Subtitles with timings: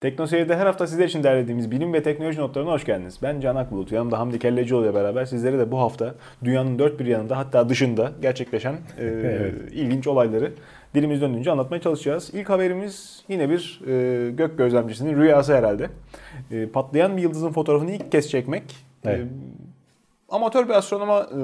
[0.00, 3.18] Tekno Seyir'de her hafta sizler için derlediğimiz bilim ve teknoloji notlarına hoş geldiniz.
[3.22, 7.06] Ben Can Akbulut, yanımda Hamdi Kellecioğlu ile beraber sizlere de bu hafta dünyanın dört bir
[7.06, 9.54] yanında hatta dışında gerçekleşen e, Evet.
[9.72, 10.52] ilginç olayları
[10.94, 12.30] dilimiz döndüğünce anlatmaya çalışacağız.
[12.34, 15.88] İlk haberimiz yine bir e, gök gözlemcisinin rüyası herhalde.
[16.50, 18.62] E, patlayan bir yıldızın fotoğrafını ilk kez çekmek.
[19.04, 19.26] e, Evet.
[20.28, 21.36] amatör bir astronoma e,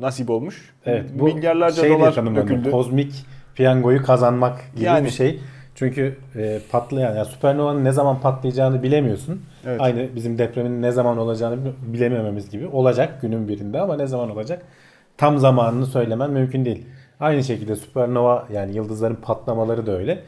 [0.00, 0.74] nasip olmuş.
[0.86, 2.70] Evet bu Milyarlarca şey dolar döküldü.
[2.70, 3.12] Kozmik
[3.54, 5.04] piyangoyu kazanmak gibi Yani.
[5.06, 5.40] bir şey.
[5.80, 9.42] Çünkü e, patlayan yani süpernovanın ne zaman patlayacağını bilemiyorsun.
[9.66, 9.80] Evet.
[9.80, 12.66] Aynı bizim depremin ne zaman olacağını bilemememiz gibi.
[12.66, 14.62] Olacak günün birinde ama ne zaman olacak
[15.16, 16.86] tam zamanını söylemen mümkün değil.
[17.20, 20.22] Aynı şekilde süpernova yani yıldızların patlamaları da öyle.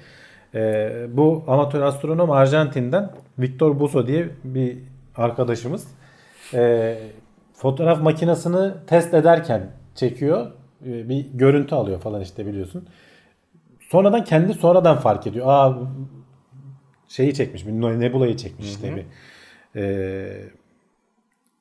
[0.55, 4.79] E, bu amatör astronom Arjantin'den Victor Buso diye bir
[5.17, 5.87] arkadaşımız.
[6.55, 6.99] E,
[7.55, 10.47] fotoğraf makinesini test ederken çekiyor.
[10.87, 12.87] E, bir görüntü alıyor falan işte biliyorsun.
[13.93, 15.47] Sonradan kendi sonradan fark ediyor.
[15.49, 15.79] Aa
[17.09, 19.05] şeyi çekmiş, bir nebulayı çekmiş işte bir.
[19.81, 19.85] E,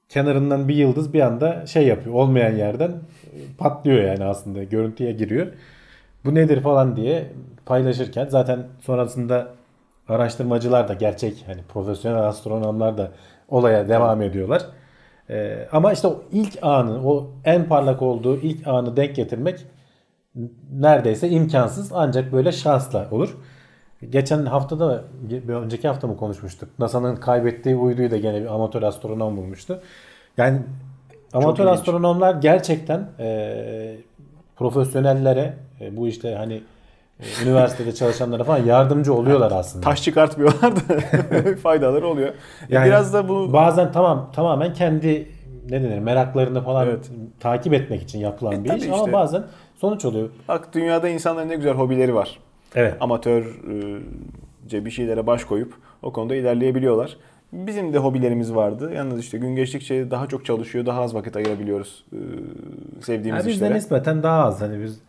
[0.09, 2.15] kenarından bir yıldız bir anda şey yapıyor.
[2.15, 2.91] Olmayan yerden
[3.57, 4.63] patlıyor yani aslında.
[4.63, 5.47] Görüntüye giriyor.
[6.25, 7.27] Bu nedir falan diye
[7.65, 9.47] paylaşırken zaten sonrasında
[10.09, 13.11] araştırmacılar da gerçek hani profesyonel astronomlar da
[13.49, 14.61] olaya devam ediyorlar.
[15.29, 19.65] Ee, ama işte o ilk anı, o en parlak olduğu ilk anı denk getirmek
[20.73, 23.37] neredeyse imkansız ancak böyle şansla olur.
[24.09, 26.69] Geçen haftada bir önceki hafta mı konuşmuştuk?
[26.79, 29.81] NASA'nın kaybettiği uyduyu da gene bir amatör astronom bulmuştu.
[30.37, 30.59] Yani
[31.33, 31.79] amatör ilginç.
[31.79, 33.95] astronomlar gerçekten e,
[34.55, 36.61] profesyonellere e, bu işte hani
[37.19, 39.83] e, üniversitede çalışanlara falan yardımcı oluyorlar aslında.
[39.83, 42.29] Taş çıkartmıyorlar da faydaları oluyor.
[42.29, 42.33] E,
[42.69, 45.27] Yani Biraz da bu bazen tamam tamamen kendi
[45.69, 47.09] ne denir meraklarını falan Evet.
[47.39, 48.93] takip etmek için yapılan E, bir iş işte.
[48.93, 49.43] ama bazen
[49.81, 50.29] sonuç oluyor.
[50.47, 52.39] Bak dünyada insanların ne güzel hobileri var.
[52.75, 52.95] Evet.
[52.99, 57.17] Amatörce bir şeylere baş koyup o konuda ilerleyebiliyorlar.
[57.53, 58.91] Bizim de hobilerimiz vardı.
[58.95, 62.17] Yalnız işte gün geçtikçe daha çok çalışıyor, daha az vakit ayırabiliyoruz e,
[63.01, 63.77] sevdiğimiz Yani bizde işlere.
[63.77, 64.99] nispeten daha az hani biz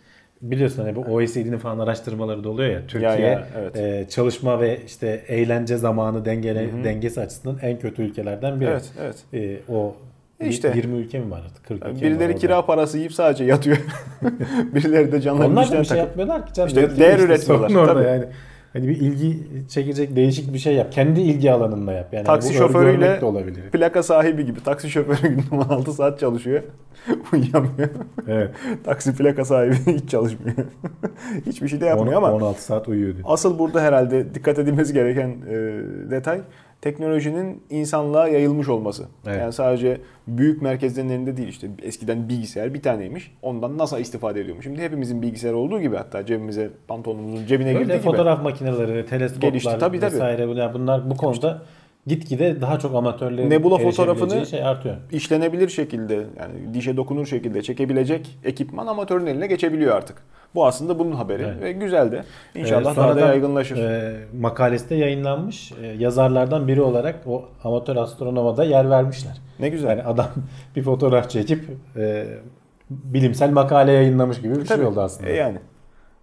[0.43, 3.77] biliyorsun hani bu OECD'nin falan araştırmaları da oluyor ya Türkiye ya, evet.
[3.77, 8.71] e, çalışma ve işte eğlence zamanı dengele, dengesi açısından en kötü ülkelerden biri.
[8.71, 9.25] Evet, evet.
[9.35, 9.97] E, o
[10.49, 10.73] işte.
[10.77, 11.67] 20 ülke mi var artık?
[11.67, 13.77] 40 ülke Birileri kira parası yiyip sadece yatıyor.
[14.75, 15.99] Birileri de canlarının Onlar da bir şey takıp.
[15.99, 16.69] yapmıyorlar ki canım.
[16.69, 18.09] İşte Yatıyor değer üretmiyorlar, sorun orada tabii.
[18.09, 18.25] yani.
[18.73, 19.39] Hani bir ilgi
[19.69, 20.93] çekecek değişik bir şey yap.
[20.93, 22.09] Kendi ilgi alanında yap.
[22.13, 23.71] Yani Taksi bu şoförüyle de olabilir.
[23.73, 24.63] plaka sahibi gibi.
[24.65, 26.63] Taksi şoförü günde 16 saat çalışıyor.
[27.33, 27.89] Uyuyamıyor.
[28.29, 28.51] Evet.
[28.85, 30.57] Taksi plaka sahibi hiç çalışmıyor.
[31.47, 33.25] Hiçbir şey de yapmıyor ama 16 saat uyuyor diyor.
[33.29, 35.55] Asıl burada herhalde dikkat edilmesi gereken e,
[36.11, 36.41] detay
[36.83, 39.05] teknolojinin insanlığa yayılmış olması.
[39.27, 39.41] Evet.
[39.41, 43.35] Yani sadece büyük merkezlerin elinde değil işte eskiden bilgisayar bir taneymiş.
[43.43, 44.65] Ondan NASA istifade ediyormuş.
[44.65, 48.05] Şimdi hepimizin bilgisayar olduğu gibi hatta cebimize pantolonumuzun cebine girdiği Böyle gibi.
[48.05, 50.15] fotoğraf makineleri, teleskoplar Gelişti, tabii, tabii.
[50.15, 51.63] vesaire bunlar, bunlar bu konuda
[52.07, 54.97] gitgide daha çok amatörlerin Nebula fotoğrafını- şey artıyor.
[55.13, 60.17] işlenebilir şekilde yani dişe dokunur şekilde çekebilecek ekipman amatörün eline geçebiliyor artık.
[60.55, 61.63] Bu aslında bunun haberi Evet.
[61.63, 62.25] ve güzel de.
[62.55, 63.77] İnşallah Ee, daha da yaygınlaşır.
[63.79, 65.73] e, makalesi de yayınlanmış.
[65.83, 69.41] E, yazarlardan biri olarak o amatör astronoma da yer vermişler.
[69.61, 69.89] ne güzel.
[69.91, 70.27] Yani adam
[70.77, 71.65] bir fotoğraf çekip
[71.97, 72.27] e,
[72.91, 74.79] bilimsel makale yayınlamış gibi bir Tabii.
[74.79, 75.31] şey oldu aslında.
[75.31, 75.59] E yani.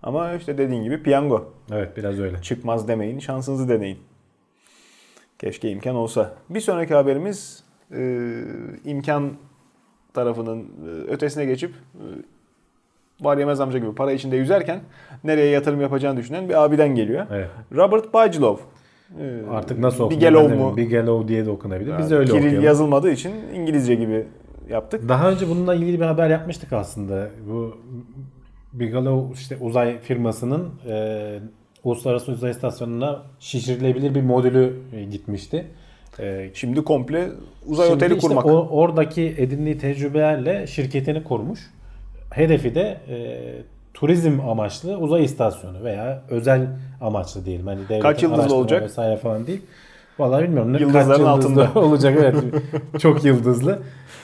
[0.03, 1.53] Ama işte dediğin gibi piyango.
[1.71, 2.41] Evet biraz öyle.
[2.41, 3.97] Çıkmaz demeyin, şansınızı deneyin.
[5.39, 6.33] Keşke imkan olsa.
[6.49, 8.31] Bir sonraki haberimiz e,
[8.85, 9.31] imkan
[10.13, 12.05] tarafının e, ötesine geçip e,
[13.25, 14.79] var yemez amca gibi para içinde yüzerken
[15.23, 17.25] nereye yatırım yapacağını düşünen bir abiden geliyor.
[17.31, 17.49] Evet.
[17.75, 18.57] Robert Bacilov.
[19.19, 20.49] E, Artık nasıl okunuyor?
[20.49, 20.77] De mu?
[20.77, 21.97] Bigelow diye de okunabilir.
[21.97, 22.63] Biz de öyle Kiril okuyalım.
[22.65, 24.25] yazılmadığı için İngilizce gibi
[24.69, 25.09] yaptık.
[25.09, 27.29] Daha önce bununla ilgili bir haber yapmıştık aslında.
[27.49, 27.77] Bu
[28.73, 31.39] Bigelow işte uzay firmasının e,
[31.83, 35.65] Uluslararası Uzay İstasyonu'na şişirilebilir bir modülü e, gitmişti.
[36.19, 37.27] E, Şimdi komple
[37.67, 38.45] uzay Şimdi oteli işte kurmak.
[38.45, 41.59] o- oradaki edindiği tecrübelerle şirketini kurmuş.
[42.31, 43.17] Hedefi de e,
[43.93, 46.67] turizm amaçlı uzay istasyonu veya özel
[47.01, 47.67] amaçlı diyelim.
[47.67, 48.83] Hani devletin Kaç yıldızlı olacak?
[48.83, 49.61] Vesaire falan değil.
[50.19, 50.73] Vallahi bilmiyorum.
[50.73, 51.79] Ne- Yıldızların kaç yıldızlı altında.
[51.85, 52.35] olacak evet.
[53.01, 53.79] Çok yıldızlı.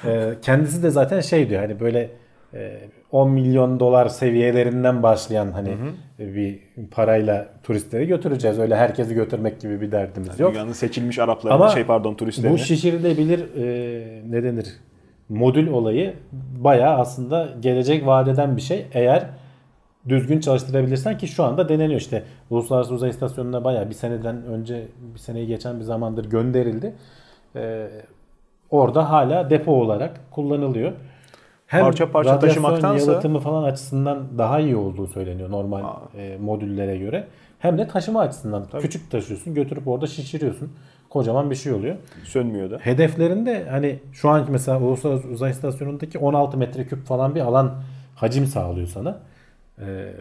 [0.05, 2.09] E, kendisi de zaten şey diyor hani böyle
[2.53, 2.79] e,
[3.11, 5.69] 10 milyon dolar seviyelerinden başlayan hani
[6.19, 6.59] bir
[6.91, 8.59] parayla turistleri götüreceğiz.
[8.59, 10.53] Öyle herkesi götürmek gibi bir derdimiz yok.
[10.53, 12.53] Dünyanın seçilmiş Arapları, Ama şey pardon turistlerini.
[12.53, 14.67] Bu şişirilebilir e, ne denir?
[15.29, 16.13] Modül olayı
[16.63, 18.85] bayağı aslında gelecek vadeden bir şey.
[18.93, 19.25] Eğer
[20.09, 22.23] düzgün çalıştırabilirsen ki şu anda deneniyor işte.
[22.49, 26.93] Uluslararası Uzay İstasyonu'na bayağı bir seneden önce bir seneyi geçen bir zamandır gönderildi.
[27.55, 27.87] E,
[28.69, 30.91] orada hala depo olarak kullanılıyor.
[31.67, 35.83] Hem Parça parça taşımaktansa- yalıtımı falan açısından daha iyi olduğu söyleniyor normal
[36.17, 37.27] e, modüllere göre.
[37.59, 38.65] Hem de taşıma açısından.
[38.71, 38.81] Tabii.
[38.81, 40.71] Küçük taşıyorsun götürüp orada şişiriyorsun.
[41.09, 41.95] Kocaman bir şey oluyor.
[42.23, 42.77] Sönmüyor da.
[42.77, 47.73] Hedeflerinde hani şu anki mesela Uluslararası Uzay İstasyonu'ndaki 16 metreküp falan bir alan
[48.15, 49.19] hacim sağlıyor sana.
[49.79, 50.13] Ee,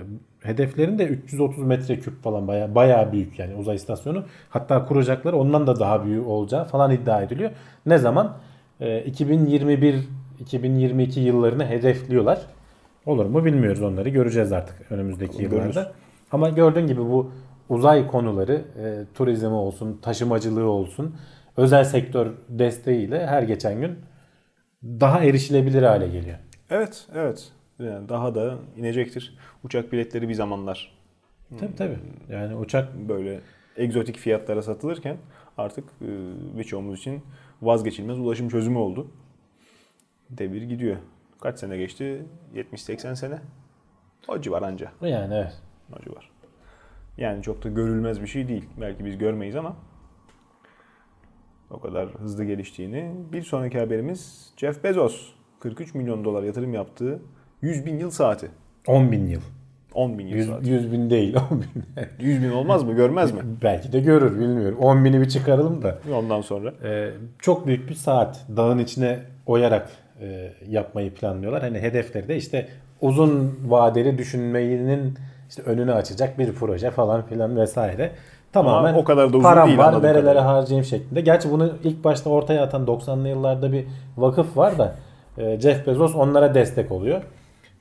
[0.42, 4.24] hedeflerinde 330 metreküp falan bayağı bayağı büyük yani uzay istasyonu.
[4.50, 7.50] Hatta kuracakları ondan da daha büyük olacağı falan iddia ediliyor.
[7.86, 8.32] Ne zaman?
[8.80, 10.08] Ee, 2021
[10.40, 12.46] 2022 yıllarını hedefliyorlar.
[13.06, 14.08] Olur mu bilmiyoruz onları.
[14.08, 15.52] Göreceğiz artık önümüzdeki Görürüz.
[15.52, 15.92] yıllarda.
[16.32, 17.32] Ama gördüğün gibi bu
[17.68, 21.16] uzay konuları, e, turizmi olsun, taşımacılığı olsun,
[21.56, 23.98] özel sektör desteğiyle her geçen gün
[24.82, 26.38] daha erişilebilir hale geliyor.
[26.70, 27.52] Evet, evet.
[27.78, 29.38] Yani daha da inecektir.
[29.64, 30.94] Uçak biletleri bir zamanlar
[31.60, 31.98] Tabii tabii.
[32.30, 33.40] Yani uçak böyle
[33.76, 35.16] egzotik fiyatlara satılırken
[35.58, 36.08] artık e,
[36.58, 37.22] birçoğumuz için
[37.62, 39.06] vazgeçilmez ulaşım çözümü oldu.
[40.38, 40.96] Devir gidiyor.
[41.40, 42.24] Kaç sene geçti?
[42.54, 43.38] 70-80 sene.
[44.28, 44.92] O civar anca.
[45.02, 45.62] yani evet.
[45.92, 46.30] O civar.
[47.18, 48.64] Yani çok da görülmez bir şey değil.
[48.80, 49.76] Belki biz görmeyiz ama
[51.70, 53.14] o kadar hızlı geliştiğini.
[53.32, 55.32] Bir sonraki haberimiz Jeff Bezos.
[55.60, 57.22] 43 milyon dolar yatırım yaptığı
[57.62, 58.50] 100 bin yıl saati.
[58.86, 59.40] 10 bin yıl.
[59.94, 60.70] 10 bin yıl 100, saati.
[60.70, 61.68] 100 bin değil 10 bin.
[62.26, 62.92] 100 bin olmaz mı?
[62.92, 63.40] Görmez mi?
[63.62, 64.78] Belki de görür bilmiyorum.
[64.78, 65.98] 10 bini bir çıkaralım da.
[66.14, 66.74] Ondan sonra.
[66.84, 69.90] Ee, çok büyük bir saat dağın içine oyarak
[70.20, 71.62] e, yapmayı planlıyorlar.
[71.62, 72.68] Hani hedefleri de işte
[73.00, 75.18] uzun vadeli düşünmenin
[75.48, 78.10] işte önünü açacak bir proje falan filan vesaire.
[78.52, 80.46] Tamamen Ama o kadar da uzun param değil var nerelere kadarıyla.
[80.46, 81.20] harcayayım şeklinde.
[81.20, 83.84] Gerçi bunu ilk başta ortaya atan 90'lı yıllarda bir
[84.16, 84.94] vakıf var da
[85.38, 87.22] e, Jeff Bezos onlara destek oluyor.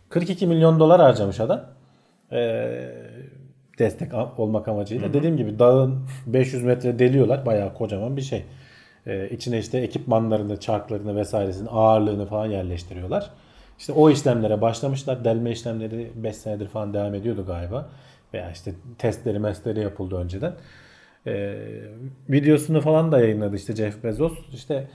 [0.10, 1.62] 42 milyon dolar harcamış adam.
[2.32, 2.90] Ee,
[3.80, 5.14] destek olmak amacıyla.
[5.14, 7.46] Dediğim gibi dağın 500 metre deliyorlar.
[7.46, 8.46] Bayağı kocaman bir şey.
[9.08, 13.30] Ee, içine işte ekipmanlarını, çarklarını vesairesini, ağırlığını falan yerleştiriyorlar.
[13.80, 15.26] İşte o işlemlere başlamışlar.
[15.26, 17.90] Delme işlemleri 5 senedir falan devam ediyordu galiba.
[18.34, 20.54] Veya işte testleri, mestleri yapıldı önceden.
[21.28, 21.56] Ee,
[22.30, 24.34] videosunu falan da yayınladı işte Jeff Bezos.
[24.54, 24.88] İşte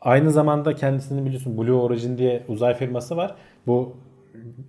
[0.00, 3.34] aynı zamanda kendisini biliyorsun Blue Origin diye uzay firması var.
[3.66, 3.96] Bu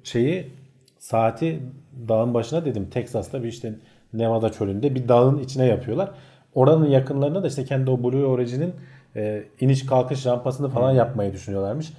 [0.04, 0.52] şeyi
[1.00, 1.60] saati
[2.08, 3.74] dağın başına dedim Texas'ta bir işte
[4.14, 6.10] Nevada çölünde bir dağın içine yapıyorlar.
[6.58, 8.74] Oranın yakınlarına da işte kendi o Blue Origin'in
[9.16, 11.94] e, iniş kalkış rampasını falan yapmayı düşünüyorlarmış.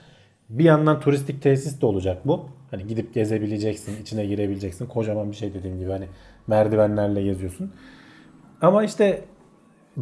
[0.49, 2.47] Bir yandan turistik tesis de olacak bu.
[2.71, 4.87] Hani gidip gezebileceksin, içine girebileceksin.
[4.87, 6.07] Kocaman bir şey dediğim gibi hani
[6.47, 7.73] merdivenlerle geziyorsun.
[8.61, 9.25] Ama işte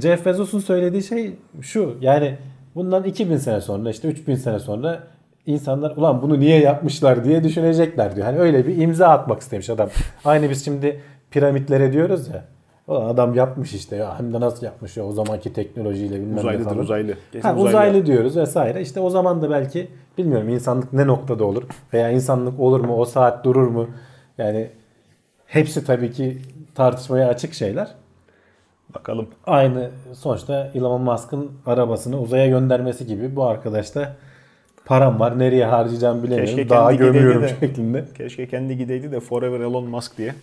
[0.00, 1.96] Jeff Bezos'un söylediği şey şu.
[2.00, 2.36] Yani
[2.74, 5.02] bundan 2000 sene sonra işte 3000 sene sonra
[5.46, 8.26] insanlar ulan bunu niye yapmışlar diye düşünecekler diyor.
[8.26, 9.88] Hani öyle bir imza atmak istemiş adam.
[10.24, 11.00] Aynı biz şimdi
[11.30, 12.55] piramitlere diyoruz ya.
[12.88, 16.78] Adam yapmış işte ya hem de nasıl yapmış ya o zamanki teknolojiyle bilmem ne falan.
[16.78, 17.14] uzaylı.
[17.32, 17.68] Kesin Ha, uzaylı.
[17.68, 18.80] uzaylı diyoruz vesaire.
[18.80, 19.88] İşte o zaman da belki
[20.18, 21.62] bilmiyorum insanlık ne noktada olur
[21.92, 23.88] veya insanlık olur mu o saat durur mu?
[24.38, 24.68] Yani
[25.46, 26.38] hepsi tabii ki
[26.74, 27.88] tartışmaya açık şeyler.
[28.94, 29.26] Bakalım.
[29.46, 34.12] Aynı sonuçta Elon Musk'ın arabasını uzaya göndermesi gibi bu arkadaş da
[34.84, 36.56] param var nereye harcayacağım bilemiyorum.
[36.56, 38.04] Keşke Daha gömüyorum de- şeklinde.
[38.16, 40.34] Keşke kendi gideydi de Forever Elon Musk diye.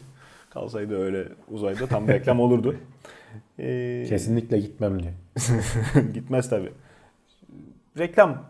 [0.54, 2.76] Kalsaydı öyle uzayda tam reklam olurdu.
[3.60, 5.14] Ee, Kesinlikle gitmem diyor.
[6.14, 6.70] Gitmez tabi.
[7.98, 8.44] Reklam,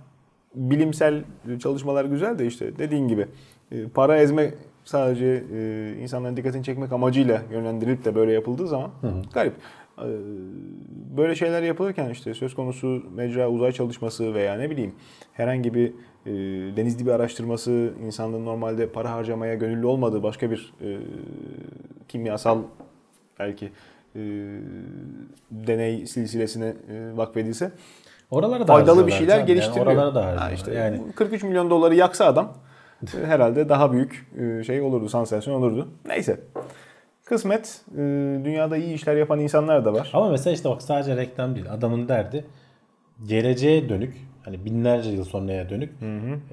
[0.55, 1.23] bilimsel
[1.59, 3.27] çalışmalar güzel de işte dediğin gibi
[3.71, 4.53] e, para ezme
[4.83, 8.91] sadece e, insanların dikkatini çekmek amacıyla yönlendirilip de böyle yapıldığı zaman
[9.33, 9.53] garip.
[9.97, 10.07] E,
[11.17, 14.91] Böyle şeyler yapılırken işte söz konusu mecra uzay çalışması veya ne bileyim
[15.33, 15.93] herhangi bir
[16.25, 16.31] e,
[16.77, 20.97] deniz dibi araştırması insanların normalde para harcamaya gönüllü olmadığı başka bir e,
[22.07, 22.59] kimyasal
[23.39, 23.71] belki
[24.15, 24.19] e,
[25.51, 27.71] deney silsilesine e, vakfedilse
[28.31, 29.47] Oralara da faydalı bir şeyler canım.
[29.47, 29.87] geliştiriliyor.
[29.87, 32.53] Yani oralara da Ha işte yani bu 43 milyon doları yaksa adam
[33.25, 34.27] herhalde daha büyük
[34.65, 35.87] şey olurdu, sansasyon olurdu.
[36.05, 36.39] Neyse.
[37.25, 37.81] Kısmet
[38.43, 40.09] dünyada iyi işler yapan insanlar da var.
[40.13, 41.71] Ama mesela işte bak sadece reklam değil.
[41.71, 42.45] Adamın derdi
[43.27, 45.91] geleceğe dönük hani binlerce yıl sonraya dönük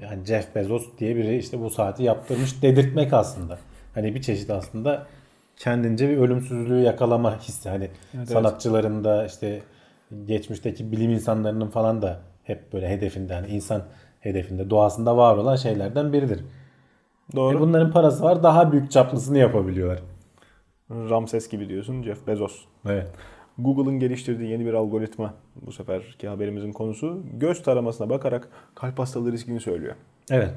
[0.01, 3.59] yani Jeff Bezos diye biri işte bu saati yaptırmış dedirtmek aslında.
[3.93, 5.07] Hani bir çeşit aslında
[5.57, 7.69] kendince bir ölümsüzlüğü yakalama hissi.
[7.69, 8.29] Hani evet.
[8.29, 9.61] sanatçıların da işte
[10.25, 13.83] geçmişteki bilim insanlarının falan da hep böyle hedefinde hani insan
[14.19, 16.43] hedefinde doğasında var olan şeylerden biridir.
[17.35, 17.57] Doğru.
[17.57, 19.99] E bunların parası var daha büyük çaplısını yapabiliyorlar.
[20.89, 22.65] Ramses gibi diyorsun Jeff Bezos.
[22.85, 23.07] Evet.
[23.57, 25.33] Google'ın geliştirdiği yeni bir algoritma
[25.65, 29.95] bu seferki haberimizin konusu göz taramasına bakarak kalp hastalığı riskini söylüyor.
[30.31, 30.51] Evet.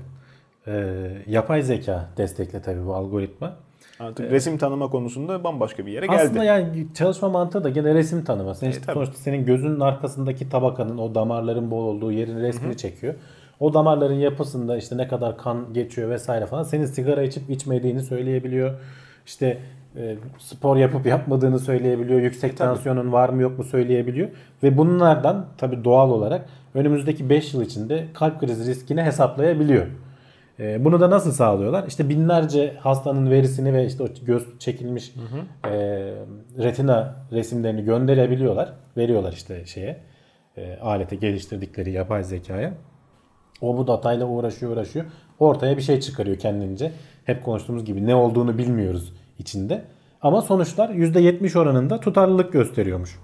[0.66, 3.56] Ee, yapay zeka destekli tabii bu algoritma.
[4.00, 6.22] Artık resim tanıma konusunda bambaşka bir yere geldi.
[6.22, 8.66] Aslında yani çalışma mantığı da gene resim tanıması.
[8.66, 8.94] İşte tabii.
[8.94, 13.14] sonuçta senin gözünün arkasındaki tabakanın o damarların bol olduğu yerin resmini çekiyor.
[13.60, 18.74] O damarların yapısında işte ne kadar kan geçiyor vesaire falan senin sigara içip içmediğini söyleyebiliyor.
[19.26, 19.58] İşte e,
[20.38, 22.20] spor yapıp yapmadığını söyleyebiliyor.
[22.20, 22.68] Yüksek E, tabii.
[22.68, 24.28] tansiyonun var mı yok mu söyleyebiliyor.
[24.62, 29.86] Ve bunlardan tabii doğal olarak önümüzdeki 5 yıl içinde kalp krizi riskini hesaplayabiliyor.
[30.60, 31.84] E, bunu da nasıl sağlıyorlar?
[31.88, 35.14] İşte binlerce hastanın verisini ve işte o göz çekilmiş
[35.64, 35.70] e,
[36.58, 38.72] retina resimlerini gönderebiliyorlar.
[38.96, 40.00] Veriyorlar işte şeye
[40.56, 42.74] e, alete geliştirdikleri yapay zekaya.
[43.60, 45.04] O bu datayla uğraşıyor uğraşıyor.
[45.38, 46.92] Ortaya bir şey çıkarıyor kendince.
[47.24, 49.84] Hep konuştuğumuz gibi ne olduğunu bilmiyoruz içinde.
[50.22, 53.18] Ama sonuçlar %70 oranında tutarlılık gösteriyormuş.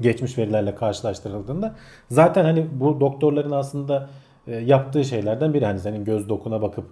[0.00, 1.74] Geçmiş verilerle karşılaştırıldığında.
[2.10, 4.08] Zaten hani bu doktorların aslında
[4.46, 5.66] e, yaptığı şeylerden biri.
[5.66, 6.84] Hani senin göz dokuna bakıp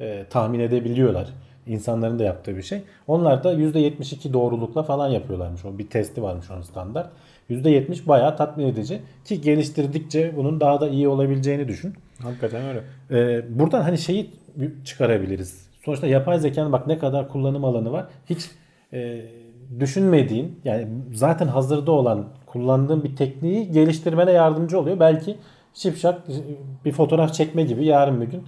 [0.00, 1.28] e, tahmin edebiliyorlar.
[1.66, 2.82] İnsanların da yaptığı bir şey.
[3.06, 5.64] Onlar da %72 doğrulukla falan yapıyorlarmış.
[5.64, 7.10] O bir testi varmış onun standart.
[7.50, 9.00] %70 bayağı tatmin edici.
[9.24, 11.94] Ki geliştirdikçe bunun daha da iyi olabileceğini düşün.
[12.22, 12.82] Hakikaten öyle.
[13.10, 14.30] Ee, buradan hani şeyi
[14.84, 15.65] çıkarabiliriz.
[15.86, 18.06] Sonuçta yapay zekanın bak ne kadar kullanım alanı var.
[18.30, 18.50] Hiç
[18.92, 19.22] e,
[19.80, 25.00] düşünmediğin yani zaten hazırda olan kullandığın bir tekniği geliştirmene yardımcı oluyor.
[25.00, 25.36] Belki
[25.74, 26.22] şipşak
[26.84, 28.42] bir fotoğraf çekme gibi yarın bir gün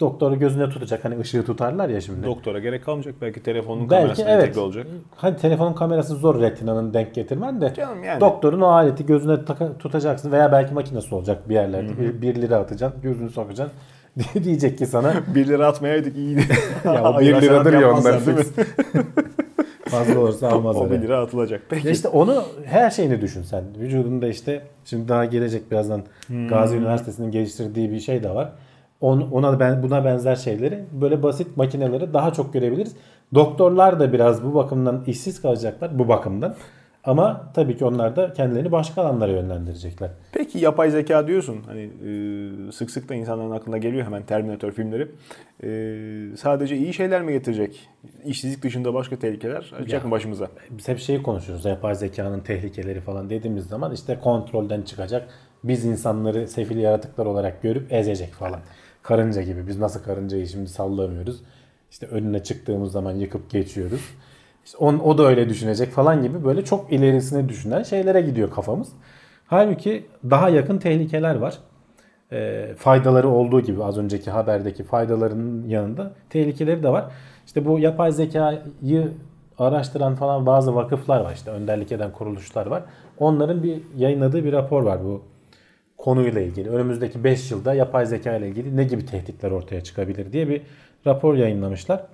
[0.00, 1.04] doktoru gözüne tutacak.
[1.04, 2.26] Hani ışığı tutarlar ya şimdi.
[2.26, 3.14] Doktora gerek kalmayacak.
[3.20, 4.44] Belki telefonun Belki kamerasına evet.
[4.44, 4.86] entegre olacak.
[5.16, 7.74] Hani telefonun kamerası zor retinanın denk getirmen de.
[7.74, 8.20] Canım yani.
[8.20, 9.44] Doktorun o aleti gözüne
[9.78, 11.98] tutacaksın veya belki makinesi olacak bir yerlerde.
[11.98, 13.78] Bir, bir lira atacaksın, gözünü sokacaksın.
[14.44, 16.42] diyecek ki sana 1 lira atmayaydık iyiydi.
[16.84, 18.44] ya o Hayır 1 liradır ya onlar değil mi?
[19.84, 21.02] Fazla olursa almaz O 1 öyle.
[21.02, 21.62] lira atılacak.
[21.68, 21.90] Peki.
[21.90, 23.64] İşte onu her şeyini düşün sen.
[23.80, 26.02] Vücudunda işte şimdi daha gelecek birazdan
[26.48, 28.52] Gazi Üniversitesi'nin geliştirdiği bir şey de var.
[29.00, 32.92] On- Ona ben buna benzer şeyleri böyle basit makineleri daha çok görebiliriz.
[33.34, 36.54] Doktorlar da biraz bu bakımdan işsiz kalacaklar bu bakımdan.
[37.04, 40.10] Ama tabii ki onlar da kendilerini başka alanlara yönlendirecekler.
[40.32, 41.62] Peki yapay zeka diyorsun.
[41.66, 45.08] Hani e, sık sık da insanların aklına geliyor hemen Terminator filmleri.
[45.62, 47.88] E, sadece iyi şeyler mi getirecek?
[48.24, 50.48] İşsizlik dışında başka tehlikeler açacak mı başımıza?
[50.70, 51.64] Biz hep şeyi konuşuyoruz.
[51.64, 55.28] Yapay zekanın tehlikeleri falan dediğimiz zaman işte kontrolden çıkacak.
[55.64, 58.60] Biz insanları sefil yaratıklar olarak görüp ezecek falan.
[59.02, 59.66] Karınca gibi.
[59.66, 61.42] Biz nasıl karıncayı şimdi sallamıyoruz.
[61.90, 64.00] İşte önüne çıktığımız zaman yıkıp geçiyoruz.
[64.64, 68.88] İşte on, o da öyle düşünecek falan gibi böyle çok ilerisine düşünen şeylere gidiyor kafamız.
[69.46, 71.58] Halbuki daha yakın tehlikeler var.
[72.32, 77.04] E, faydaları olduğu gibi az önceki haberdeki faydalarının yanında tehlikeleri de var.
[77.46, 79.08] İşte bu yapay zekayı
[79.58, 82.82] araştıran falan bazı vakıflar var işte önderlik eden kuruluşlar var.
[83.18, 85.22] Onların bir yayınladığı bir rapor var bu
[85.98, 86.70] konuyla ilgili.
[86.70, 90.62] Önümüzdeki 5 yılda yapay zeka ile ilgili ne gibi tehditler ortaya çıkabilir diye bir
[91.06, 92.04] rapor yayınlamışlar.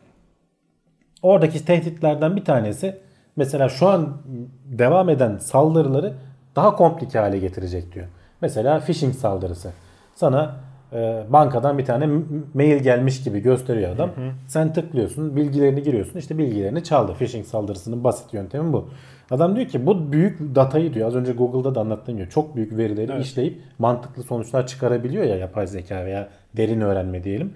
[1.22, 2.96] Oradaki tehditlerden bir tanesi
[3.36, 4.16] mesela şu an
[4.64, 6.12] devam eden saldırıları
[6.56, 8.06] daha komplike hale getirecek diyor.
[8.40, 9.70] Mesela phishing saldırısı.
[10.14, 10.56] Sana
[10.92, 12.08] e, bankadan bir tane
[12.54, 14.10] mail gelmiş gibi gösteriyor adam.
[14.46, 16.18] Sen tıklıyorsun, bilgilerini giriyorsun.
[16.18, 17.12] İşte bilgilerini çaldı.
[17.18, 18.88] Phishing saldırısının basit yöntemi bu.
[19.30, 22.76] Adam diyor ki bu büyük datayı diyor az önce Google'da da anlattığım gibi çok büyük
[22.76, 23.24] verileri Evet.
[23.24, 27.52] işleyip mantıklı sonuçlar çıkarabiliyor ya yapay zeka veya derin öğrenme diyelim.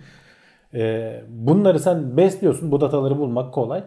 [0.75, 2.73] Ee, bunları sen besliyorsun.
[2.73, 3.83] Bu dataları bulmak kolay.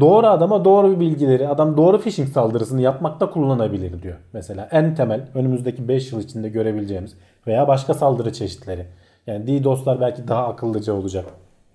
[0.00, 4.16] Doğru adama doğru bilgileri, adam doğru phishing saldırısını yapmakta kullanabilir diyor.
[4.32, 7.14] Mesela en temel önümüzdeki 5 yıl içinde görebileceğimiz
[7.46, 8.86] veya başka saldırı çeşitleri.
[9.26, 11.24] Yani DDoS'lar belki daha akıllıca olacak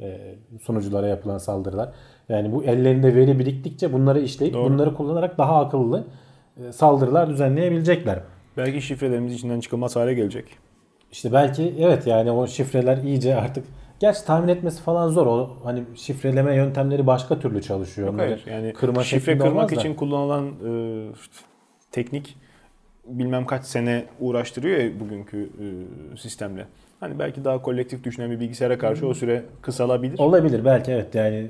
[0.02, 1.90] e, sunuculara yapılan saldırılar.
[2.30, 4.70] Yani bu ellerinde veri biriktikçe bunları işleyip Doğru.
[4.70, 6.04] bunları kullanarak daha akıllı
[6.58, 8.20] e, saldırılar düzenleyebilecekler.
[8.58, 10.46] Belki şifrelerimiz içinden çıkılmaz hale gelecek.
[11.12, 13.66] İşte belki evet yani o şifreler iyice artık
[14.04, 15.28] gerçi tahmin etmesi falan zor.
[15.28, 18.08] O hani şifreleme yöntemleri başka türlü çalışıyor.
[18.08, 18.44] Yok hayır.
[18.48, 19.76] Yani kırma şifre kırmak da.
[19.76, 20.72] için kullanılan e,
[21.92, 22.38] teknik
[23.06, 26.66] bilmem kaç sene uğraştırıyor ya bugünkü e, sistemle.
[27.00, 30.20] Hani belki daha kolektif düşünen bir bilgisayara karşı o süre kısalabilir.
[30.20, 31.48] olabilir belki evet yani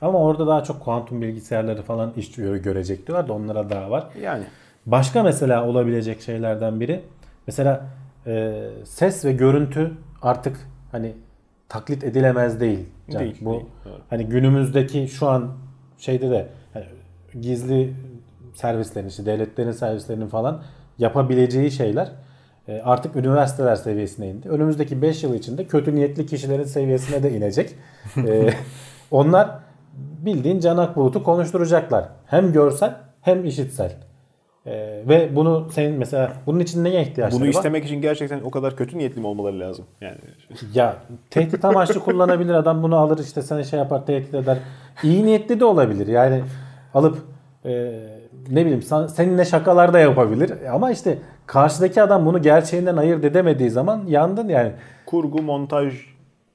[0.00, 4.06] ama orada daha çok kuantum bilgisayarları falan iş görecek diyorlar da onlara daha var.
[4.22, 4.44] Yani
[4.86, 7.00] Başka mesela olabilecek şeylerden biri
[7.46, 7.86] mesela
[8.26, 10.56] e, ses ve görüntü artık
[10.92, 11.12] hani
[11.68, 12.86] taklit edilemez değil.
[13.10, 13.20] Can.
[13.20, 13.98] Değil, Bu değil, evet.
[14.10, 15.52] hani günümüzdeki şu an
[15.98, 16.84] şeyde de hani
[17.40, 17.94] gizli
[18.54, 20.62] servislerin işte devletlerin servislerinin falan
[20.98, 22.12] yapabileceği şeyler
[22.68, 24.48] e, artık üniversiteler seviyesine indi.
[24.48, 27.74] Önümüzdeki 5 yıl içinde kötü niyetli kişilerin seviyesine de inecek.
[28.16, 28.50] E,
[29.10, 29.58] onlar
[29.96, 32.08] bildiğin canak bulutu konuşturacaklar.
[32.26, 33.92] Hem görsel hem işitsel.
[34.66, 37.54] Ee, ve bunu senin mesela bunun için neye ihtiyaçları bunu var?
[37.54, 39.84] istemek için gerçekten o kadar kötü niyetli mi olmaları lazım?
[40.00, 40.16] Yani
[40.74, 40.96] Ya
[41.30, 44.58] tehdit amaçlı kullanabilir adam bunu alır işte sana şey yapar tehdit eder.
[45.02, 46.42] İyi niyetli de olabilir yani
[46.94, 47.18] alıp
[47.64, 48.00] e,
[48.50, 54.04] ne bileyim seninle şakalar da yapabilir ama işte karşıdaki adam bunu gerçeğinden ayırt edemediği zaman
[54.06, 54.72] yandın yani.
[55.06, 55.94] kurgu, montaj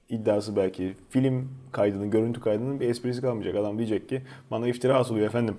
[0.10, 0.96] iddiası belki.
[1.10, 3.56] Film kaydının, görüntü kaydının bir esprisi kalmayacak.
[3.56, 5.56] Adam diyecek ki bana iftira asılıyor efendim.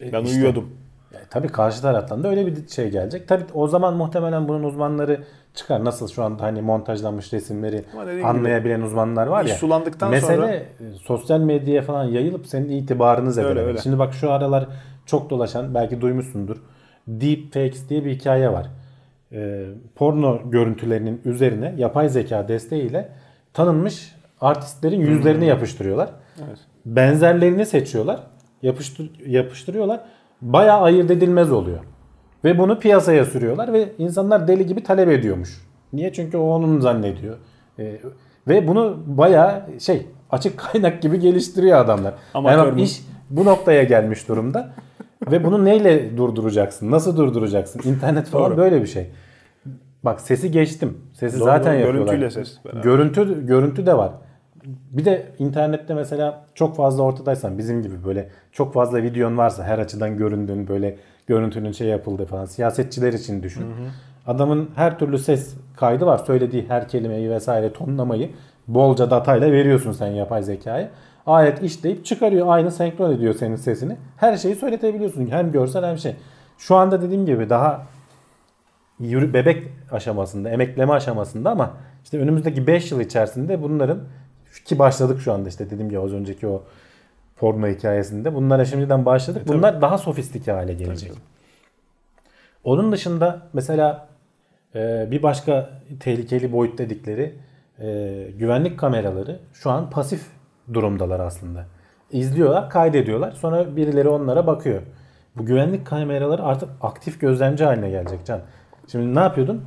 [0.00, 0.36] Ben işte.
[0.36, 0.70] uyuyordum.
[1.14, 3.28] Yani tabii karşı taraftan da öyle bir şey gelecek.
[3.28, 5.20] Tabii o zaman muhtemelen bunun uzmanları
[5.54, 5.84] çıkar.
[5.84, 7.84] Nasıl şu anda hani montajlanmış resimleri
[8.24, 9.54] anlayabilen uzmanlar var ya.
[9.54, 10.64] sulandıktan mesele sonra- e,
[11.02, 13.66] sosyal medyaya falan yayılıp senin itibarını zedelemek.
[13.66, 13.78] öyle.
[13.78, 14.66] Şimdi bak şu aralar
[15.06, 16.56] çok dolaşan belki duymuşsundur.
[17.08, 18.66] Deepfakes diye bir hikaye var.
[19.32, 23.08] Ee, porno görüntülerinin üzerine yapay zeka desteğiyle
[23.52, 26.08] tanınmış artistlerin yüzlerini yapıştırıyorlar.
[26.48, 26.58] Evet.
[26.86, 28.20] Benzerlerini seçiyorlar.
[28.62, 30.00] Yapıştır, yapıştırıyorlar.
[30.40, 31.78] Bayağı ayırt edilmez oluyor.
[32.44, 35.66] Ve bunu piyasaya sürüyorlar ve insanlar deli gibi talep ediyormuş.
[35.92, 36.12] Niye?
[36.12, 37.36] Çünkü o onun zannediyor.
[37.78, 37.96] Ee,
[38.48, 42.14] ve bunu bayağı şey açık kaynak gibi geliştiriyor adamlar.
[42.34, 44.70] Amatör yani iş bu noktaya gelmiş durumda.
[45.30, 46.90] ve bunu neyle durduracaksın?
[46.90, 47.80] Nasıl durduracaksın?
[47.84, 48.56] İnternet falan Doğru.
[48.56, 49.10] böyle bir şey.
[50.02, 50.98] Bak sesi geçtim.
[51.12, 52.00] Sesi Doğru, zaten yapıyorlar.
[52.00, 52.82] Görüntüyle ses beraber.
[52.82, 54.12] Görüntü görüntü de var.
[54.66, 59.78] Bir de internette mesela çok fazla ortadaysan bizim gibi böyle çok fazla videon varsa her
[59.78, 63.64] açıdan göründüğün böyle görüntünün şey yapıldığı falan siyasetçiler için düşün.
[64.26, 66.18] Adamın her türlü ses kaydı var.
[66.18, 68.30] Söylediği her kelimeyi vesaire tonlamayı
[68.68, 70.90] bolca datayla veriyorsun sen yapay zekaya.
[71.26, 72.46] Alet işleyip çıkarıyor.
[72.48, 73.96] Aynı senkron ediyor senin sesini.
[74.16, 75.26] Her şeyi söyletebiliyorsun.
[75.30, 76.16] Hem görsel hem şey.
[76.58, 77.86] Şu anda dediğim gibi daha
[79.00, 81.70] bebek aşamasında, emekleme aşamasında ama
[82.04, 83.98] işte önümüzdeki 5 yıl içerisinde bunların
[84.62, 86.62] ki başladık şu anda işte dediğim gibi az önceki o
[87.36, 88.34] porno hikayesinde.
[88.34, 89.42] Bunlara şimdiden başladık.
[89.42, 89.58] E, tabii.
[89.58, 91.10] Bunlar daha sofistike hale gelecek.
[91.10, 91.20] Tabii,
[92.64, 94.06] Onun dışında mesela
[94.74, 95.70] e, bir başka
[96.00, 97.34] tehlikeli boyut dedikleri
[97.80, 97.86] e,
[98.38, 100.26] güvenlik kameraları şu an pasif
[100.72, 101.66] durumdalar aslında.
[102.12, 103.32] İzliyorlar, kaydediyorlar.
[103.32, 104.82] Sonra birileri onlara bakıyor.
[105.36, 108.40] Bu güvenlik kameraları artık aktif gözlemci haline gelecek Can.
[108.92, 109.64] Şimdi ne yapıyordun?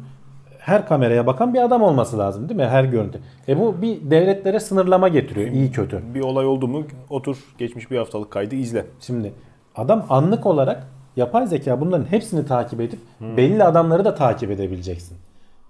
[0.68, 2.68] Her kameraya bakan bir adam olması lazım değil mi?
[2.68, 3.20] Her görüntü.
[3.48, 5.48] E bu bir devletlere sınırlama getiriyor.
[5.48, 6.02] iyi kötü.
[6.14, 8.86] Bir olay oldu mu otur geçmiş bir haftalık kaydı izle.
[9.00, 9.34] Şimdi
[9.76, 15.18] adam anlık olarak yapay zeka bunların hepsini takip edip belli adamları da takip edebileceksin.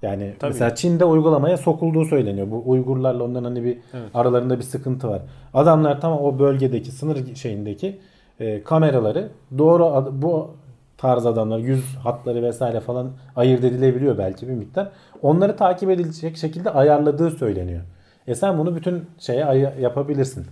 [0.02, 0.52] Yani Tabii.
[0.52, 2.52] mesela Çin'de uygulamaya sokulduğu söyleniyor.
[2.52, 3.78] Bu Uygurlarla onların hani bir
[4.14, 5.22] aralarında bir sıkıntı var.
[5.54, 8.00] Adamlar tam o bölgedeki sınır şeyindeki
[8.40, 10.50] e, kameraları doğru bu
[10.98, 14.90] tarz adamlar yüz hatları vesaire falan ayırt edilebiliyor belki bir miktar.
[15.22, 17.82] Onları takip edilecek şekilde ayarladığı söyleniyor.
[18.28, 20.46] E sen bunu bütün şeye yapabilirsin.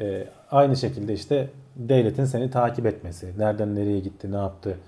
[0.00, 4.78] E, aynı şekilde işte devletin seni takip etmesi, nereden nereye gitti, ne yaptı,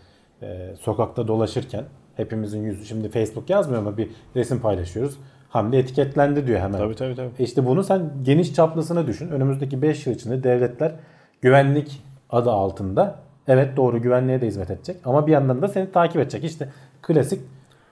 [0.43, 1.85] e, sokakta dolaşırken
[2.17, 5.19] hepimizin yüzü, şimdi Facebook yazmıyor ama bir resim paylaşıyoruz.
[5.49, 6.79] Hamdi etiketlendi diyor hemen.
[6.79, 7.31] Tabii tabii tabii.
[7.39, 9.29] E İşte bunu sen geniş çaplısını düşün.
[9.29, 10.93] Önümüzdeki 5 yıl içinde devletler
[11.43, 13.17] güvenlik adı altında
[13.49, 16.45] evet doğru güvenliğe de hizmet edecek ama bir yandan da seni takip edecek.
[16.45, 16.69] İşte
[17.03, 17.41] klasik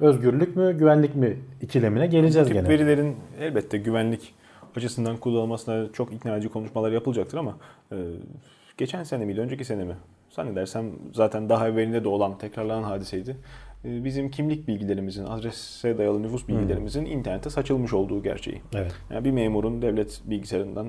[0.01, 2.69] özgürlük mü güvenlik mi ikilemine geleceğiz gene.
[2.69, 4.35] verilerin elbette güvenlik
[4.77, 7.57] açısından kullanılmasına çok ikna edici konuşmalar yapılacaktır ama
[7.93, 7.97] e,
[8.77, 9.95] geçen sene miydi, önceki sene mi?
[10.31, 13.37] Zannedersem zaten daha evvelinde de olan tekrarlanan hadiseydi.
[13.85, 18.61] E, bizim kimlik bilgilerimizin, adrese dayalı nüfus bilgilerimizin internete saçılmış olduğu gerçeği.
[18.75, 18.93] Evet.
[19.11, 20.89] Yani bir memurun devlet bilgisayarından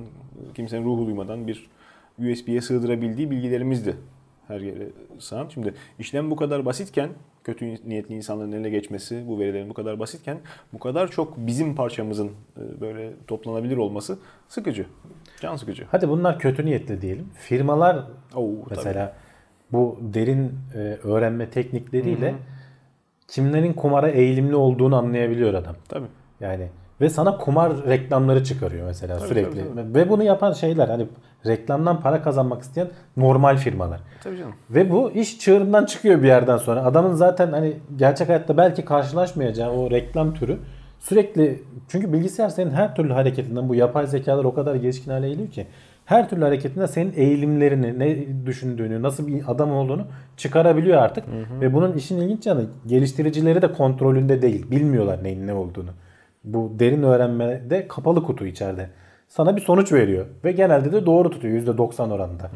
[0.54, 1.70] kimsenin ruhu duymadan bir
[2.18, 3.96] USB'ye sığdırabildiği bilgilerimizdi
[4.48, 5.48] her yere sığan.
[5.54, 7.10] Şimdi işlem bu kadar basitken,
[7.44, 10.38] kötü niyetli insanların eline geçmesi, bu verilerin bu kadar basitken
[10.72, 14.86] bu kadar çok bizim parçamızın e, böyle toplanabilir olması sıkıcı.
[15.40, 15.84] Can sıkıcı.
[15.90, 17.30] Hadi bunlar kötü niyetli diyelim.
[17.34, 18.04] Firmalar
[18.34, 19.16] Oo, mesela
[19.72, 22.34] bu derin e, öğrenme teknikleriyle
[23.28, 25.76] kimlerin kumara eğilimli olduğunu anlayabiliyor adam.
[25.88, 26.06] Tabii.
[26.40, 26.68] Yani
[27.00, 29.74] ve sana kumar reklamları çıkarıyor mesela Tabii, sürekli.
[29.74, 31.06] tabii, Ve bunu yapan şeyler hani
[31.46, 34.00] reklamdan para kazanmak isteyen normal firmalar.
[34.22, 34.52] Tabii canım.
[34.70, 36.84] Ve bu iş çığırından çıkıyor bir yerden sonra.
[36.84, 40.58] Adamın zaten hani gerçek hayatta belki karşılaşmayacağı o reklam türü
[41.00, 45.50] sürekli çünkü bilgisayar senin her türlü hareketinden bu yapay zekalar o kadar gelişkin hale geliyor
[45.50, 45.66] ki
[46.04, 51.24] her türlü hareketinde senin eğilimlerini, ne düşündüğünü, nasıl bir adam olduğunu çıkarabiliyor artık.
[51.60, 54.70] Ve bunun işin ilginç yanı geliştiricileri de kontrolünde değil.
[54.70, 55.90] Bilmiyorlar neyin ne olduğunu.
[56.44, 58.90] Bu derin öğrenmede kapalı kutu içeride.
[59.36, 60.26] Sana bir sonuç veriyor.
[60.44, 62.50] Ve genelde de doğru tutuyor %90 oranında.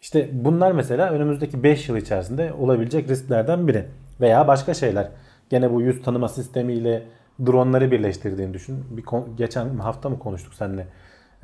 [0.00, 3.84] İşte bunlar mesela önümüzdeki 5 yıl içerisinde olabilecek risklerden biri.
[4.20, 5.08] Veya başka şeyler.
[5.50, 7.02] Gene bu yüz tanıma sistemiyle
[7.46, 8.84] dronları birleştirdiğini düşün.
[8.90, 9.04] Bir
[9.36, 10.86] geçen hafta mı konuştuk seninle?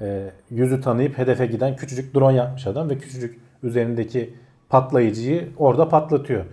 [0.01, 4.35] Ee, yüzü tanıyıp hedefe giden küçücük drone yapmış adam ve küçücük üzerindeki
[4.69, 6.45] patlayıcıyı orada patlatıyor.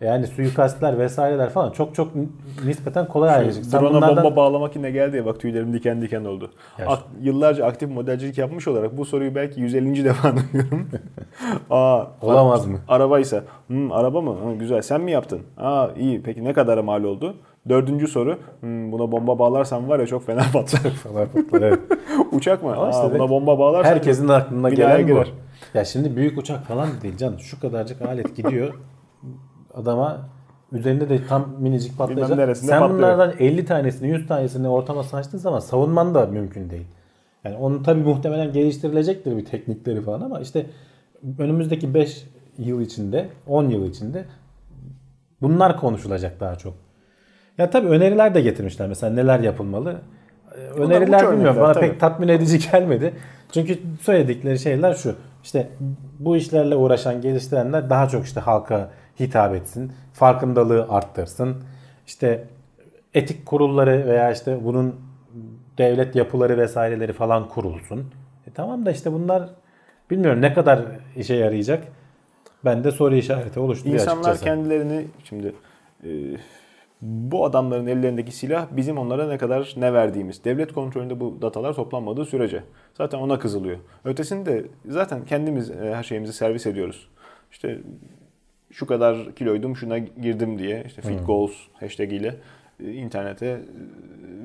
[0.00, 2.08] Yani suikastler vesaireler falan çok çok
[2.64, 3.72] nispeten kolay ayrıcık.
[3.72, 6.50] Drone'a bunlardan- bomba bağlamak yine geldi ya bak tüylerim diken diken oldu.
[6.86, 10.04] Ak- yıllarca aktif modelcilik yapmış olarak bu soruyu belki 150.
[10.04, 10.88] defa duyuyorum.
[11.70, 12.78] Aa, Olamaz mı?
[12.88, 13.42] Arabaysa.
[13.66, 14.30] Hmm, araba mı?
[14.30, 14.82] Hı, güzel.
[14.82, 15.40] Sen mi yaptın?
[15.56, 16.22] Aa iyi.
[16.22, 17.34] Peki ne kadara mal oldu?
[17.68, 18.38] Dördüncü soru.
[18.60, 20.90] Hmm, buna bomba bağlarsam var ya çok fena patlar.
[20.90, 21.78] falan patlar, evet.
[22.32, 22.70] Uçak mı?
[22.76, 25.06] Aa, işte buna bomba bağlarsan Herkesin aklına gelen bu.
[25.06, 25.32] girer.
[25.74, 27.38] Ya şimdi büyük uçak falan değil canım.
[27.38, 28.74] Şu kadarcık alet gidiyor.
[29.76, 30.18] Adama
[30.72, 32.28] üzerinde de tam minicik patlayacak.
[32.30, 32.98] Bilmem neresinde Sen patlıyor.
[32.98, 36.86] bunlardan 50 tanesini 100 tanesini ortamasına açtığın zaman savunman da mümkün değil.
[37.44, 40.66] Yani onun tabii muhtemelen geliştirilecektir bir teknikleri falan ama işte
[41.38, 42.26] önümüzdeki 5
[42.58, 44.24] yıl içinde 10 yıl içinde
[45.42, 46.74] bunlar konuşulacak daha çok.
[47.58, 49.96] Ya tabii öneriler de getirmişler mesela neler yapılmalı.
[50.56, 51.88] Ee, Öneriler bilmiyorum bana tabii.
[51.90, 53.14] pek tatmin edici gelmedi.
[53.52, 55.14] Çünkü söyledikleri şeyler şu.
[55.44, 55.68] İşte
[56.18, 59.92] bu işlerle uğraşan geliştirenler daha çok işte halka hitap etsin.
[60.12, 61.56] Farkındalığı arttırsın.
[62.06, 62.44] İşte
[63.14, 64.94] etik kurulları veya işte bunun
[65.78, 68.00] devlet yapıları vesaireleri falan kurulsun.
[68.46, 69.48] E tamam da işte bunlar
[70.10, 70.80] bilmiyorum ne kadar
[71.16, 71.84] işe yarayacak.
[72.64, 74.44] Ben de soru işareti oluşturuyor İnsanlar açıkçası.
[74.44, 75.54] kendilerini şimdi
[76.04, 76.10] e,
[77.02, 80.44] bu adamların ellerindeki silah bizim onlara ne kadar ne verdiğimiz.
[80.44, 82.62] Devlet kontrolünde bu datalar toplanmadığı sürece
[82.94, 83.78] zaten ona kızılıyor.
[84.04, 87.08] Ötesinde zaten kendimiz e, her şeyimizi servis ediyoruz.
[87.52, 87.78] İşte
[88.70, 92.34] şu kadar kiloydum şuna girdim diye işte fit goals hashtag ile
[92.84, 93.60] e, internete e,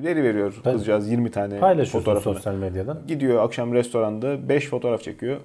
[0.04, 2.34] veri veriyor kızcağız 20 tane fotoğrafını.
[2.34, 2.98] sosyal medyadan.
[3.06, 5.40] Gidiyor akşam restoranda 5 fotoğraf çekiyor.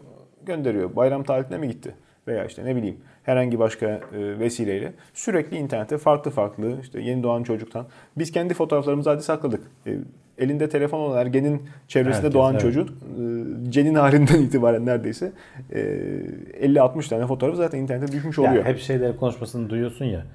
[0.46, 0.96] Gönderiyor.
[0.96, 1.96] Bayram tatiline mi gitti?
[2.28, 4.02] Veya işte ne bileyim herhangi başka e,
[4.40, 7.86] vesileyle sürekli internette farklı farklı işte yeni doğan çocuktan
[8.18, 9.63] biz kendi fotoğraflarımızı hadi sakladık.
[10.38, 12.62] E, elinde telefon olan ergenin çevresinde Herkes, doğan evet.
[12.62, 12.93] çocuk e,
[13.71, 15.32] cenin halinden itibaren neredeyse
[15.71, 18.54] e, 50-60 tane fotoğrafı zaten internete düşmüş oluyor.
[18.54, 20.26] Ya hep şeyleri konuşmasını duyuyorsun ya.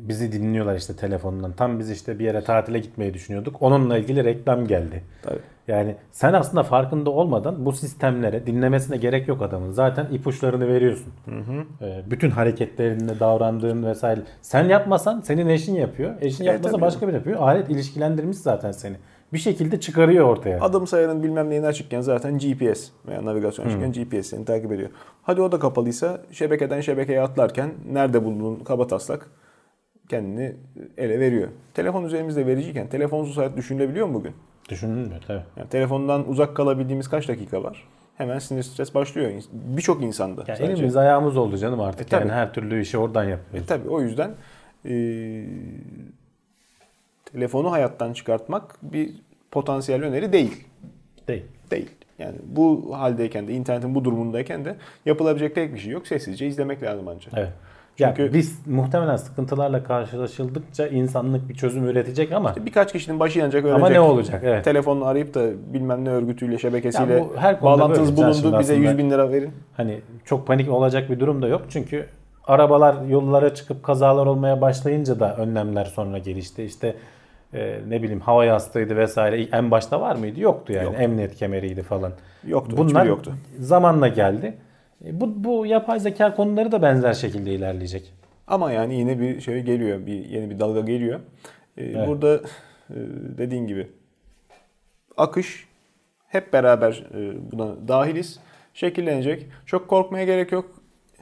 [0.00, 1.52] Bizi dinliyorlar işte telefondan.
[1.52, 3.62] Tam biz işte bir yere tatile gitmeyi düşünüyorduk.
[3.62, 5.02] Onunla ilgili reklam geldi.
[5.22, 5.38] Tabii.
[5.68, 9.72] Yani sen aslında farkında olmadan bu sistemlere dinlemesine gerek yok adamın.
[9.72, 11.12] Zaten ipuçlarını veriyorsun.
[11.82, 14.20] Ee, bütün hareketlerinde davrandığın vesaire.
[14.42, 16.14] Sen yapmasan senin eşin yapıyor.
[16.20, 16.80] Eşin yapmasa tabii.
[16.80, 17.40] başka biri yapıyor.
[17.40, 18.96] Alet ilişkilendirmiş zaten seni.
[19.32, 20.60] Bir şekilde çıkarıyor ortaya.
[20.60, 24.90] Adım sayarın bilmem neyini açıkken zaten GPS veya navigasyon açıkken GPS seni takip ediyor.
[25.22, 29.30] Hadi o da kapalıysa şebekeden şebekeye atlarken nerede bulunduğun kaba taslak
[30.08, 30.52] kendini
[30.96, 31.48] ele veriyor.
[31.74, 34.32] Telefon üzerimizde vericiyken telefonsuz hayat düşünülebiliyor mu bugün?
[34.68, 35.42] Düşünülmüyor tabii.
[35.56, 37.88] Yani telefondan uzak kalabildiğimiz kaç dakika var?
[38.16, 39.30] Hemen sinir stres başlıyor.
[39.52, 40.44] Birçok insanda.
[40.48, 40.72] Yani sadece.
[40.72, 42.06] elimiz ayağımız oldu canım artık.
[42.06, 42.20] E, tabii.
[42.20, 43.68] yani her türlü işi oradan E, yapıyoruz.
[43.68, 44.30] tabii o yüzden
[44.84, 44.92] e,
[47.32, 49.10] telefonu hayattan çıkartmak bir
[49.50, 50.64] potansiyel öneri değil.
[51.28, 51.44] Değil.
[51.70, 51.90] Değil.
[52.18, 56.06] Yani bu haldeyken de internetin bu durumundayken de yapılabilecek pek bir şey yok.
[56.06, 57.34] Sessizce izlemek lazım ancak.
[57.36, 57.48] Evet.
[57.96, 63.76] Çünkü- biz muhtemelen sıkıntılarla karşılaşıldıkça insanlık bir çözüm üretecek ama Birkaç kişinin başı yanacak ölecek.
[63.78, 64.42] ama ne olacak?
[64.44, 64.64] Evet.
[64.64, 68.98] Telefonla arayıp da bilmem ne örgütüyle şebekesiyle Ya bu her bağlantınız bulundu bize aslında- 100
[68.98, 69.50] bin lira verin.
[69.76, 71.62] Hani çok panik olacak bir durum da yok.
[71.68, 72.06] Çünkü
[72.44, 76.62] arabalar yollara çıkıp kazalar olmaya başlayınca da önlemler sonra gelişti.
[76.64, 76.94] İşte
[77.54, 79.42] e, ne bileyim hava yastığıydı vesaire.
[79.42, 80.40] En başta var mıydı?
[80.40, 80.84] Yoktu yani.
[80.84, 80.94] Yok.
[80.98, 82.12] Emniyet kemeriydi falan.
[82.46, 82.76] Yoktu.
[82.76, 83.34] Bunlar yoktu.
[83.58, 84.54] zamanla geldi.
[85.04, 88.14] E, Bu, bu yapay zeka konuları da benzer şekilde ilerleyecek.
[88.46, 90.06] Ama yani yine bir şey geliyor.
[90.06, 91.20] Bir yeni bir dalga geliyor.
[91.76, 92.08] Ee, Evet.
[92.08, 92.34] Burada
[92.90, 92.96] e,
[93.38, 93.88] dediğin gibi
[95.16, 95.68] akış
[96.28, 98.40] hep beraber e, buna dahiliz.
[98.74, 99.46] Şekillenecek.
[99.66, 100.70] Çok korkmaya gerek yok.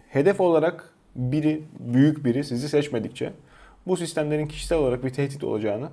[0.08, 3.32] Hedef olarak biri, büyük biri sizi seçmedikçe
[3.86, 5.88] bu sistemlerin kişisel olarak bir tehdit olacağını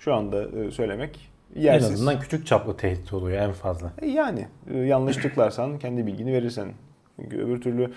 [0.00, 1.90] şu anda e, söylemek yersiz.
[1.90, 3.92] En azından küçük çaplı tehdit oluyor en fazla.
[4.02, 6.68] E Yani e, yanlış tıklarsan kendi bilgini verirsen.
[7.20, 7.92] Çünkü öbür türlü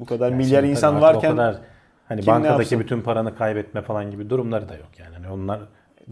[0.00, 1.56] bu kadar Yani milyar insan tabii varken o kadar
[2.08, 5.14] hani kim bankadaki bütün paranı kaybetme falan gibi durumları da yok yani.
[5.14, 5.60] Hani onlar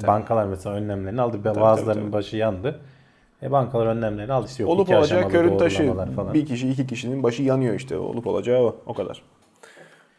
[0.07, 1.41] bankalar mesela önlemlerini aldı.
[1.45, 2.13] Tabii, Bazılarının tabii, tabii.
[2.13, 2.81] başı yandı.
[3.43, 4.73] E bankalar önlemlerini aldı işte yok.
[4.73, 6.35] olup olacağı körün taşı falan.
[6.35, 9.23] bir kişi iki kişinin başı yanıyor işte olup olacağı o, o kadar.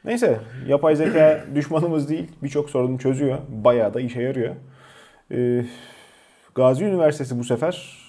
[0.06, 4.56] Neyse yapay zeka düşmanımız değil birçok sorunu çözüyor bayağı da işe yarıyor.
[5.32, 5.66] Ee,
[6.56, 8.04] Gazi Üniversitesi bu sefer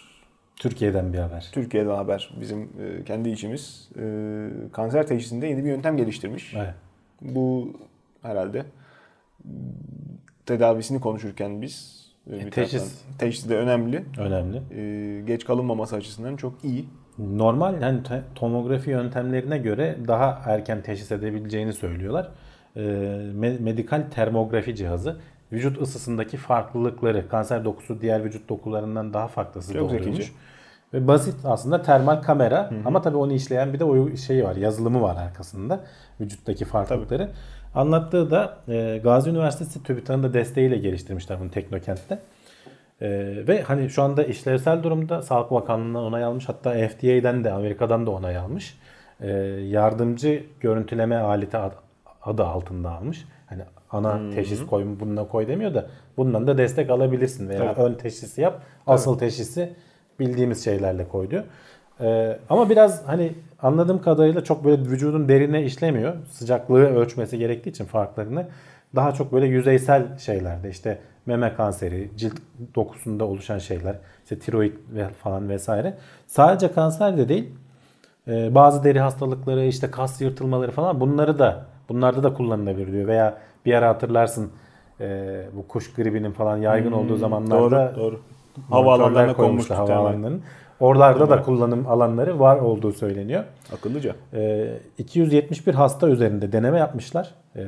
[0.57, 1.51] Türkiye'den bir haber.
[1.53, 4.03] Türkiye'den haber bizim e, kendi içimiz e,
[4.73, 6.55] kanser teşhisinde yeni bir yöntem geliştirmiş.
[6.57, 6.75] Evet.
[7.21, 7.73] Bu
[8.23, 8.65] herhalde
[10.47, 12.83] tedavisini konuşurken biz e, bir teşhis.
[12.83, 14.05] taraftan- teşhis de önemli.
[14.19, 14.63] Önemli.
[14.77, 16.85] E, geç kalınmaması açısından çok iyi.
[17.19, 18.01] Normal hani
[18.35, 22.29] tomografi yöntemlerine göre daha erken teşhis edebileceğini söylüyorlar.
[22.77, 25.17] Me- medikal termografi cihazı
[25.53, 30.33] vücut ısısındaki farklılıkları, kanser dokusu diğer vücut dokularından daha farklı ısıda oluyormuş.
[30.95, 35.03] Ve basit aslında termal kamera ama tabii onu işleyen bir de o şeyi var, yazılımı
[35.03, 35.81] var arkasında.
[36.21, 37.31] Vücuttaki farklılıkları.
[37.75, 42.19] Anlattığı da e, Gazi Üniversitesi TÜBİTAK'ın da desteğiyle geliştirmişler bunu Teknokent'te.
[43.05, 43.09] E,
[43.49, 46.49] ve hani şu anda işlevsel durumda Sağlık Bakanlığı'ndan onay almış.
[46.49, 48.79] Hatta FDA'den de Amerika'dan da onay almış.
[49.21, 49.31] E,
[49.69, 51.79] yardımcı görüntüleme aleti ad-
[52.23, 53.25] adı altında almış.
[53.47, 55.87] Hani ana teşhis koy bununla koy demiyor da
[56.17, 57.87] bundan da destek alabilirsin veya Tabii.
[57.87, 58.63] ön teşhisi yap.
[58.87, 59.73] Asıl teşhisi
[60.21, 61.45] bildiğimiz şeylerle koy diyor.
[62.01, 66.15] Ee, ama biraz hani anladığım kadarıyla çok böyle vücudun derine işlemiyor.
[66.31, 68.47] Sıcaklığı ölçmesi gerektiği için farklarını
[68.97, 72.35] daha çok böyle yüzeysel şeylerde işte meme kanseri, cilt
[72.75, 75.95] dokusunda oluşan şeyler, işte tiroid ve falan vesaire.
[76.27, 77.51] Sadece kanser de değil.
[78.29, 83.07] Ee, bazı deri hastalıkları, işte kas yırtılmaları falan bunları da bunlarda da kullanılabilir diyor.
[83.07, 84.51] Veya bir ara hatırlarsın
[85.01, 88.21] e, bu kuş gribinin falan yaygın olduğu zamanlarda Doğru, doğru.
[88.71, 90.43] Havaalanlarına koymuşlar havaalanlarının.
[90.81, 93.45] Oralarda da kullanım alanları var olduğu söyleniyor.
[93.73, 94.15] Akıllıca.
[94.35, 97.35] Ee, 271 hasta üzerinde deneme yapmışlar.
[97.57, 97.63] Ee,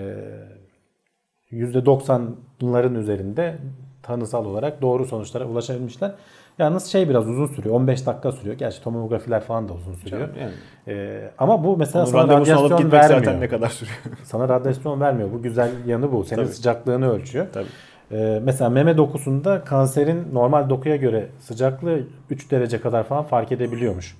[1.52, 3.58] %90'ların üzerinde
[4.02, 6.14] tanısal olarak doğru sonuçlara ulaşabilmişler.
[6.58, 7.74] Yalnız şey biraz uzun sürüyor.
[7.74, 8.56] 15 dakika sürüyor.
[8.58, 10.28] Gerçi tomografiler falan da uzun sürüyor.
[10.40, 10.52] Yani.
[10.88, 13.18] Ee, ama bu mesela Onun sana radyasyon vermiyor.
[13.24, 13.96] zaten ne kadar sürüyor.
[14.24, 15.32] Sana radyasyon vermiyor.
[15.32, 16.24] Bu güzel yanı bu.
[16.24, 16.52] Senin Tabii.
[16.54, 17.46] sıcaklığını ölçüyor.
[17.52, 17.66] Tabii.
[18.12, 24.16] Ee, mesela meme dokusunda kanserin normal dokuya göre sıcaklığı 3 derece kadar falan fark edebiliyormuş.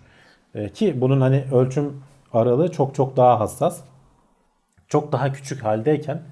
[0.55, 3.81] Ee, ki bunun hani ölçüm aralığı çok çok daha hassas.
[4.89, 6.23] Çok daha küçük haldeyken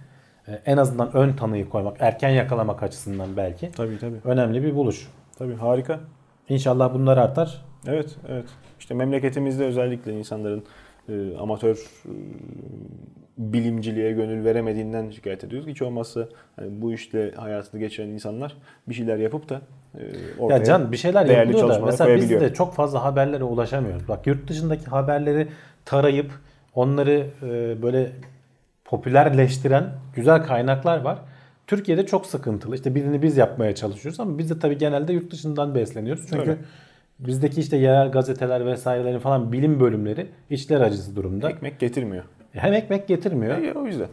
[0.67, 4.17] en azından ön tanıyı koymak, erken yakalamak açısından belki Tabii tabii.
[4.25, 5.09] önemli bir buluş.
[5.39, 6.01] Tabii harika.
[6.49, 7.65] İnşallah bunlar artar.
[7.87, 8.45] Evet, evet.
[8.79, 10.65] İşte memleketimizde özellikle insanların
[11.09, 12.13] e, amatör e,
[13.39, 15.69] bilimciliğe gönül veremediğinden şikayet ediyoruz.
[15.69, 18.57] Hiç olmazsa hani bu işle hayatını geçiren insanlar
[18.89, 19.61] bir şeyler yapıp da
[19.95, 20.01] e,
[20.39, 24.09] ortaya Ya Can bir şeyler yapılıyor da mesela biz de çok fazla haberlere ulaşamıyoruz.
[24.09, 25.49] Bak yurt dışındaki haberleri
[25.85, 26.31] tarayıp
[26.75, 28.13] onları e, böyle
[28.85, 31.19] popülerleştiren güzel kaynaklar var.
[31.67, 32.75] Türkiye'de çok sıkıntılı.
[32.75, 36.27] İşte birini biz yapmaya çalışıyoruz ama biz de tabii genelde yurt dışından besleniyoruz.
[36.29, 36.57] Çünkü Öyle.
[37.19, 41.51] bizdeki işte yerel gazeteler vesairelerin falan bilim bölümleri içler acısı durumda.
[41.51, 42.25] Ekmek getirmiyor.
[42.53, 43.59] Hem ekmek getirmiyor.
[43.63, 44.09] E, o yüzden.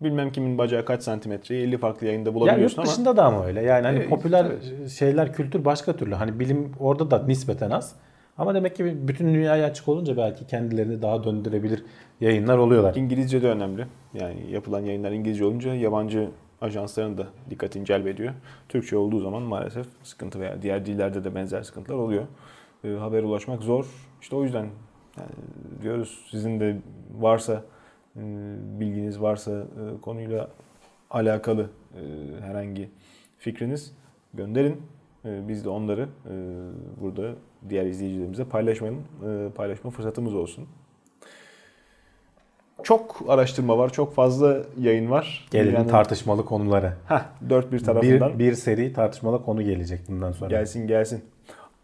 [0.00, 3.46] Bilmem kimin bacağı kaç santimetre 50 farklı yayında Ya yurt bulabiliyorsun ama dışında da ama
[3.46, 3.62] öyle.
[3.62, 4.90] Yani hani E, popüler evet.
[4.90, 6.14] şeyler, kültür başka türlü.
[6.14, 7.94] Hani bilim orada da nispeten az.
[8.40, 11.84] Ama demek ki bütün dünyaya açık olunca belki kendilerini daha döndürebilir
[12.20, 12.94] yayınlar oluyorlar.
[12.94, 13.86] İngilizce de önemli.
[14.14, 16.28] Yani yapılan yayınlar İngilizce olunca yabancı
[16.60, 18.32] ajansların da dikkatini celbediyor.
[18.68, 22.24] Türkçe olduğu zaman maalesef sıkıntı veya diğer dillerde de benzer sıkıntılar oluyor.
[22.84, 23.86] E, haber ulaşmak zor.
[24.22, 24.66] İşte o yüzden
[25.18, 25.30] yani
[25.82, 26.76] diyoruz sizin de
[27.18, 27.62] varsa
[28.16, 28.20] e,
[28.80, 30.48] bilginiz varsa e, konuyla
[31.10, 32.02] alakalı e,
[32.42, 32.88] herhangi
[33.38, 33.92] fikriniz
[34.34, 34.82] gönderin.
[35.24, 36.34] E, biz de onları e,
[37.00, 37.32] burada
[37.68, 40.68] diğer izleyicilerimize paylaşmanın e, paylaşma fırsatımız olsun.
[42.82, 45.48] Çok araştırma var, çok fazla yayın var.
[45.50, 46.96] Gelelim Dünyanın- tartışmalı konulara.
[47.08, 47.20] Heh,
[47.50, 50.50] dört bir tarafından Bir, bir seri tartışmalı konu gelecek bundan sonra.
[50.50, 51.24] gelsin gelsin.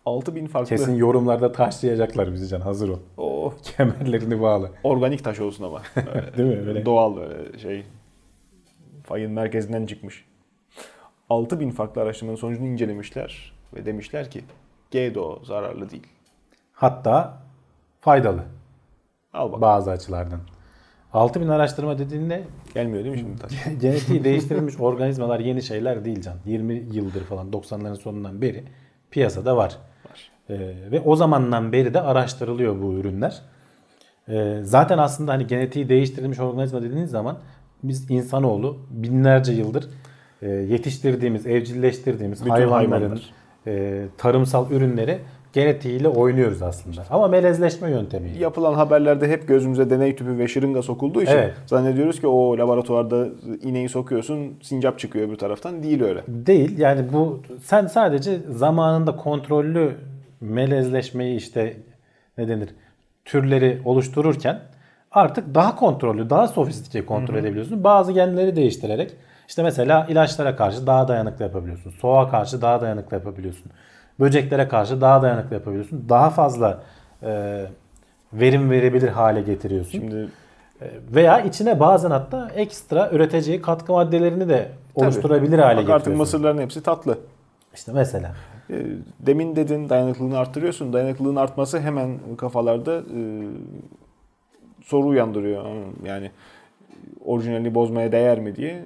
[0.06, 2.98] 6000 farklı Kesin yorumlarda taşlayacaklar bizi Can hazır ol.
[3.16, 4.70] Oh, Kemerlerini bağlı.
[4.84, 5.82] organik taş olsun ama.
[5.96, 6.68] Böyle Değil mi?
[6.68, 6.86] Öyle.
[6.86, 7.84] Doğal böyle şey.
[9.04, 10.24] Fayın merkezinden çıkmış.
[11.30, 14.40] 6000 farklı araştırmanın sonucunu incelemişler ve demişler ki
[14.92, 16.07] GDO zararlı değil.
[16.72, 17.38] Hatta
[18.01, 18.42] faydalı
[19.33, 19.61] Al bak.
[19.61, 20.40] bazı açılardan.
[21.12, 22.44] 6000 araştırma dediğinde
[22.75, 26.35] Gelmiyor değil mi şimdi genetiği değiştirilmiş organizmalar yeni şeyler değil Can.
[26.44, 28.64] 20 yıldır falan 90'ların sonundan beri
[29.11, 29.77] piyasada var.
[30.11, 30.31] Var.
[30.51, 30.55] Ee,
[30.90, 33.42] ve o zamandan beri de araştırılıyor bu ürünler.
[34.29, 37.38] Ee, zaten aslında hani genetiği değiştirilmiş organizma dediğiniz zaman
[37.83, 39.88] biz insanoğlu binlerce yıldır
[40.42, 43.35] e, yetiştirdiğimiz, evcilleştirdiğimiz Bütün hayvanların hayvanlar.
[43.66, 45.18] E, tarımsal ürünleri
[45.52, 47.02] genetiğiyle oynuyoruz aslında.
[47.11, 48.38] Ama melezleşme yöntemiyle.
[48.38, 51.55] Yapılan haberlerde hep gözümüze deney tüpü ve şırınga sokulduğu için Evet.
[51.66, 53.29] zannediyoruz ki o laboratuvarda
[53.62, 55.83] ineği sokuyorsun sincap çıkıyor bir taraftan.
[55.83, 56.22] Değil öyle.
[56.29, 56.79] Değil.
[56.79, 59.92] Yani bu sen sadece zamanında kontrollü
[60.40, 61.76] melezleşmeyi işte
[62.38, 62.68] ne denir
[63.24, 64.61] türleri oluştururken
[65.11, 67.85] artık daha kontrollü, daha sofistike kontrol edebiliyorsun.
[67.85, 69.12] Bazı genleri değiştirerek
[69.48, 71.90] işte mesela ilaçlara karşı daha dayanıklı yapabiliyorsun.
[71.90, 73.72] Soğuğa karşı daha dayanıklı yapabiliyorsun.
[74.20, 76.04] Böceklere karşı daha dayanıklı yapabiliyorsun.
[76.09, 76.82] Daha fazla
[77.22, 77.62] e,
[78.32, 79.90] verim verebilir hale getiriyorsun.
[79.90, 80.28] Şimdi
[80.82, 86.18] E, Veya içine bazen hatta ekstra üreteceği katkı maddelerini de oluşturabilir hale bak artık getiriyorsun.
[86.18, 87.18] mısırların hepsi tatlı.
[87.74, 88.35] İşte mesela.
[88.70, 88.74] E,
[89.20, 90.92] Demin dedin dayanıklılığını arttırıyorsun.
[90.92, 93.20] Dayanıklılığın artması hemen kafalarda e,
[94.85, 95.64] soru uyandırıyor.
[96.04, 96.30] Yani
[97.24, 98.82] orijinalini bozmaya değer mi diye.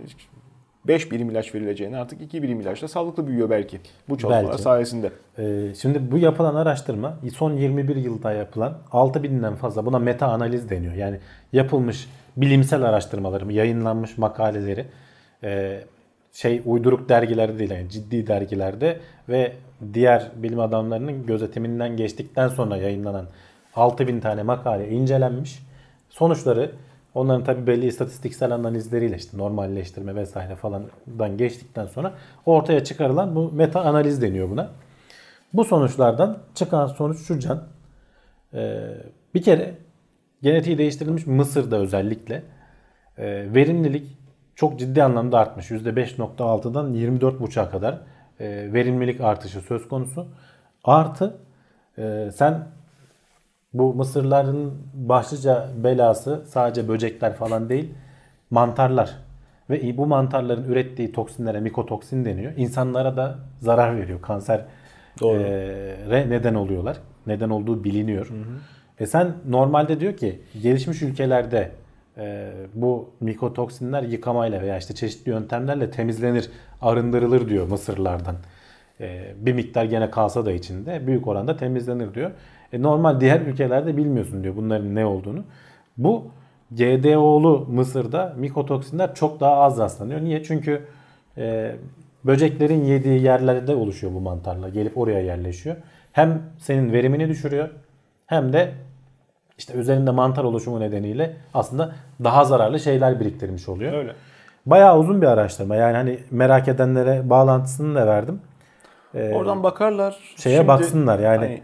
[0.85, 3.81] 5 birim ilaç verileceğine artık 2 birim ilaçla sağlıklı büyüyor belki.
[4.09, 4.63] Bu çalışmalar Belki.
[4.63, 5.11] sayesinde.
[5.39, 10.95] Ee, şimdi bu yapılan araştırma son 21 yılda yapılan 6000'den fazla buna meta analiz deniyor.
[10.95, 11.19] Yani
[11.53, 14.87] yapılmış bilimsel araştırmaları, yayınlanmış makaleleri
[15.45, 15.81] e,
[16.33, 19.53] şey uyduruk dergilerde değil yani ciddi dergilerde ve
[19.95, 23.27] diğer bilim adamlarının gözetiminden geçtikten sonra yayınlanan
[23.75, 25.63] 6000 tane makale incelenmiş.
[26.11, 26.73] Sonuçları
[27.15, 32.13] onların tabi belli istatistiksel analizleriyle işte normalleştirme vesaire falandan geçtikten sonra
[32.47, 34.71] ortaya çıkarılan bu meta analiz deniyor buna.
[35.53, 37.63] Bu sonuçlardan çıkan sonuç şu can.
[38.55, 38.81] Ee,
[39.35, 39.75] bir kere
[40.43, 42.43] genetiği değiştirilmiş Mısır'da özellikle
[43.19, 44.19] e, verimlilik
[44.55, 45.71] çok ciddi anlamda artmış.
[45.71, 48.01] %5.6'dan 24.5'a kadar
[48.41, 50.27] e, verimlilik artışı söz konusu.
[50.85, 51.37] Artı
[51.99, 52.67] e, sen
[53.75, 57.95] bu mısırların başlıca belası sadece böcekler falan değil
[58.51, 59.17] mantarlar.
[59.71, 62.53] Ve bu mantarların ürettiği toksinlere mikotoksin deniyor.
[62.57, 64.23] İnsanlara da zarar veriyor.
[64.23, 64.65] Kanser
[65.21, 65.39] Doğru.
[65.39, 66.97] e, neden oluyorlar.
[67.27, 68.31] Neden olduğu biliniyor.
[69.01, 71.71] E sen normalde diyor ki gelişmiş ülkelerde
[72.19, 76.51] e, bu mikotoksinler yıkamayla veya işte çeşitli yöntemlerle temizlenir,
[76.83, 78.37] arındırılır diyor mısırlardan.
[79.01, 82.31] E, bir miktar gene kalsa da içinde büyük oranda temizlenir diyor.
[82.73, 85.45] E, normal diğer ülkelerde bilmiyorsun diyor bunların ne olduğunu.
[85.97, 86.25] Bu
[86.71, 90.21] GDO'lu Mısır'da mikotoksinler çok daha az rastlanıyor.
[90.21, 90.43] Niye?
[90.43, 90.83] Çünkü
[91.39, 91.77] e,
[92.25, 94.69] böceklerin yediği yerlerde oluşuyor bu mantarla.
[94.69, 95.77] Gelip oraya yerleşiyor.
[96.13, 97.69] Hem senin verimini düşürüyor
[98.27, 98.73] hem de
[99.59, 101.93] işte üzerinde mantar oluşumu nedeniyle aslında
[102.25, 103.93] daha zararlı şeyler biriktirmiş oluyor.
[103.93, 104.13] Öyle.
[104.67, 105.77] Bayağı uzun bir araştırma.
[105.77, 108.41] Yani hani merak edenlere bağlantısını da verdim.
[109.15, 110.19] Ee, Oradan bakarlar.
[110.37, 111.63] Şeye Şimdi, baksınlar yani hani...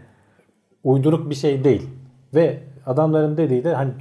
[0.87, 1.89] uyduruk bir şey değil.
[2.35, 3.91] Ve adamların dediği de hani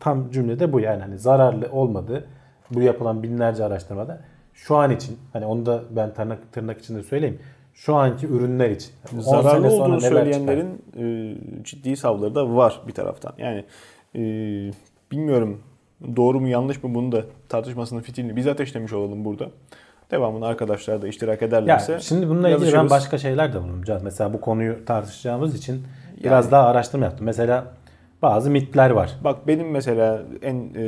[0.00, 2.24] tam cümlede bu yani hani zararlı olmadı.
[2.70, 4.20] Bu yapılan binlerce araştırmada
[4.54, 7.38] şu an için hani onu da ben tırnak, tırnak içinde söyleyeyim.
[7.74, 8.90] Şu anki ürünler için.
[9.18, 13.32] Zararlı olduğunu söyleyenlerin e, ciddi savları da var bir taraftan.
[13.38, 13.64] Yani
[14.14, 14.20] e,
[15.12, 15.60] bilmiyorum
[16.16, 19.48] doğru mu yanlış mı bunu da tartışmasının fitilini biz ateşlemiş olalım burada.
[20.10, 21.92] Devamını arkadaşlar da iştirak ederlerse.
[21.92, 24.02] Ya, şimdi bununla ilgili ben başka şeyler de bulunacağız.
[24.02, 25.82] Mesela bu konuyu tartışacağımız için yani,
[26.24, 27.26] biraz daha araştırma yaptım.
[27.26, 27.74] Mesela
[28.22, 29.18] bazı mitler var.
[29.24, 30.84] Bak benim mesela en e,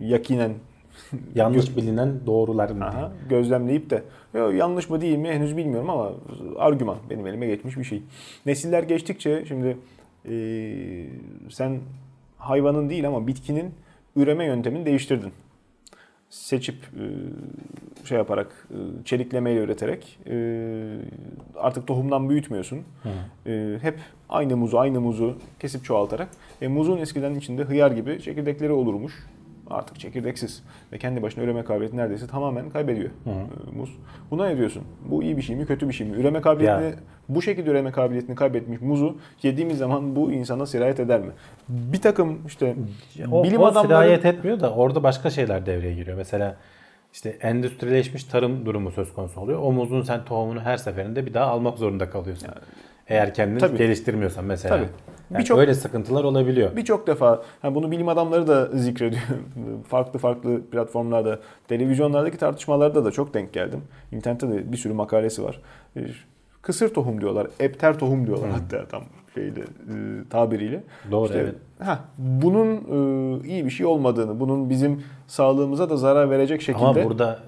[0.00, 0.52] yakinen
[1.34, 4.02] yanlış bilinen doğruların Aha, gözlemleyip de
[4.34, 6.10] yo, yanlış mı değil mi henüz bilmiyorum ama
[6.58, 8.02] argüman benim elime geçmiş bir şey.
[8.46, 9.76] Nesiller geçtikçe şimdi
[10.28, 10.34] e,
[11.50, 11.78] sen
[12.38, 13.74] hayvanın değil ama bitkinin
[14.16, 15.32] üreme yöntemini değiştirdin.
[16.30, 17.04] Seçip e,
[18.06, 20.36] şey yaparak e, çeliklemeyle üreterek e,
[21.56, 22.78] artık tohumdan büyütmüyorsun.
[23.02, 23.78] Hı.
[23.82, 26.28] Hep aynı muzu aynı muzu kesip çoğaltarak.
[26.60, 29.12] E, muzun eskiden içinde hıyar gibi çekirdekleri olurmuş
[29.70, 33.30] artık çekirdeksiz ve kendi başına üreme kabiliyeti neredeyse tamamen kaybediyor Hı.
[33.30, 33.96] E, muz.
[34.30, 34.82] Buna ne diyorsun?
[35.04, 36.16] Bu iyi bir şey mi, kötü bir şey mi?
[36.16, 36.94] Üreme kabiliyetini ya.
[37.28, 41.30] bu şekilde üreme kabiliyetini kaybetmiş muzu yediğimiz zaman bu insana sirayet eder mi?
[41.68, 42.74] Bir takım işte
[43.30, 46.16] o, bilim o adamları sirayet etmiyor da orada başka şeyler devreye giriyor.
[46.16, 46.56] Mesela
[47.12, 49.60] işte endüstrileşmiş tarım durumu söz konusu oluyor.
[49.62, 52.46] O muzun sen tohumunu her seferinde bir daha almak zorunda kalıyorsun.
[52.46, 52.58] Yani,
[53.08, 53.78] Eğer kendini Tabii.
[53.78, 54.76] geliştirmiyorsan mesela.
[54.76, 54.88] Tabii.
[55.30, 56.76] Yani birçok böyle sıkıntılar olabiliyor.
[56.76, 59.22] Birçok defa yani bunu bilim adamları da zikrediyor.
[59.88, 63.82] farklı farklı platformlarda, televizyonlardaki tartışmalarda da çok denk geldim.
[64.12, 65.60] İnternette de bir sürü makalesi var.
[66.62, 68.52] Kısır tohum diyorlar, epter tohum diyorlar Hı.
[68.52, 69.02] hatta tam
[69.34, 69.64] şeyle e,
[70.30, 70.82] tabiriyle.
[71.10, 71.54] Doğru işte, evet.
[71.78, 76.84] Ha, bunun e, iyi bir şey olmadığını, bunun bizim sağlığımıza da zarar verecek şekilde.
[76.84, 77.38] Ama burada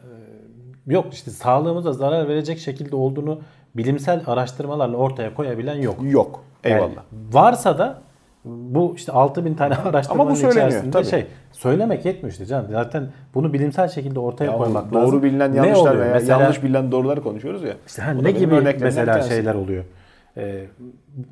[0.88, 3.40] e, yok işte sağlığımıza zarar verecek şekilde olduğunu
[3.74, 5.96] bilimsel araştırmalarla ortaya koyabilen yok.
[6.02, 6.44] Yok.
[6.64, 6.82] Eyvallah.
[6.82, 6.94] Yani
[7.32, 7.98] varsa da
[8.44, 11.06] bu işte 6000 tane araştırmanın Ama bu içerisinde tabii.
[11.06, 12.66] şey söylemek yetmiyor işte canım.
[12.70, 15.12] Zaten bunu bilimsel şekilde ortaya ya koymak doğru lazım.
[15.12, 17.74] Doğru bilinen yanlışlar veya mesela, yanlış bilinen doğruları konuşuyoruz ya.
[17.86, 19.84] İşte hani ne gibi mesela şeyler oluyor.
[20.36, 20.66] Ee,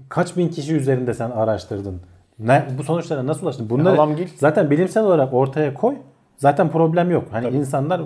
[0.08, 2.00] kaç bin kişi üzerinde sen araştırdın?
[2.38, 3.70] Ne, bu sonuçlara nasıl ulaştın?
[3.70, 5.96] Bunları zaten bilimsel olarak ortaya koy.
[6.36, 7.24] Zaten problem yok.
[7.30, 7.56] Hani Tabii.
[7.56, 8.00] insanlar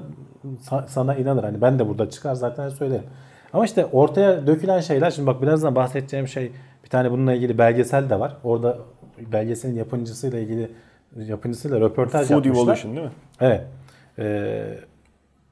[0.87, 1.45] sana inanır.
[1.45, 3.05] Hani ben de burada çıkar zaten söylerim.
[3.53, 6.53] Ama işte ortaya dökülen şeyler şimdi bak birazdan bahsedeceğim şey
[6.85, 8.37] bir tane bununla ilgili belgesel de var.
[8.45, 8.79] Orada
[9.33, 10.71] belgeselin yapımcısıyla ilgili
[11.17, 12.65] yapımcısıyla röportaj Food yapmışlar.
[12.65, 13.13] Evolution değil mi?
[13.41, 13.65] Evet.
[14.19, 14.79] Ee,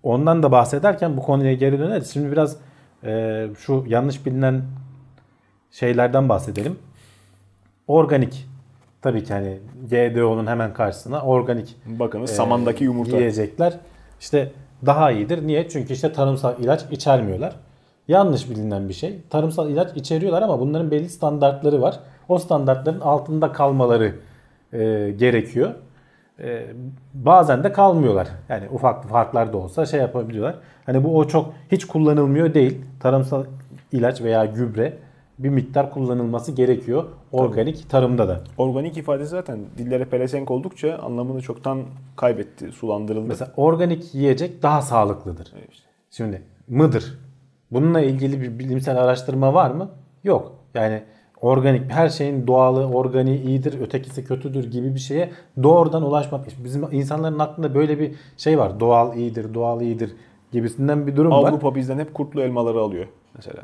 [0.02, 2.12] ondan da bahsederken bu konuya geri döneriz.
[2.12, 2.56] Şimdi biraz
[3.04, 4.62] e, şu yanlış bilinen
[5.70, 6.78] şeylerden bahsedelim.
[7.86, 8.46] Organik.
[9.02, 9.58] Tabii ki hani
[9.90, 11.76] GDO'nun hemen karşısına organik.
[11.86, 13.16] Bakınız e, samandaki yumurta.
[13.16, 13.78] Yiyecekler.
[14.20, 14.52] İşte
[14.86, 15.46] daha iyidir.
[15.46, 15.68] Niye?
[15.68, 17.56] Çünkü işte tarımsal ilaç içermiyorlar.
[18.10, 19.20] Yanlış bilinen bir şey.
[19.30, 22.00] Tarımsal ilaç içeriyorlar ama bunların belli standartları var.
[22.28, 24.14] O standartların altında kalmaları
[24.72, 25.74] e, gerekiyor.
[26.38, 26.66] e,
[27.14, 28.28] bazen de kalmıyorlar.
[28.48, 30.56] Yani ufak farklar da olsa şey yapabiliyorlar.
[30.86, 32.78] Hani bu o çok hiç kullanılmıyor değil.
[33.00, 33.44] Tarımsal
[33.92, 34.98] ilaç veya gübre
[35.38, 37.04] bir miktar kullanılması gerekiyor.
[37.32, 38.40] Organik tarımda da.
[38.58, 41.82] Organik ifadesi zaten dillere pelesenk oldukça anlamını çoktan
[42.16, 43.28] kaybetti, sulandırıldı.
[43.28, 45.52] Mesela organik yiyecek daha sağlıklıdır.
[45.58, 45.70] Evet.
[46.10, 47.29] Şimdi mıdır?
[47.72, 49.88] Bununla ilgili bir bilimsel araştırma var mı?
[50.24, 50.52] Yok.
[50.74, 51.02] Yani
[51.40, 55.30] organik her şeyin doğalı, organiği iyidir, ötekisi kötüdür gibi bir şeye
[55.62, 56.40] doğrudan ulaşmak.
[56.64, 58.80] Bizim insanların aklında böyle bir şey var.
[58.80, 60.12] Doğal iyidir, doğal iyidir
[60.52, 61.48] gibisinden bir durum var.
[61.48, 63.06] Avrupa bizden hep kurtlu elmaları alıyor
[63.36, 63.62] mesela.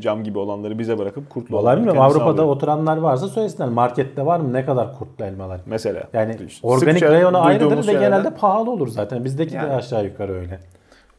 [0.00, 2.46] Cam gibi olanları bize bırakıp kurtlu Vallahi bilmiyorum Avrupa'da alıyor.
[2.56, 3.68] oturanlar varsa söylesinler.
[3.68, 5.60] Markette var mı ne kadar kurtlu elmalar?
[5.66, 6.02] Mesela.
[6.12, 9.24] Yani İşte organik reyonu ayrıdır ve şeylerden- genelde pahalı olur zaten.
[9.24, 9.72] Bizdeki de Yani.
[9.72, 10.58] aşağı yukarı öyle.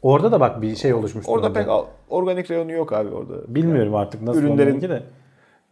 [0.02, 1.26] Orada da bak bir şey oluşmuş.
[1.30, 1.60] Orada durumda.
[1.84, 3.34] pek organik reyonu yok abi orada.
[3.56, 5.04] bilmiyorum artık nasıl Ürünlerin de.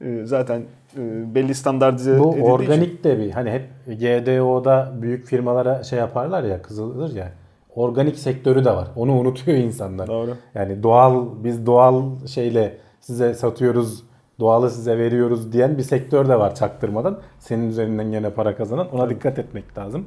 [0.02, 0.62] Ee, zaten
[0.98, 2.52] e, belli standartize Bu edildiği için.
[2.52, 3.64] organik de bir hani hep
[4.00, 7.32] GDO'da büyük firmalara şey yaparlar ya kızılır ya.
[7.76, 8.88] Organik sektörü de var.
[8.96, 10.08] Onu unutuyor insanlar.
[10.08, 10.32] Doğru.
[10.56, 14.04] Yani doğal biz doğal şeyle size satıyoruz,
[14.40, 17.20] doğalı size veriyoruz diyen bir sektör de var çaktırmadan.
[17.40, 18.90] Senin üzerinden gene para kazanan.
[18.96, 20.06] Ona dikkat etmek lazım.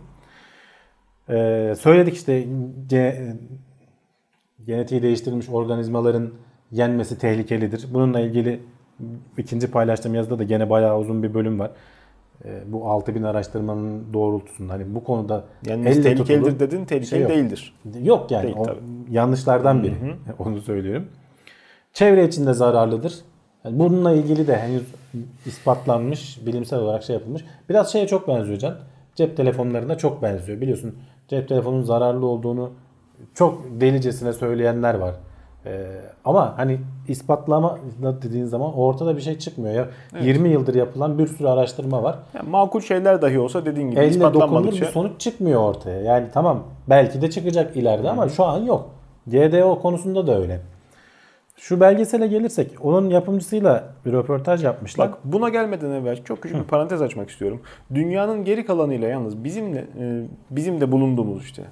[1.31, 2.47] Ee, söyledik işte
[2.89, 3.37] ge-
[4.67, 6.31] genetiği değiştirilmiş organizmaların
[6.73, 7.87] yenmesi tehlikelidir.
[7.95, 8.61] Bununla ilgili
[9.39, 11.71] ikinci paylaştığım yazıda da gene bayağı uzun bir bölüm var.
[12.45, 17.31] Ee, bu 6000 araştırmanın doğrultusunda hani bu konuda elle tehlikelidir tutulur- dedin, tehlikeli şey yok.
[17.31, 17.75] değildir.
[18.03, 18.79] Yok yani Değil, o tabii.
[19.11, 19.95] yanlışlardan biri.
[20.39, 21.07] Onu söylüyorum.
[21.93, 23.15] Çevre için de zararlıdır.
[23.65, 24.83] Yani bununla ilgili de henüz
[25.47, 27.45] ispatlanmış, bilimsel olarak şey yapılmış.
[27.69, 28.77] Biraz şeye çok benziyor Can.
[29.15, 30.61] Cep telefonlarına çok benziyor.
[30.61, 30.95] Biliyorsun
[31.29, 32.71] cep telefonunun zararlı olduğunu
[33.35, 35.15] çok delicesine söyleyenler var.
[35.67, 35.87] Ee,
[36.25, 37.79] ama hani ispatlama
[38.23, 39.89] dediğin zaman ortada bir şey çıkmıyor ya.
[40.23, 42.19] 20 yıldır yapılan bir sürü araştırma var.
[42.35, 46.01] Yani makul şeyler dahi olsa dediğin gibi Elle ispatlanmadıkça bir sonuç çıkmıyor ortaya.
[46.01, 48.91] Yani tamam belki de çıkacak ileride ama şu an yok.
[49.27, 50.61] GDO konusunda da öyle.
[51.57, 55.09] Şu belgesele gelirsek onun yapımcısıyla bir röportaj yapmışlar.
[55.09, 57.61] Bak buna gelmeden evvel çok küçük bir parantez açmak istiyorum.
[57.95, 61.63] Dünyanın geri kalanıyla yalnız bizimle e, bizim de bulunduğumuz işte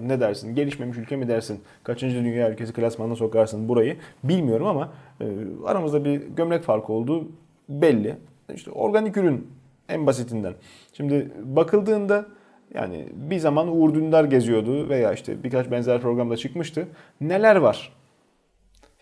[0.00, 4.88] ne dersin gelişmemiş ülke mi dersin kaçıncı dünya ülkesi klasmanına sokarsın burayı bilmiyorum ama
[5.20, 5.26] e,
[5.66, 7.28] aramızda bir gömlek farkı olduğu
[7.68, 8.16] belli.
[8.54, 9.48] İşte organik ürün
[9.88, 10.54] en basitinden.
[10.92, 12.26] Şimdi bakıldığında
[12.74, 16.88] yani bir zaman Uğur Dündar geziyordu veya işte birkaç benzer programda çıkmıştı.
[17.20, 17.92] Neler var?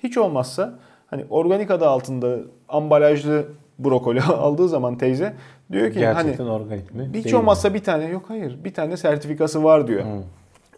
[0.03, 3.47] Hiç olmazsa hani organik adı altında ambalajlı
[3.79, 5.35] brokoli aldığı zaman teyze
[5.73, 7.09] diyor ki Gerçekten hani organik mi?
[7.15, 7.39] hiç Değil mi?
[7.41, 10.05] olmazsa bir tane yok hayır bir tane sertifikası var diyor.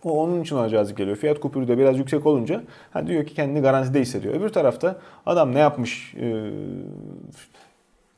[0.05, 1.17] O onun için ona cazip geliyor.
[1.17, 4.35] Fiyat kupürü de biraz yüksek olunca hani diyor ki kendini garantide hissediyor.
[4.35, 4.97] Öbür tarafta
[5.27, 6.15] adam ne yapmış?
[6.21, 6.51] Ee,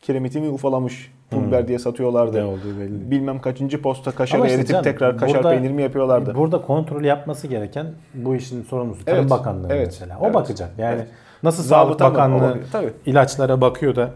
[0.01, 1.13] kiremitimi ufalamış.
[1.31, 2.39] Pul biber diye satıyorlardı.
[2.41, 3.11] Ne olduğu belli.
[3.11, 6.35] Bilmem kaçıncı posta kaşarı Ama işte eritip canım, tekrar kaşar burada- peyniri mi yapıyorlardı.
[6.35, 10.19] Burada kontrol yapması gereken bu işin sorumlusu Tarım Evet, Bakanlığı evet, mesela.
[10.21, 10.35] O evet.
[10.35, 10.71] bakacak.
[10.79, 11.09] Yani Evet.
[11.43, 12.37] nasıl Sağlık Zabıta mı?
[12.37, 12.93] O Bakanlığı tabii.
[13.07, 14.11] ilaçlara bakıyor da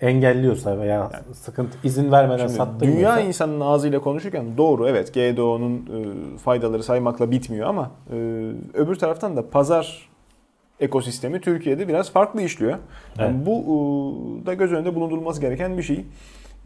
[0.00, 6.82] engelliyorsa veya sıkıntı izin vermeden sattırmıyorsa dünya insanının ağzıyla konuşurken doğru evet GDO'nun e, faydaları
[6.82, 8.16] saymakla bitmiyor ama e,
[8.74, 10.10] öbür taraftan da pazar
[10.80, 12.78] ekosistemi Türkiye'de biraz farklı işliyor.
[13.18, 13.46] Yani Evet.
[13.46, 13.56] bu
[14.42, 16.04] e, da göz önünde bulundurulması gereken bir şey.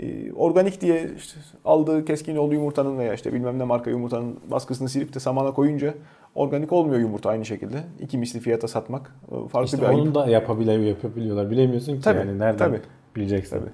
[0.01, 4.89] E, organik diye işte aldığı keskin olduğu yumurtanın veya işte bilmem ne marka yumurtanın baskısını
[4.89, 5.95] silip de samana koyunca
[6.35, 7.77] organik olmuyor yumurta aynı şekilde.
[8.01, 10.01] İki misli fiyata satmak e, farklı İşte bir ayıp.
[10.01, 11.51] onu da yapabiliyor, yapabiliyorlar.
[11.51, 12.81] Bilemiyorsun ki Tabii, yani nereden tabii.
[13.17, 13.59] bileceksin.
[13.59, 13.71] Tabii.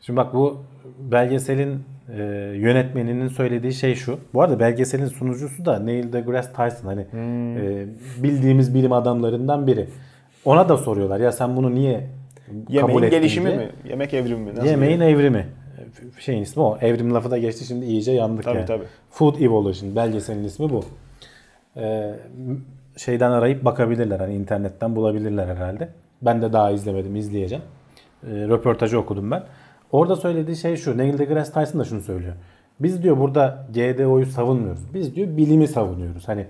[0.00, 0.56] Şimdi bak bu
[1.10, 1.78] belgeselin
[2.14, 2.22] e,
[2.56, 4.18] yönetmeninin söylediği şey şu.
[4.34, 7.56] Bu arada belgeselin sunucusu da Neil deGrasse Tyson hani Hmm.
[7.56, 7.86] e,
[8.22, 9.88] bildiğimiz bilim adamlarından biri.
[10.44, 12.10] Ona da soruyorlar ya sen bunu niye
[12.48, 13.68] kabul Yemeğin ettin gelişimi mi?
[13.88, 14.54] Yemek evrimi mi?
[14.54, 15.46] Nasıl Yemeğin evrimi.
[16.18, 16.78] Şeyin ismi o.
[16.80, 18.66] Evrim lafı da geçti şimdi iyice yandık Tabii, yani.
[18.66, 18.84] tabii.
[19.10, 20.84] Food Evolution belgeselin ismi bu.
[21.76, 22.14] Ee,
[22.96, 24.20] şeyden arayıp bakabilirler.
[24.20, 25.88] Hani internetten bulabilirler herhalde.
[26.22, 27.16] Ben de daha izlemedim.
[27.16, 27.64] izleyeceğim.
[28.24, 29.42] Ee, röportajı okudum ben.
[29.92, 30.98] Orada söylediği şey şu.
[30.98, 32.34] Neil deGrasse Tyson da şunu söylüyor.
[32.80, 34.94] Biz diyor burada GDO'yu savunmuyoruz.
[34.94, 36.28] Biz diyor bilimi savunuyoruz.
[36.28, 36.46] Hani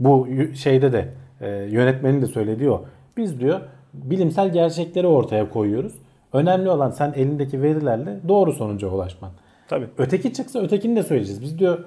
[0.00, 1.08] bu şeyde de
[1.40, 2.84] e, yönetmenin de söylediği o.
[3.16, 3.60] Biz diyor
[3.94, 5.92] bilimsel gerçekleri ortaya koyuyoruz.
[6.32, 9.30] Önemli olan sen elindeki verilerle doğru sonuca ulaşman.
[9.68, 9.86] Tabii.
[9.98, 11.42] Öteki çıksa ötekini de söyleyeceğiz.
[11.42, 11.84] Biz diyor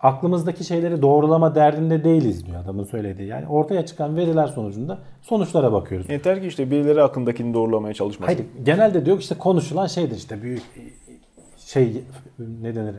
[0.00, 3.28] aklımızdaki şeyleri doğrulama derdinde değiliz diyor adamın söylediği.
[3.28, 6.10] Yani ortaya çıkan veriler sonucunda sonuçlara bakıyoruz.
[6.10, 8.34] Yeter ki işte birileri hakkındakini doğrulamaya çalışmasın.
[8.34, 10.62] Hayır genelde diyor işte konuşulan şeydir işte büyük
[11.58, 12.02] şey
[12.62, 12.94] ne denir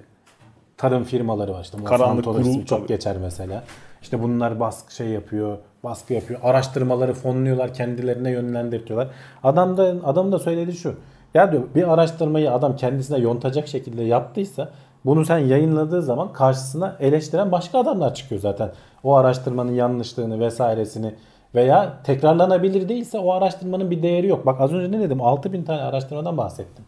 [0.77, 2.87] tarım firmaları var işte Karanlık kurul, çok tabii.
[2.87, 3.63] geçer mesela.
[4.01, 6.39] İşte bunlar baskı şey yapıyor, baskı yapıyor.
[6.43, 9.07] Araştırmaları fonluyorlar, kendilerine yönlendirtiyorlar.
[9.43, 10.95] Adam da adam da söyledi şu.
[11.33, 14.69] Ya diyor bir araştırmayı adam kendisine yontacak şekilde yaptıysa
[15.05, 18.71] Bunu sen yayınladığı zaman karşısına eleştiren başka adamlar çıkıyor zaten.
[19.03, 21.13] O araştırmanın yanlışlığını vesairesini
[21.55, 24.45] veya tekrarlanabilir değilse o araştırmanın bir değeri yok.
[24.45, 25.21] Bak az önce ne dedim?
[25.21, 26.85] 6000 tane araştırmadan bahsettim.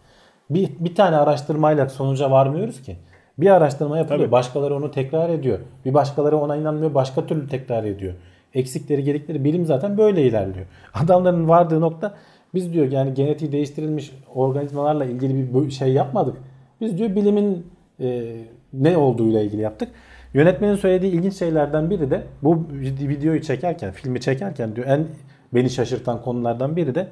[0.50, 2.98] Bir, bir tane araştırmayla sonuca varmıyoruz ki.
[3.38, 4.20] Bir araştırma yapılıyor.
[4.20, 4.32] Tabii.
[4.32, 5.60] Başkaları onu tekrar ediyor.
[5.86, 6.93] Bir başkaları ona inanmıyor.
[6.93, 8.14] Başka türlü tekrar ediyor.
[8.56, 10.66] Eksikleri gedikleri bilim zaten böyle ilerliyor.
[10.93, 12.16] Adamların vardığı nokta
[12.53, 16.38] biz diyor yani genetiği değiştirilmiş organizmalarla ilgili bir şey yapmadık.
[16.82, 17.68] Biz diyor bilimin
[17.99, 18.38] e,
[18.74, 19.89] ne olduğuyla ilgili yaptık.
[20.34, 25.08] Yönetmenin söylediği ilginç şeylerden biri de bu vid- videoyu çekerken, filmi çekerken diyor en
[25.53, 27.08] beni şaşırtan konulardan biri de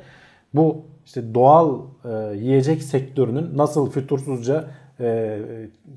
[0.54, 4.66] bu işte doğal e, yiyecek sektörünün nasıl fütursuzca
[5.00, 5.40] e,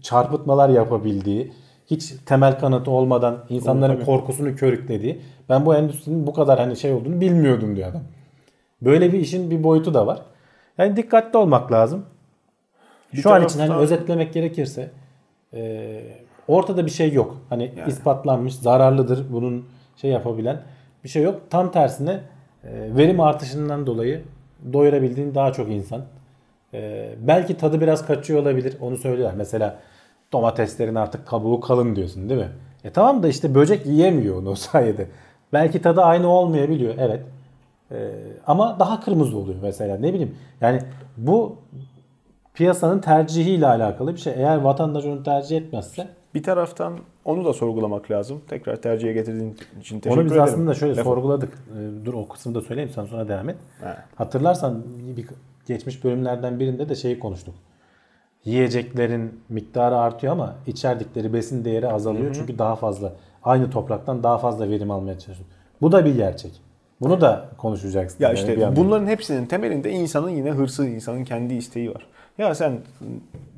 [0.02, 1.52] çarpıtmalar yapabildiği,
[1.86, 4.04] hiç temel kanıtı olmadan insanların tabii.
[4.04, 5.20] korkusunu körüklediği.
[5.48, 8.02] Ben bu endüstrinin bu kadar hani şey olduğunu bilmiyordum diyor adam.
[8.82, 10.22] Böyle bir işin bir boyutu da var.
[10.78, 12.06] Yani dikkatli olmak lazım.
[13.12, 14.90] Bir Şu an için hani özetlemek gerekirse
[15.54, 16.02] e,
[16.48, 17.36] ortada bir şey yok.
[17.48, 17.88] Hani Yani.
[17.88, 19.66] ispatlanmış, zararlıdır bunun
[19.96, 20.62] şey yapabilen
[21.04, 21.40] bir şey yok.
[21.50, 22.20] Tam tersine
[22.64, 24.22] e, verim artışından dolayı
[24.72, 26.04] doyurabildiğin daha çok insan.
[26.74, 28.76] E, belki tadı biraz kaçıyor olabilir.
[28.80, 29.36] Onu söylüyorlar.
[29.36, 29.78] Mesela
[30.32, 32.48] domateslerin artık kabuğu kalın diyorsun değil mi?
[32.84, 35.06] E tamam da işte böcek yiyemiyor onu o sayede.
[35.52, 36.94] Belki tadı aynı olmayabiliyor.
[36.98, 37.20] Evet.
[37.90, 37.96] E,
[38.46, 39.96] ama daha kırmızı oluyor mesela.
[39.98, 40.34] Ne bileyim.
[40.60, 40.80] Yani
[41.16, 41.56] bu
[42.54, 44.32] piyasanın tercihiyle alakalı bir şey.
[44.36, 46.92] Eğer vatandaş onu tercih etmezse Bir taraftan
[47.24, 48.40] onu da sorgulamak lazım.
[48.48, 50.44] Tekrar tercihe getirdiğin için teşekkür onu biz ederim.
[50.44, 51.52] aslında şöyle Lafı- sorguladık.
[51.52, 53.56] Ee, Dur o kısmı da söyleyeyim sen sonra devam et.
[53.80, 53.88] He.
[54.16, 54.82] Hatırlarsan
[55.16, 55.26] bir
[55.66, 57.54] geçmiş bölümlerden birinde de şeyi konuştuk.
[58.46, 62.34] Yiyeceklerin miktarı artıyor ama içerdikleri besin değeri azalıyor.
[62.34, 63.12] Çünkü daha fazla
[63.44, 65.48] aynı topraktan daha fazla verim almaya çalışıyor.
[65.80, 66.60] Bu da bir gerçek.
[67.00, 68.24] Bunu da konuşacaksın.
[68.24, 72.06] Ya yani işte bunların hepsinin temelinde insanın yine hırsı, insanın kendi isteği var.
[72.38, 72.78] Ya sen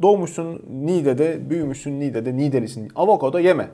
[0.03, 2.93] doğmuşsun Niğde'de, büyümüşsün Niğde'de, Niğdelisin.
[2.97, 3.68] Avokado yeme.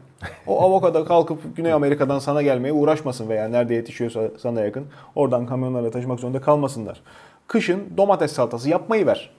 [0.46, 4.84] O avokado kalkıp Güney Amerika'dan sana gelmeye uğraşmasın veya nerede yetişiyorsa sana yakın.
[5.14, 7.02] Oradan kamyonlarla taşımak zorunda kalmasınlar.
[7.46, 9.30] Kışın domates salatası yapmayı ver.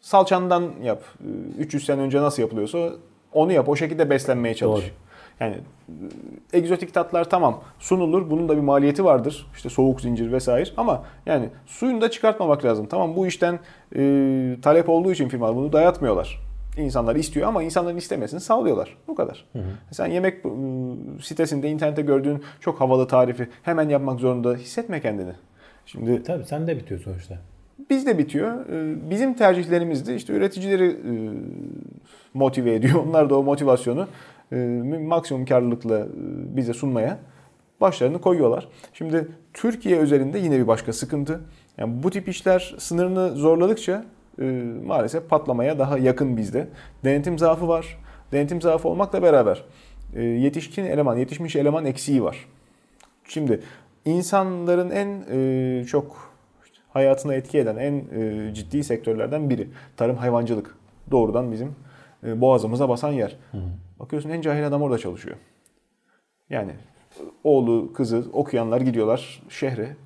[0.00, 1.02] Salçandan yap.
[1.58, 2.90] 300 sene önce nasıl yapılıyorsa
[3.32, 3.68] onu yap.
[3.68, 4.84] O şekilde beslenmeye çalış.
[4.84, 4.90] Doğru.
[5.40, 5.56] Yani
[6.52, 8.30] e, egzotik tatlar tamam sunulur.
[8.30, 9.46] Bunun da bir maliyeti vardır.
[9.56, 10.70] İşte soğuk zincir vesaire.
[10.76, 12.86] Ama yani suyunu da çıkartmamak lazım.
[12.86, 13.58] Tamam bu işten
[13.96, 16.40] e, talep olduğu için firmalar bunu dayatmıyorlar.
[16.76, 18.96] İnsanlar istiyor ama insanların istemesini sağlıyorlar.
[19.08, 19.46] Bu kadar.
[19.90, 20.48] Sen yemek e,
[21.22, 25.32] sitesinde, internette gördüğün çok havalı tarifi hemen yapmak zorunda hissetme kendini.
[25.86, 27.38] Şimdi Tabii sen de bitiyor sonuçta.
[27.90, 28.66] Bizde bitiyor.
[28.66, 31.12] Ee, Bizim tercihlerimiz de işte üreticileri e,
[32.34, 32.94] motive ediyor.
[33.08, 34.08] Onlar da o motivasyonu
[34.52, 34.56] e,
[35.06, 36.06] maksimum karlılıkla e,
[36.56, 37.18] bize sunmaya
[37.80, 38.68] başlarını koyuyorlar.
[38.92, 41.40] Şimdi Türkiye özelinde yine bir başka sıkıntı.
[41.78, 44.04] Yani bu tip işler sınırını zorladıkça
[44.86, 46.68] maalesef patlamaya daha yakın bizde.
[47.04, 47.98] Denetim zaafı var.
[48.32, 49.64] Denetim zaafı olmakla beraber
[50.16, 52.48] yetişkin eleman, yetişmiş eleman eksiği var.
[53.28, 53.60] Şimdi
[54.04, 56.29] insanların en çok
[56.92, 59.68] hayatına etki eden en e, ciddi sektörlerden biri.
[59.96, 60.76] Tarım hayvancılık.
[61.10, 61.74] Doğrudan bizim
[62.26, 63.36] e, boğazımıza basan yer.
[63.98, 65.36] Bakıyorsun en cahil adam orada çalışıyor.
[66.50, 66.72] Yani
[67.44, 69.96] oğlu, kızı okuyanlar gidiyorlar şehre.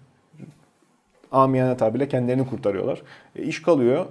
[1.33, 3.03] Amiyane tabirle kendilerini kurtarıyorlar.
[3.37, 4.07] E, iş kalıyor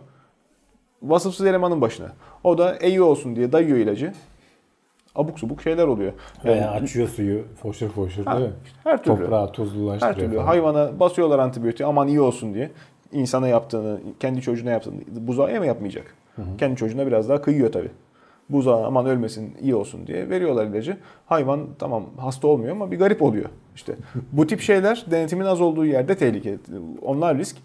[1.03, 2.11] vasıfsız elemanın başına.
[2.43, 4.13] O da iyi olsun diye dayıyor ilacı.
[5.15, 6.13] Abuk subuk şeyler oluyor.
[6.43, 8.53] Yani Veya açıyor suyu foşur foşur Ha, değil mi?
[8.83, 9.17] her türlü.
[9.17, 10.47] Toprağı Her tuzlulaştırıyor türlü falan.
[10.47, 12.71] hayvana basıyorlar antibiyotiği aman iyi olsun diye.
[13.11, 16.15] İnsana yaptığını, kendi çocuğuna yaptığını buzağa mı yapmayacak?
[16.57, 17.91] Kendi çocuğuna biraz daha kıyıyor tabii.
[18.49, 20.97] Buzağa aman ölmesin iyi olsun diye veriyorlar ilacı.
[21.25, 23.49] Hayvan tamam hasta olmuyor ama bir garip oluyor.
[23.75, 23.95] İşte
[24.31, 26.57] bu tip şeyler denetimin az olduğu yerde tehlike.
[27.01, 27.57] Onlar risk.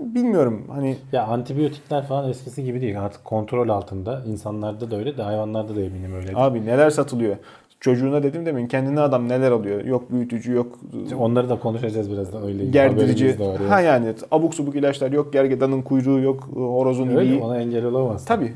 [0.00, 3.00] Bilmiyorum hani Ya antibiyotikler falan eskisi gibi değil.
[3.02, 4.22] Artık kontrol altında.
[4.26, 6.32] İnsanlarda da öyle de hayvanlarda da eminim öyle.
[6.34, 7.36] abi neler satılıyor.
[7.80, 9.84] Çocuğuna dedim demin kendine adam neler alıyor.
[9.84, 10.78] Yok büyütücü yok
[11.18, 12.66] Onları da konuşacağız birazdan öyle.
[12.66, 13.26] gerdirici.
[13.26, 13.70] ya.
[13.70, 17.42] Ha yani abuk subuk ilaçlar yok gergedanın kuyruğu yok horozun Öyle ibiği.
[17.42, 18.24] ona engel olamaz.
[18.24, 18.52] Tabii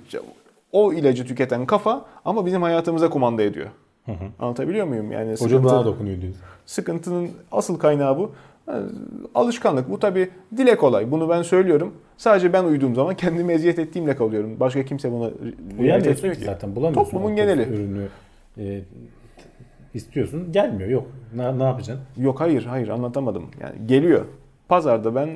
[0.72, 3.66] o ilacı tüketen kafa ama bizim hayatımıza kumanda ediyor.
[4.40, 5.12] Anlatabiliyor muyum?
[5.12, 6.40] Yani sıkıntı, bana dokunuyor diyorsun.
[6.66, 8.30] sıkıntının asıl kaynağı bu.
[9.34, 9.90] Alışkanlık.
[9.90, 11.10] Bu tabii dile kolay.
[11.10, 11.94] Bunu ben söylüyorum.
[12.16, 14.60] Sadece ben uyduğum zaman kendimi eziyet ettiğimle kalıyorum.
[14.60, 15.30] Başka kimse buna
[15.78, 17.10] riayet etmiyor ki zaten bulamıyorsun.
[17.12, 17.62] Toplumun geneli.
[17.62, 18.06] Ürünü
[18.58, 18.80] e,
[19.94, 21.06] istiyorsun gelmiyor yok.
[21.36, 22.04] Ne, ne yapacaksın?
[22.16, 23.44] Yok hayır hayır anlatamadım.
[23.60, 24.24] Yani geliyor.
[24.68, 25.34] Pazarda ben e,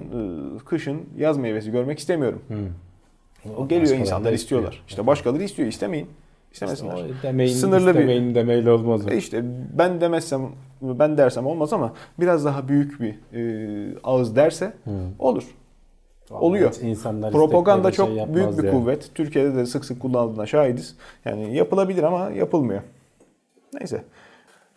[0.65, 2.43] kışın yaz meyvesi görmek istemiyorum.
[3.59, 4.69] O geliyor Başkaları insanlar istiyorlar.
[4.69, 4.89] istiyor.
[4.89, 5.69] İşte başkaları istiyor.
[5.69, 6.07] istemeyin.
[6.53, 7.11] İşte İstemesinler.
[7.11, 9.09] o demeyin, Sınırlı bir- demeyle olmaz.
[9.13, 9.43] E işte
[9.79, 10.41] ben demezsem,
[10.99, 14.73] ben dersem olmaz ama biraz daha büyük bir e, ağız derse
[15.19, 15.45] olur.
[16.31, 16.75] Vallahi oluyor.
[16.83, 18.71] insanlar Propaganda istekleri çok şey büyük bir yani.
[18.71, 19.11] kuvvet.
[19.15, 20.97] Türkiye'de de sık sık kullanıldığına şahidiz.
[21.25, 22.83] Yani yapılabilir ama yapılmıyor.
[23.81, 24.05] Neyse.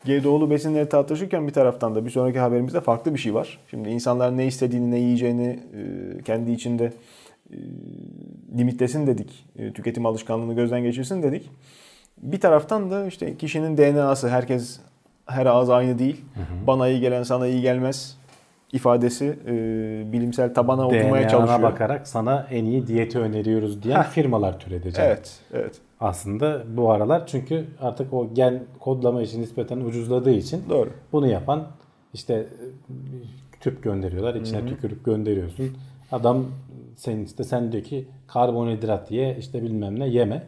[0.06, 3.60] GDO'lu besinleri tartışırken bir taraftan da bir sonraki haberimizde farklı bir şey var.
[3.70, 5.60] Şimdi insanlar ne istediğini, ne yiyeceğini
[6.20, 6.94] e, kendi içinde
[7.52, 7.58] e,
[8.58, 9.46] limitlesin dedik.
[9.56, 11.50] E, Tüketim alışkanlığını gözden geçirsin dedik.
[12.18, 14.80] Bir taraftan da işte kişinin DNA'sı herkes
[15.28, 16.26] her ağız aynı değil.
[16.68, 18.18] Bana iyi gelen sana iyi gelmez
[18.74, 19.54] ifadesi e,
[20.12, 21.62] bilimsel tabana oturmaya DNA'na çalışıyor.
[21.62, 24.94] bakarak sana en iyi diyeti öneriyoruz diyen firmalar türedi.
[24.94, 25.10] canım.
[25.10, 25.76] Evet, evet.
[26.00, 30.90] Aslında bu aralar çünkü artık o gen kodlama işi nispeten ucuzladığı için Doğru.
[31.12, 31.68] bunu yapan
[32.14, 32.46] işte e,
[33.60, 34.36] tüp gönderiyorlar.
[34.36, 35.78] içine tükürüp gönderiyorsun.
[36.12, 36.46] Adam
[36.96, 40.44] senin işte sen diyor ki karbonhidrat ye işte bilmem ne yeme.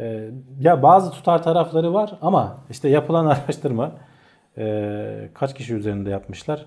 [0.00, 0.30] Ee,
[0.60, 3.92] ya bazı tutar tarafları var ama işte yapılan araştırma
[4.58, 6.66] e, kaç kişi üzerinde yapmışlar?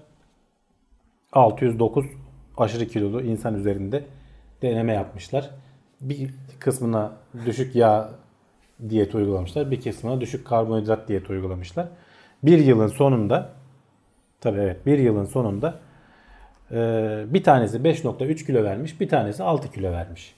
[1.34, 2.06] 609
[2.58, 4.04] aşırı kilolu insan üzerinde
[4.62, 5.50] deneme yapmışlar.
[6.02, 7.12] Bir kısmına
[7.46, 8.10] düşük yağ
[8.90, 9.72] diyet uygulamışlar.
[9.72, 11.88] Bir kısmına düşük karbonhidrat diyet uygulamışlar.
[12.44, 13.50] Bir yılın sonunda
[14.42, 15.80] tabii evet bir yılın sonunda
[16.72, 16.76] e,
[17.28, 20.36] bir tanesi 5.3 kilo vermiş, bir tanesi 6 kilo vermiş.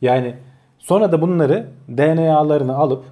[0.00, 0.34] Yani
[0.82, 3.04] sonra da bunları DNA'larını alıp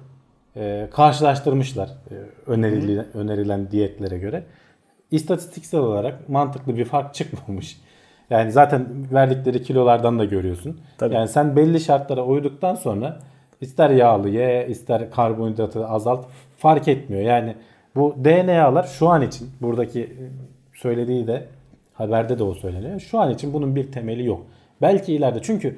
[0.55, 2.15] e, karşılaştırmışlar e,
[2.47, 4.43] önerili, önerilen diyetlere göre.
[5.11, 7.81] İstatistiksel olarak mantıklı bir fark çıkmamış.
[8.29, 10.79] Yani zaten verdikleri kilolardan da görüyorsun.
[10.97, 11.15] Tabii.
[11.15, 13.19] Yani sen belli şartlara uyduktan sonra
[13.61, 16.25] ister yağlı ye, ister karbonhidratı azalt
[16.57, 17.23] fark etmiyor.
[17.23, 17.55] Yani
[17.95, 20.13] bu DNA'lar şu an için buradaki
[20.73, 21.47] söylediği de
[21.93, 22.99] haberde de o söyleniyor.
[22.99, 24.45] Şu an için bunun bir temeli yok.
[24.81, 25.77] Belki ileride çünkü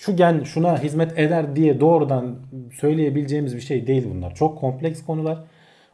[0.00, 2.36] şu gen şuna hizmet eder diye doğrudan
[2.80, 4.34] söyleyebileceğimiz bir şey değil bunlar.
[4.34, 5.38] Çok kompleks konular.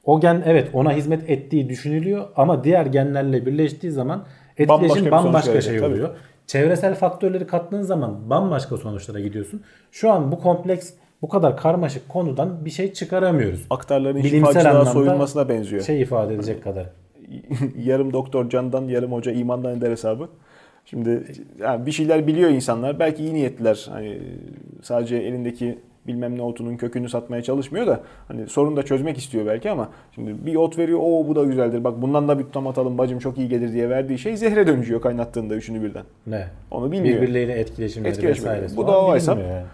[0.04, 4.24] O gen evet ona hizmet ettiği düşünülüyor ama diğer genlerle birleştiği zaman
[4.58, 5.94] Bambaşka etkileşim bambaşka, sonuç şey verecek, tabii.
[5.94, 6.16] oluyor.
[6.46, 9.62] Çevresel faktörleri kattığın zaman bambaşka sonuçlara gidiyorsun.
[9.90, 10.92] Şu an bu kompleks
[11.22, 13.66] bu kadar karmaşık konudan bir şey çıkaramıyoruz.
[13.70, 15.82] Aktarların şifacılığa soyulmasına benziyor.
[15.82, 16.86] Şey ifade edecek kadar.
[17.84, 20.28] yarım doktor candan, yarım hoca imandan eder hesabı.
[20.84, 21.22] Şimdi
[21.60, 22.98] yani bir şeyler biliyor insanlar.
[22.98, 23.86] Belki iyi niyetliler.
[23.90, 24.18] Hani
[24.82, 29.70] sadece elindeki bilmem ne otunun kökünü satmaya çalışmıyor da hani sorunu da çözmek istiyor belki
[29.70, 30.98] ama şimdi bir ot veriyor.
[31.02, 31.84] O bu da güzeldir.
[31.84, 35.00] Bak bundan da bir tutam atalım bacım çok iyi gelir diye verdiği şey zehre dönüşüyor
[35.00, 36.04] kaynattığında üçünü birden.
[36.26, 36.46] Ne?
[36.70, 37.22] Onu bilmiyor.
[37.22, 38.54] Birbirleriyle etkileşimleri Etkileşimleri.
[38.54, 39.36] vesairesi Bu da o hesap.
[39.36, 39.66] bilinmiyor yani.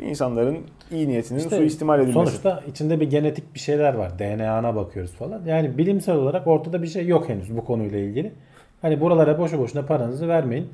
[0.00, 0.58] Ee, insanların
[0.90, 2.14] iyi niyetinin İşte suistimal edilmesi.
[2.14, 4.18] Sonuçta içinde bir genetik bir şeyler var.
[4.18, 5.42] DNA'na bakıyoruz falan.
[5.46, 8.32] Yani bilimsel olarak ortada bir şey yok henüz bu konuyla ilgili.
[8.86, 10.68] Hani buralara boşu boşuna paranızı vermeyin.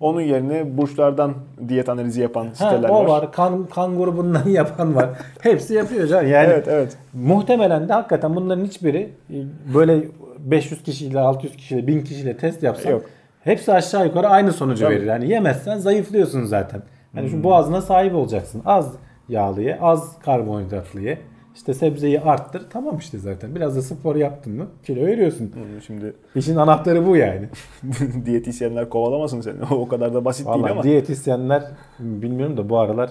[0.00, 1.34] Onun yerine burçlardan
[1.68, 3.06] diyet analizi yapan Ha, siteler o var.
[3.06, 3.32] var.
[3.32, 5.08] Kan, kan grubundan yapan var.
[5.40, 6.28] Hepsi yapıyor canım.
[6.30, 6.96] Yani Evet evet.
[7.14, 9.36] muhtemelen de hakikaten bunların hiçbiri e,
[9.74, 10.04] böyle
[10.38, 13.02] 500 kişiyle 600 kişiyle 1000 kişiyle test yapsan Yok.
[13.44, 14.94] hepsi aşağı yukarı aynı sonucu Tabii.
[14.94, 15.06] verir.
[15.06, 16.82] Yani yemezsen zayıflıyorsun zaten.
[17.14, 18.62] Hani şu boğazına sahip olacaksın.
[18.66, 18.92] Az
[19.28, 21.18] yağlı ye, az karbonhidratlı ye.
[21.58, 22.62] İşte sebzeyi arttır.
[22.70, 23.54] Tamam işte zaten.
[23.54, 25.52] Biraz da spor yaptın mı kilo veriyorsun.
[25.86, 27.48] Şimdi İşin anahtarı bu yani.
[28.26, 29.56] diyetisyenler kovalamasın seni.
[29.70, 30.82] O kadar da basit değil Vallahi ama.
[30.82, 31.64] diyetisyenler
[31.98, 33.10] bilmiyorum da bu aralar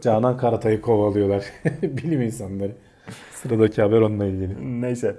[0.00, 1.44] Canan Karatay'ı kovalıyorlar.
[1.82, 2.72] Bilim insanları.
[3.34, 4.80] Sıradaki haber onunla ilgili.
[4.82, 5.16] Neyse.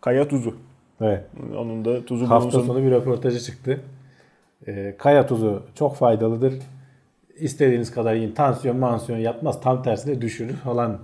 [0.00, 0.54] Kaya tuzu.
[1.00, 1.24] Evet.
[1.56, 2.66] Onun da tuzu Hafta bulunsun.
[2.74, 3.80] sonu bir röportajı çıktı.
[4.66, 6.54] Ee, kaya tuzu çok faydalıdır.
[7.38, 8.32] İstediğiniz kadar yiyin.
[8.32, 9.60] Tansiyon mansiyon yapmaz.
[9.60, 10.98] Tam tersine düşürür falan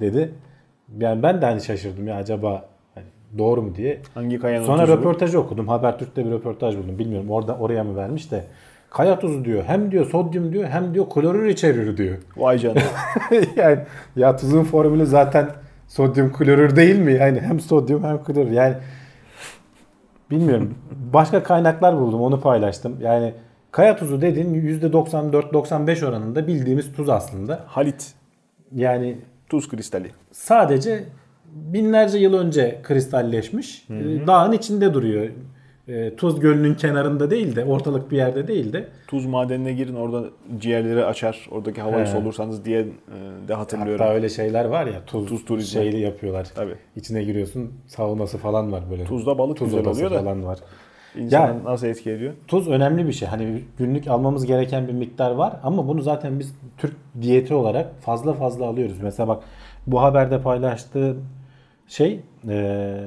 [0.00, 0.34] dedi.
[1.00, 2.64] Yani ben de hani şaşırdım ya acaba
[2.94, 3.06] hani
[3.38, 4.00] doğru mu diye.
[4.14, 4.98] Hangi kayanın Sonra tuzu?
[4.98, 5.68] röportajı okudum.
[5.68, 6.98] Habertürk'te bir röportaj buldum.
[6.98, 8.44] Bilmiyorum orada oraya mı vermiş de.
[8.90, 9.64] Kaya tuzu diyor.
[9.66, 12.18] Hem diyor sodyum diyor hem diyor klorür içerir diyor.
[12.36, 12.82] Vay canına.
[13.56, 13.78] yani
[14.16, 15.48] ya tuzun formülü zaten
[15.88, 17.12] sodyum klorür değil mi?
[17.12, 18.50] Yani hem sodyum hem klorür.
[18.50, 18.74] Yani
[20.30, 20.74] bilmiyorum.
[21.12, 22.96] Başka kaynaklar buldum onu paylaştım.
[23.00, 23.34] Yani
[23.70, 27.64] kaya tuzu dediğin %94-95 oranında bildiğimiz tuz aslında.
[27.66, 28.12] Halit.
[28.74, 29.16] Yani
[29.48, 30.10] Tuz kristali.
[30.32, 31.04] sadece
[31.54, 33.86] binlerce yıl önce kristalleşmiş.
[33.90, 35.28] e, Dağın içinde duruyor.
[35.88, 40.24] E, Tuz gölünün kenarında değil de ortalık bir yerde değil de Tuz madenine girin orada
[40.58, 41.48] ciğerleri açar.
[41.50, 42.10] Oradaki havayı He.
[42.10, 44.00] solursanız diye e, de hatırlıyorum.
[44.04, 45.70] hatta öyle şeyler var ya tuz, Tuz turizmi.
[45.82, 46.46] şeyli yapıyorlar.
[46.54, 46.74] Tabii.
[46.96, 49.04] İçine giriyorsun savunması falan var böyle.
[49.04, 50.58] Tuzda balık Tuz güzel oluyor da falan var.
[51.16, 52.34] İnsanı Ya- nasıl etki ediyor?
[52.48, 53.28] Tuz önemli bir şey.
[53.28, 58.32] Hani günlük almamız gereken bir miktar var ama bunu zaten biz Türk diyeti olarak fazla
[58.34, 58.96] fazla alıyoruz.
[59.02, 59.42] Mesela bak
[59.86, 61.16] bu haberde paylaştığı
[61.88, 62.98] şey e,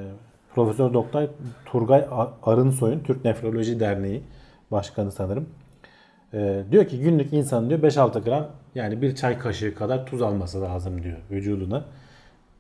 [0.56, 1.28] Profesör Doktor
[1.66, 2.06] Turgay
[2.43, 4.22] Arınsoy'un Türk Nefroloji Derneği
[4.72, 5.49] Başkanı sanırım.
[6.34, 10.62] E, diyor ki günlük insan diyor 5-6 gram yani bir çay kaşığı kadar tuz alması
[10.62, 11.86] lazım diyor vücuduna.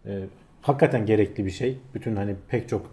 [0.05, 0.19] E,
[0.61, 1.77] hakikaten gerekli bir şey.
[1.93, 2.85] Bütün hani pek çok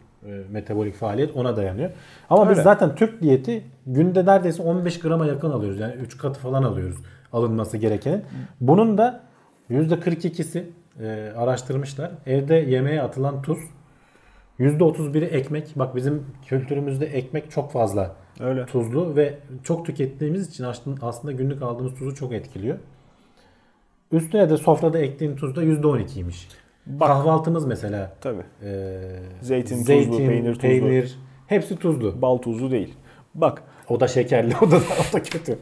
[0.51, 1.91] metabolik faaliyet ona dayanıyor.
[2.31, 2.57] Ama Öyle.
[2.57, 5.81] biz zaten Türk diyeti günde neredeyse 15 grama yakın alıyoruz.
[5.81, 6.97] Yani 3 katı falan alıyoruz
[7.33, 8.25] alınması gerekenin.
[8.61, 9.21] Bunun da
[9.71, 10.65] %42'si
[11.01, 12.11] e, araştırmışlar.
[12.27, 13.59] Evde yemeğe atılan tuz
[14.59, 15.73] %31'i ekmek.
[15.77, 18.67] Bak bizim kültürümüzde ekmek çok fazla Öyle.
[18.67, 22.79] tuzlu ve çok tükettiğimiz için aslında- aslında günlük aldığımız tuzu çok etkiliyor.
[24.13, 26.49] Üstüne de sofrada ektiğin tuz da %12'ymiş.
[26.89, 27.09] Bak.
[27.09, 28.43] Kahvaltımız mesela Tabii.
[28.63, 29.01] e,
[29.43, 30.61] Zeytin tuzlu, peynir tuzlu.
[30.61, 32.23] peynir, hepsi tuzlu.
[32.23, 32.95] Bal tuzlu değil.
[33.35, 35.59] Bak O da şekerli, o da, o da kötü.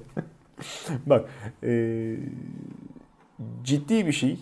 [1.07, 1.25] Bak
[1.65, 2.15] e,
[3.65, 4.39] ciddi bir şey,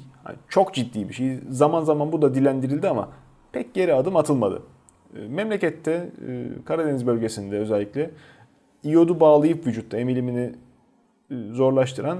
[0.48, 1.38] çok ciddi bir şey.
[1.50, 3.08] Zaman zaman bu da dilendirildi ama
[3.52, 4.62] pek geri adım atılmadı.
[5.16, 8.10] E, memlekette e, Karadeniz bölgesinde özellikle
[8.82, 10.52] iyodu bağlayıp vücutta emilimini
[11.30, 12.18] e, zorlaştıran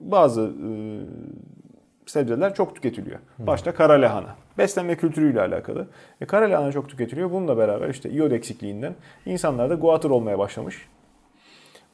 [0.00, 0.52] bazı
[2.06, 3.18] sebzeler çok tüketiliyor.
[3.38, 4.36] Başta kara lahana.
[4.58, 5.86] Beslenme kültürüyle alakalı.
[6.20, 7.30] E, kara lahana çok tüketiliyor.
[7.30, 8.94] Bununla beraber işte iyod eksikliğinden
[9.26, 10.88] insanlarda guatr olmaya başlamış.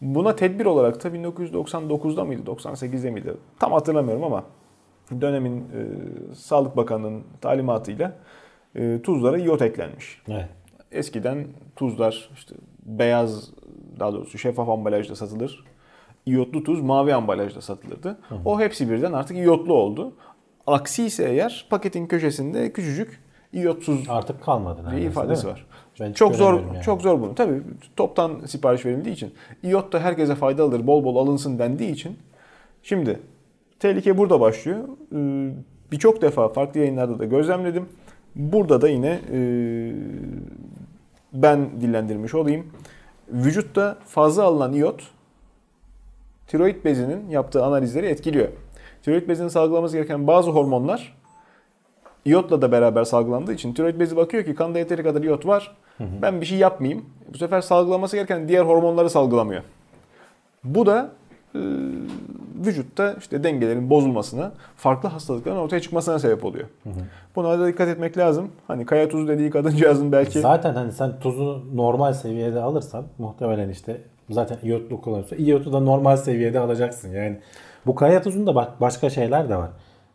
[0.00, 3.34] Buna tedbir olarak da 1999'da mıydı, 98'de miydi?
[3.58, 4.44] Tam hatırlamıyorum ama
[5.20, 8.12] dönemin e, Sağlık Bakanı'nın talimatıyla
[8.74, 10.22] e, tuzlara iyot eklenmiş.
[10.28, 10.48] Evet.
[10.92, 11.46] Eskiden
[11.76, 13.50] tuzlar işte beyaz
[14.00, 15.64] daha doğrusu şeffaf ambalajda satılır.
[16.26, 18.18] İyotlu tuz mavi ambalajda satılırdı.
[18.44, 20.12] O hepsi birden artık iyotlu oldu.
[20.66, 23.20] Aksi ise eğer paketin köşesinde küçücük
[23.52, 24.80] iyotsuz Artık kalmadı.
[24.96, 25.66] bir ifadesi var.
[26.00, 26.82] Ben çok zor yani.
[26.82, 27.34] çok zor bunu.
[27.34, 27.62] Tabii
[27.96, 32.18] toptan sipariş verildiği için iyot da herkese faydalıdır, bol bol alınsın dendiği için
[32.82, 33.20] şimdi
[33.78, 34.78] tehlike burada başlıyor.
[35.14, 35.50] Ee,
[35.92, 37.88] Birçok defa farklı yayınlarda da gözlemledim.
[38.34, 39.38] Burada da yine e,
[41.32, 42.66] ben dillendirmiş olayım.
[43.28, 45.02] Vücutta fazla alınan iyot
[46.50, 48.48] tiroid bezinin yaptığı analizleri etkiliyor.
[49.02, 51.16] Tiroid bezinin salgılaması gereken bazı hormonlar
[52.24, 55.76] iyotla da beraber salgılandığı için tiroid bezi bakıyor ki kanda yeteri kadar iyot var.
[56.22, 57.04] Ben bir şey yapmayayım.
[57.32, 59.62] Bu sefer salgılaması gereken diğer hormonları salgılamıyor.
[60.64, 61.10] Bu da
[61.54, 61.60] e,
[62.66, 66.68] vücutta işte dengelerin bozulmasına, farklı hastalıkların ortaya çıkmasına sebep oluyor.
[67.36, 68.48] Buna da dikkat etmek lazım.
[68.66, 74.00] Hani kaya tuzu dediği kadıncağızın belki Zaten hani sen tuzu normal seviyede alırsan muhtemelen işte
[74.30, 77.12] zaten iyotlu kullanıyorsa iyotu da normal seviyede alacaksın.
[77.12, 77.36] Yani
[77.86, 79.70] bu kaya tuzunda bak başka şeyler de var.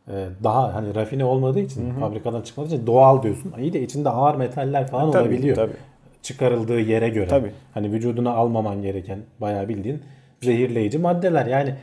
[0.08, 3.54] Ee, daha hani rafine olmadığı için fabrikadan çıkmadığı için doğal diyorsun.
[3.60, 5.56] İyi de içinde ağır metaller falan Tabii, olabiliyor.
[5.56, 5.74] tabii.
[6.22, 7.28] Çıkarıldığı yere göre.
[7.28, 7.52] Tabii.
[7.74, 10.02] Hani vücuduna almaman gereken bayağı bildiğin
[10.42, 11.46] zehirleyici maddeler.
[11.46, 11.76] Yani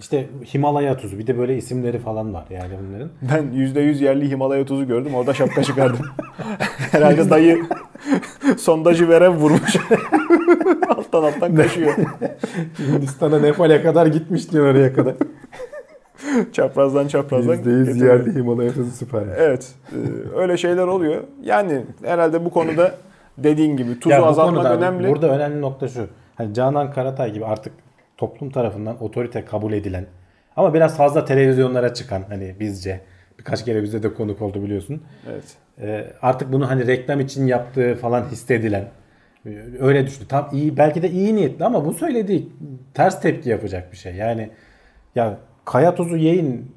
[0.00, 3.10] işte Himalaya tuzu bir de böyle isimleri falan var yani bunların.
[3.22, 5.14] ben %100 yerli Himalaya tuzu gördüm.
[5.14, 6.06] Orada şapka çıkardım.
[6.92, 7.58] Herhalde dayı
[8.58, 9.76] sondajı veren vurmuş.
[11.24, 11.94] Alttan alttan kaşıyor.
[12.78, 15.14] Hindistan'a Nepal'e kadar gitmiş diyor oraya kadar.
[16.52, 17.56] Çaprazdan çaprazdan.
[17.56, 18.18] getiriyor.
[18.18, 19.22] yerli Himalaya tuzu süper.
[19.36, 19.74] Evet.
[19.92, 19.96] e,
[20.38, 21.24] öyle şeyler oluyor.
[21.42, 22.94] Yani herhalde bu konuda
[23.38, 25.08] dediğin gibi tuzu Ya azaltmak konuda önemli.
[25.08, 26.06] Burada önemli nokta şu.
[26.34, 27.72] Hani Canan Karatay gibi artık
[28.16, 30.06] toplum tarafından otorite kabul edilen
[30.56, 33.00] ama biraz fazla televizyonlara çıkan hani bizce
[33.38, 35.02] birkaç kere bize de konuk oldu biliyorsun.
[35.30, 35.44] Evet.
[35.80, 38.84] Ee, artık bunu hani reklam için yaptığı falan hissedilen
[39.80, 40.24] öyle düşündü.
[40.28, 42.48] Tam iyi belki de iyi niyetli ama bu söylediği
[42.94, 44.14] ters tepki yapacak bir şey.
[44.14, 44.50] Yani
[45.14, 46.72] ya kaya tuzu yiyin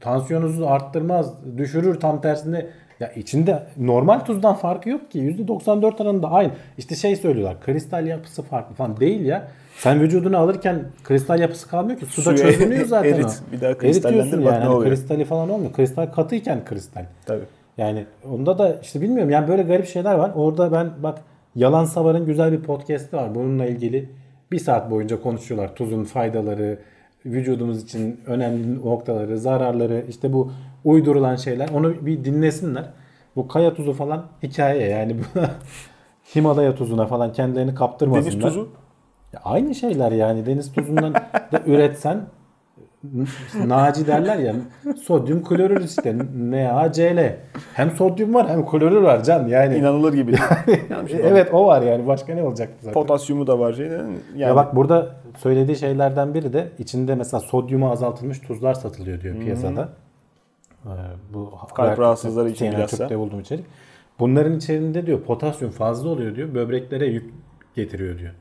[0.00, 2.66] tansiyonunuzu arttırmaz, düşürür tam tersine
[3.00, 5.18] ya içinde normal tuzdan farkı yok ki.
[5.18, 6.50] %94 oranında aynı.
[6.78, 7.60] İşte şey söylüyorlar.
[7.60, 9.48] Kristal yapısı farklı falan değil ya.
[9.76, 12.06] Sen vücudunu alırken kristal yapısı kalmıyor ki.
[12.06, 13.42] Suda Suya çözünüyor zaten erit.
[13.48, 13.52] o.
[13.52, 14.54] Bir daha kristallendir, bak yani.
[14.60, 14.90] ne Hani oluyor.
[14.90, 15.72] kristali falan olmuyor.
[15.72, 17.04] Kristal katıyken kristal.
[17.26, 17.44] Tabii.
[17.78, 20.30] Yani onda da işte bilmiyorum yani böyle garip şeyler var.
[20.34, 21.18] Orada ben bak
[21.54, 23.34] Yalan Savar'ın güzel bir podcast'i var.
[23.34, 24.10] Bununla ilgili
[24.52, 25.76] bir saat boyunca konuşuyorlar.
[25.76, 26.78] Tuzun faydaları,
[27.26, 30.52] vücudumuz için önemli noktaları, zararları, işte bu
[30.84, 31.68] uydurulan şeyler.
[31.68, 32.84] Onu bir dinlesinler.
[33.36, 35.16] Bu kaya tuzu falan hikaye yani
[36.34, 38.32] Himalaya tuzuna falan kendilerini kaptırmasınlar.
[38.32, 38.68] Deniz tuzu.
[39.32, 41.14] Ya aynı şeyler yani deniz tuzundan
[41.52, 42.20] da üretsen
[43.66, 44.54] Naci derler ya
[45.02, 47.32] sodyum klorür işte NaCl.
[47.74, 49.76] Hem sodyum var hem klorür var can yani.
[49.76, 50.42] İnanılır gibi değil.
[50.90, 51.36] Yanlış anlamadım.
[51.36, 52.92] evet o var yani başka ne olacaktı zaten.
[52.92, 53.72] Potasyumu da var.
[53.72, 59.20] Şey, yani Ya bak burada söylediği şeylerden biri de içinde mesela sodyumu azaltılmış tuzlar satılıyor
[59.20, 59.88] diyor piyasada.
[60.84, 60.88] Ee,
[61.34, 62.96] bu Kalp rahatsızları için bilhassa.
[62.96, 63.64] Türk'te bulduğum içerik.
[64.18, 66.54] Bunların içerisinde diyor potasyum fazla oluyor diyor.
[66.54, 67.34] Böbreklere yük
[67.76, 68.32] getiriyor diyor.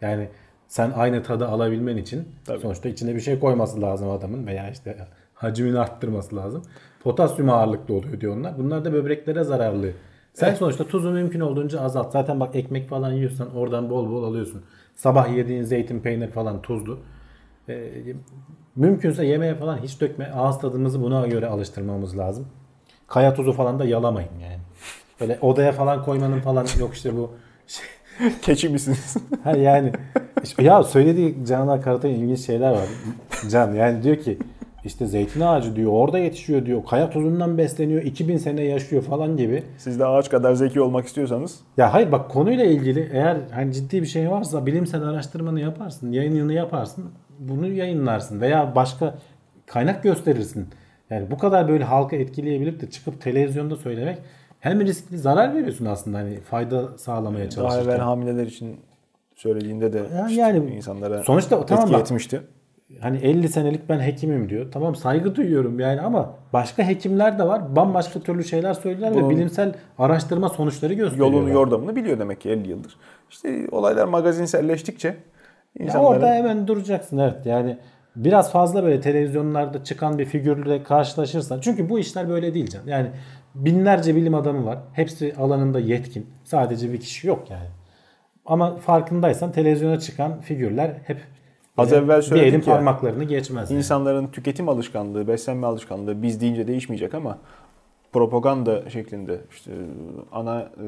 [0.00, 0.28] Yani
[0.70, 2.60] sen aynı tadı alabilmen için Tabii.
[2.60, 4.96] sonuçta içine bir şey koyması lazım adamın veya işte
[5.34, 6.62] hacmini arttırması lazım.
[7.02, 8.58] Potasyum ağırlıklı oluyor diyor onlar.
[8.58, 9.92] Bunlar da böbreklere zararlı.
[10.34, 12.12] Sen sonuçta tuzu mümkün olduğunca azalt.
[12.12, 14.62] Zaten bak ekmek falan yiyorsan oradan bol bol alıyorsun.
[14.96, 16.98] Sabah yediğin zeytin peynir falan tuzlu.
[17.68, 17.92] Ee,
[18.76, 20.32] mümkünse yemeğe falan hiç dökme.
[20.32, 22.46] Ağız tadımızı buna göre alıştırmamız lazım.
[23.06, 24.60] Kaya tuzu falan da yalamayın yani.
[25.20, 27.30] Böyle odaya falan koymanın falan yok işte bu
[27.66, 27.86] şey.
[28.42, 29.16] Keçi misiniz?
[29.44, 29.92] Ha yani
[30.58, 32.88] ya söylediği Canan Karatay'ın ilginç şeyler var.
[33.50, 34.38] Can yani diyor ki
[34.84, 36.84] işte zeytin ağacı diyor orada yetişiyor diyor.
[36.84, 38.02] Kaya tozundan besleniyor.
[38.02, 39.62] 2000 sene yaşıyor falan gibi.
[39.78, 44.02] Siz de ağaç kadar zeki olmak istiyorsanız Ya hayır bak konuyla ilgili eğer hani ciddi
[44.02, 47.04] bir şey varsa bilimsel araştırmanı yaparsın, yayınını yaparsın,
[47.38, 49.14] bunu yayınlarsın veya başka
[49.66, 50.68] kaynak gösterirsin.
[51.10, 54.18] Yani bu kadar böyle halka etkileyebilip de çıkıp televizyonda söylemek
[54.60, 57.86] hem riskli zarar veriyorsun aslında hani fayda sağlamaya daha çalışırken.
[57.86, 58.76] evvel hamileler için
[59.40, 62.00] söylediğinde de Ya işte yani insanlara sonuçta tamam etki bak.
[62.00, 62.40] etmişti.
[63.00, 64.72] Hani 50 senelik ben hekimim diyor.
[64.72, 67.76] Tamam saygı duyuyorum yani ama başka hekimler de var.
[67.76, 71.34] Bambaşka türlü şeyler söylüyorlar Bunun- ve bilimsel araştırma sonuçları gösteriyorlar.
[71.36, 72.96] Yolunu yordamını biliyor demek ki 50 yıldır.
[73.30, 75.16] İşte olaylar magazinselleştikçe Ya
[75.86, 77.46] insanların orada hemen duracaksın evet.
[77.46, 77.78] Yani
[78.16, 81.60] biraz fazla böyle televizyonlarda çıkan bir figürle karşılaşırsan.
[81.60, 82.82] Çünkü bu işler böyle değil can.
[82.86, 83.06] Yani
[83.54, 84.78] binlerce bilim adamı var.
[84.92, 86.26] Hepsi alanında yetkin.
[86.44, 87.66] Sadece bir kişi yok yani.
[88.46, 91.18] Ama farkındaysan televizyona çıkan figürler hep
[91.78, 93.70] Az böyle evvel bir söyledik elin ya, parmaklarını geçmez.
[93.70, 93.78] yani.
[93.78, 97.38] insanların tüketim alışkanlığı, beslenme alışkanlığı biz deyince değişmeyecek ama
[98.12, 99.70] propaganda şeklinde işte
[100.32, 100.86] ana e,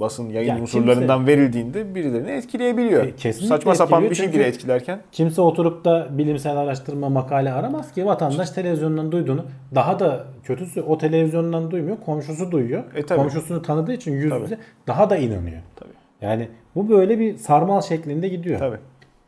[0.00, 3.04] basın yayın Ya unsurlarından verildiğinde birilerini etkileyebiliyor.
[3.04, 7.92] E, kesinlikle Saçma sapan bir şey bile etkilerken Kimse oturup da bilimsel araştırma makale aramaz
[7.92, 9.44] ki vatandaş televizyondan duyduğunu
[9.74, 12.84] daha da kötüsü o televizyondan duymuyor komşusu duyuyor.
[12.94, 13.18] E, tabii.
[13.18, 15.62] Komşusunu tanıdığı için yüz yüze daha da inanıyor.
[15.76, 15.99] tabii.
[16.20, 18.58] Yani bu böyle bir sarmal şeklinde gidiyor.
[18.58, 18.78] Tabii.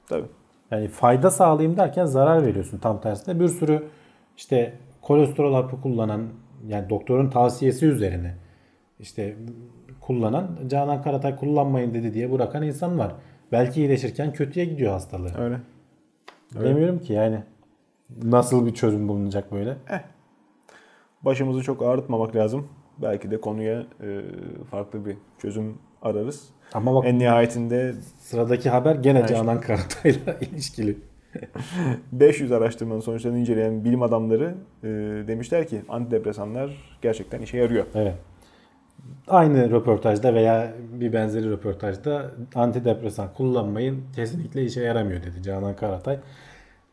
[0.09, 0.27] Tabii.
[0.71, 3.41] Yani fayda sağlayayım derken zarar veriyorsun tam tersine.
[3.41, 3.83] Bir sürü
[4.37, 6.23] işte kolesterol hapı kullanan
[6.69, 8.35] yani doktorun tavsiyesi üzerine
[9.01, 9.37] işte
[10.01, 13.15] kullanan Canan Karatay kullanmayın dedi diye bırakan insan var.
[13.53, 15.39] Belki iyileşirken kötüye gidiyor hastalığı.
[15.39, 15.61] Öyle.
[16.55, 17.43] Bilemiyorum ki yani
[18.23, 19.77] nasıl bir çözüm bulunacak böyle.
[21.23, 22.69] Başımızı çok ağrıtmamak lazım.
[22.99, 24.23] Belki de konuya e,
[24.71, 26.49] farklı bir çözüm ararız.
[26.75, 30.97] Ama bak En nihayetinde sıradaki haber gene Yani Canan Karatay'la ilişkili.
[32.13, 34.89] 500 araştırmanın sonuçlarını inceleyen bilim adamları e,
[35.29, 36.71] demişler ki antidepresanlar
[37.03, 37.87] gerçekten işe yarıyor.
[37.95, 38.15] Evet.
[39.29, 46.19] Aynı röportajda veya bir benzeri röportajda antidepresan kullanmayın kesinlikle işe yaramıyor dedi Canan Karatay.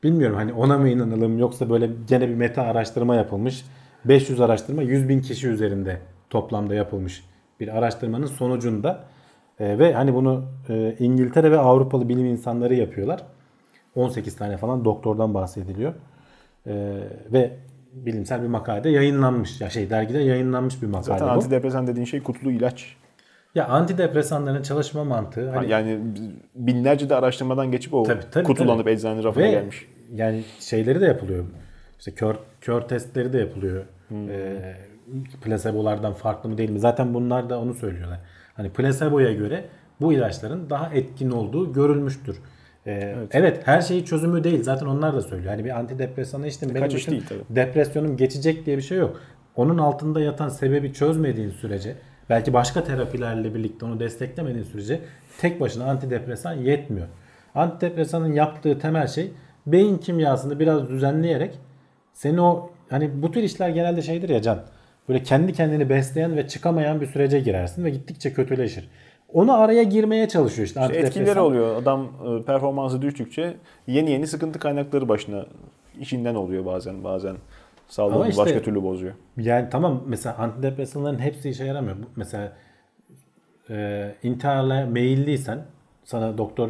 [0.04, 3.66] Bilmiyorum hani ona mı inanalım yoksa böyle gene bir meta araştırma yapılmış.
[4.06, 5.98] 500 araştırma 100 bin kişi üzerinde
[6.30, 7.24] toplamda yapılmış
[7.60, 9.04] bir araştırmanın sonucunda
[9.60, 13.24] e, ve hani bunu e, İngiltere ve Avrupalı bilim insanları yapıyorlar.
[13.96, 15.94] 18 tane falan doktordan bahsediliyor.
[16.68, 16.74] E,
[17.34, 17.52] ve
[17.94, 19.62] bilimsel bir makalede yayınlanmış.
[19.62, 21.32] Ya şey dergide yayınlanmış bir makale Zaten bu.
[21.32, 22.96] antidepresan dediğin şey kutlu ilaç.
[23.56, 26.00] Ya antidepresanların çalışma mantığı hani Yani
[26.56, 29.88] binlerce de araştırmadan geçip o Tabii, tabii, kutulanıp eczanenin rafına ve gelmiş.
[30.16, 31.46] yani şeyleri de yapılıyor.
[32.00, 33.84] İşte kör, kör testleri de yapılıyor.
[34.08, 34.30] Hmm.
[34.30, 34.76] Ee,
[35.44, 36.80] plasebolardan farklı mı değil mi?
[36.80, 38.20] Zaten bunlar da onu söylüyorlar.
[38.60, 39.66] Hani plaseboya göre
[40.02, 42.38] bu ilaçların daha etkin olduğu görülmüştür.
[42.88, 43.68] Ee, evet.
[43.68, 44.64] her şeyi çözümü değil.
[44.64, 45.52] Zaten onlar da söylüyor.
[45.52, 46.76] Hani bir antidepresanı içtim.
[46.76, 47.40] Benim bütün değil tabii.
[47.50, 49.22] depresyonum geçecek diye bir şey yok.
[49.56, 51.96] Onun altında yatan sebebi çözmediğin sürece
[52.30, 55.00] belki başka terapilerle birlikte onu desteklemediğin sürece
[55.38, 57.08] tek başına antidepresan yetmiyor.
[57.56, 59.32] Antidepresanın yaptığı temel şey
[59.68, 61.60] beyin kimyasını biraz düzenleyerek
[62.14, 64.60] seni o hani bu tür işler genelde şeydir ya Can.
[65.10, 68.90] Böyle kendi kendini besleyen ve çıkamayan bir sürece girersin ve gittikçe kötüleşir.
[69.34, 71.76] Onu araya girmeye çalışıyor işte İşte etkileri oluyor.
[71.76, 73.58] Adam e, performansı düştükçe
[73.88, 75.46] yeni yeni sıkıntı kaynakları başına
[76.00, 77.36] işinden oluyor bazen bazen.
[77.88, 79.14] Sağlığını işte- başka türlü bozuyor.
[79.38, 81.96] Yani tamam mesela antidepresanların hepsi işe yaramıyor.
[82.16, 82.54] Mesela
[83.70, 85.66] e, intiharla meyilliysen
[86.04, 86.70] sana doktor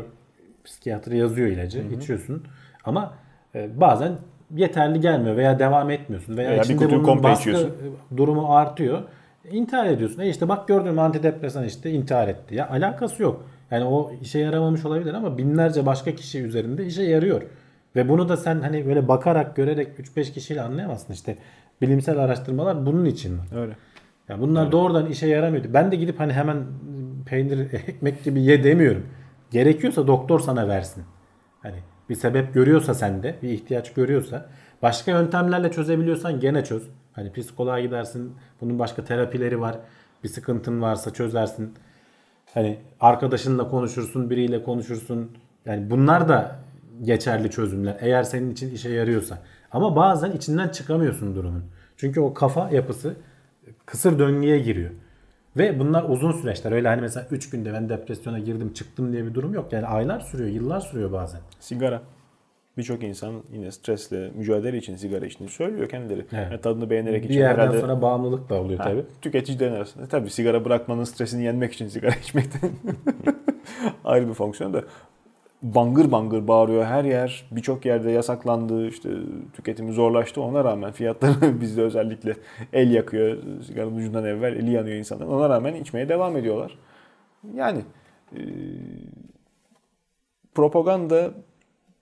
[0.63, 2.43] psikiyatri yazıyor ilacı içiyorsun
[2.83, 3.13] ama
[3.55, 4.17] e, bazen
[4.55, 7.71] yeterli gelmiyor veya devam etmiyorsun veya, Veya içinde bunun baskı içiyorsun.
[8.17, 9.01] durumu artıyor.
[9.51, 10.19] İntihar ediyorsun.
[10.19, 12.55] E işte bak gördün mü antidepresan işte intihar etti.
[12.55, 13.45] Ya alakası yok.
[13.71, 17.41] Yani o işe yaramamış olabilir ama binlerce başka kişi üzerinde işe yarıyor.
[17.95, 21.37] Ve bunu da sen hani böyle bakarak görerek 3-5 kişiyle anlayamazsın işte.
[21.81, 23.61] Bilimsel araştırmalar bunun için var.
[23.61, 23.73] Öyle.
[24.29, 25.67] Ya bunlar doğrudan işe yaramıyordu.
[25.73, 26.57] Ben de gidip hani hemen
[27.25, 29.05] peynir ekmek gibi ye demiyorum.
[29.51, 31.03] Gerekiyorsa doktor sana versin.
[31.61, 31.75] Hani
[32.10, 34.49] bir sebep görüyorsa sende, bir ihtiyaç görüyorsa,
[34.82, 36.84] başka yöntemlerle çözebiliyorsan gene çöz.
[37.14, 38.34] Hani psikoloğa gidersin.
[38.62, 39.76] Bunun başka terapileri var.
[40.24, 41.74] Bir sıkıntın varsa çözersin.
[42.53, 45.32] Hani arkadaşınla konuşursun, biriyle konuşursun.
[45.66, 46.55] Yani bunlar da
[47.01, 47.97] geçerli çözümler.
[47.99, 49.38] Eğer senin için işe yarıyorsa.
[49.72, 51.64] Ama bazen içinden çıkamıyorsun durumun.
[51.97, 53.14] Çünkü o kafa yapısı
[53.86, 54.89] kısır döngüye giriyor.
[55.57, 56.71] Ve bunlar uzun süreçler.
[56.71, 59.73] Öyle hani mesela 3 günde ben depresyona girdim çıktım diye bir durum yok.
[59.73, 61.39] Yani aylar sürüyor, yıllar sürüyor bazen.
[61.59, 62.01] Sigara.
[62.77, 66.19] Birçok insan yine stresle mücadele için sigara içtiğini söylüyor kendileri.
[66.19, 66.47] Evet.
[66.51, 67.49] Yani tadını beğenerek Bir içiyor.
[67.49, 69.05] yerden Herhalde sonra bağımlılık da oluyor tabii.
[69.21, 70.07] Tüketicilerin arasında.
[70.07, 72.69] Tabii sigara bırakmanın stresini yenmek için sigara içmekten
[74.03, 74.83] ayrı bir fonksiyon da
[75.64, 77.45] bangır bangır bağırıyor her yer.
[77.51, 78.88] Birçok yerde yasaklandı.
[78.88, 79.10] işte
[79.53, 80.41] tüketimi zorlaştı.
[80.41, 82.36] Ona rağmen fiyatları bizde özellikle
[82.74, 83.38] el yakıyor.
[83.64, 85.30] Sigaranın ucundan evvel eli yanıyor insanların.
[85.30, 86.78] Ona rağmen içmeye devam ediyorlar.
[87.55, 87.82] Yani
[88.36, 88.41] e,
[90.55, 91.32] propaganda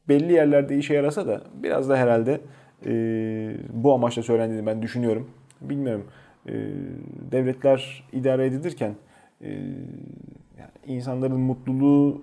[0.10, 2.42] belli yerlerde işe yarasa da biraz da herhalde
[2.86, 2.92] e,
[3.70, 5.30] bu amaçla söylendiğini ben düşünüyorum.
[5.62, 6.08] Bilmiyorum.
[6.48, 6.54] E,
[7.32, 8.96] devletler idare edilirken
[9.42, 9.50] e,
[10.58, 12.22] yani insanların mutluluğu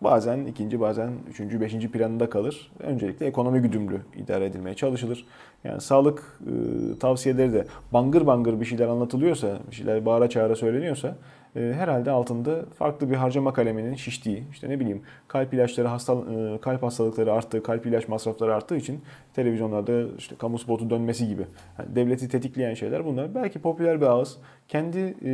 [0.00, 2.72] bazen ikinci bazen üçüncü beşinci planında kalır.
[2.80, 5.26] Öncelikle ekonomi güdümlü idare edilmeye çalışılır.
[5.64, 11.16] Yani sağlık e, tavsiyeleri de bangır bangır bir şeyler anlatılıyorsa, bir şeyler bağıra çağıra söyleniyorsa
[11.56, 16.58] e, herhalde altında farklı bir harcama kaleminin şiştiği, işte ne bileyim kalp ilaçları, hasta, e,
[16.60, 19.00] kalp hastalıkları arttığı, kalp ilaç masrafları arttığı için
[19.34, 21.42] televizyonlarda işte kamu spotu dönmesi gibi
[21.78, 23.34] yani devleti tetikleyen şeyler bunlar.
[23.34, 24.36] Belki popüler bir ağız
[24.68, 25.32] kendi e,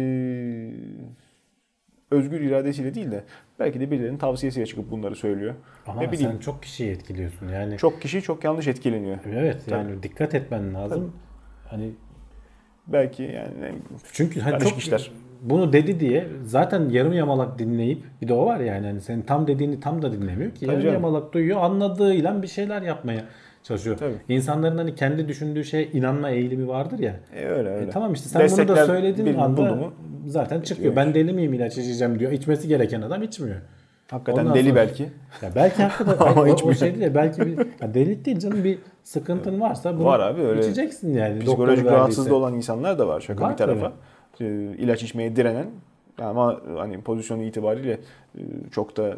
[2.13, 3.25] özgür iradesiyle değil de
[3.59, 5.55] belki de birilerinin tavsiyesiyle çıkıp bunları söylüyor.
[5.87, 7.49] Ama ne bileyim sen çok kişiyi etkiliyorsun.
[7.49, 9.19] Yani çok kişi çok yanlış etkileniyor.
[9.33, 11.13] evet yani dikkat etmen lazım.
[11.69, 11.91] Hani
[12.87, 13.75] Belki yani
[14.13, 15.11] çünkü hani çok işler.
[15.43, 19.47] bunu dedi diye zaten yarım yamalak dinleyip bir de o var yani hani senin tam
[19.47, 20.61] dediğini tam da dinlemiyor ki.
[20.61, 20.95] Tabii yarım canım.
[20.95, 23.25] yamalak duyuyor, anladığıyla bir şeyler yapmaya
[23.63, 23.97] çalışıyor.
[23.97, 24.15] Tabii.
[24.29, 27.17] İnsanların hani kendi düşündüğü şeye inanma eğilimi vardır ya.
[27.35, 27.87] e, öyle öyle.
[27.87, 29.93] E tamam işte sen bunu da Destekler söylediğin anda mu?
[30.27, 30.97] zaten çıkıyor.
[30.97, 32.33] Ben deli miyim ilaç içeceğim diyor.
[32.33, 33.57] İçmesi gereken adam içmiyor.
[34.11, 35.03] Hakikaten Ondan deli sonra- belki.
[35.43, 38.65] Ya belki hakikaten Ama o, o şey değil ya, belki bir ya delilik değil canım
[38.65, 41.39] bir sıkıntın varsa bunu Var abi, öyle içeceksin yani.
[41.39, 43.93] Psikolojik rahatsızlığı olan insanlar da var şaka Var bir tarafa.
[44.41, 44.45] E,
[44.79, 45.67] ilaç içmeye direnen
[46.19, 47.99] ama hani pozisyonu itibariyle
[48.39, 48.41] e,
[48.71, 49.15] çok da e,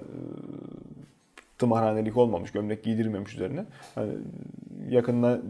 [1.59, 3.65] tımarhanelik olmamış, gömlek giydirilmemiş üzerine.
[3.95, 4.13] Hani
[4.89, 5.41] yakınına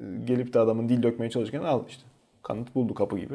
[0.00, 2.02] e, gelip de adamın dil dökmeye çalışırken al işte
[2.42, 3.34] kanıt buldu kapı gibi.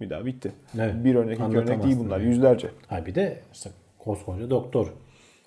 [0.00, 0.52] Bir daha bitti.
[0.78, 0.94] Evet.
[1.04, 2.20] Bir örnek, iki örnek değil bunlar.
[2.20, 2.28] yani.
[2.28, 2.70] Yüzlerce.
[2.86, 4.92] Ha bir de işte koskoca doktor.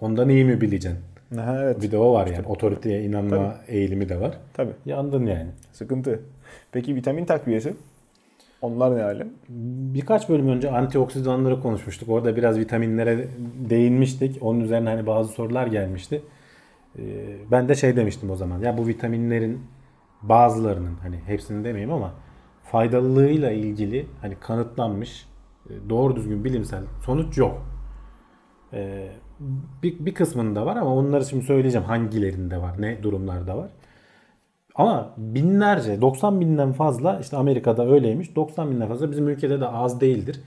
[0.01, 0.99] Ondan iyi mi bileceksin?
[1.35, 1.81] Ha, evet.
[1.81, 2.47] Bir de o var yani.
[2.47, 4.37] Otoriteye inanma eğilimi de var.
[4.53, 4.71] Tabii.
[4.85, 5.49] Yandın yani.
[5.71, 6.19] Sıkıntı.
[6.71, 7.73] Peki vitamin takviyesi?
[8.61, 9.29] Onlar ne alem?
[9.93, 12.09] Birkaç bölüm önce antioksidanları konuşmuştuk.
[12.09, 13.27] Orada biraz vitaminlere
[13.69, 14.37] değinmiştik.
[14.41, 16.21] Onun üzerine hani bazı sorular gelmişti.
[16.99, 17.01] Ee,
[17.51, 18.59] ben de şey demiştim o zaman.
[18.59, 19.61] Ya bu vitaminlerin
[20.21, 22.13] bazılarının hani hepsini demeyeyim ama
[22.63, 25.27] faydalılığıyla ilgili hani kanıtlanmış
[25.69, 27.61] e, doğru düzgün bilimsel sonuç yok.
[28.73, 29.11] Ee,
[29.83, 33.69] bir, bir kısmında var ama onları şimdi söyleyeceğim hangilerinde var, ne durumlarda var.
[34.75, 38.35] Ama binlerce, 90 binden fazla işte Amerika'da öyleymiş.
[38.35, 40.39] 90 binden fazla bizim ülkede de az değildir.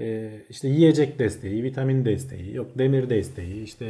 [0.00, 3.86] Ee, işte yiyecek desteği, vitamin desteği, yok demir desteği, işte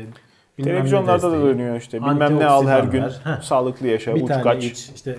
[0.59, 1.55] bilmem Televizyonlarda da desteği.
[1.55, 2.01] dönüyor işte.
[2.03, 3.03] Bilmem ne al her gün.
[3.03, 3.41] Heh.
[3.43, 4.65] Sağlıklı yaşa, bir uç tane kaç.
[4.65, 5.17] iç, işte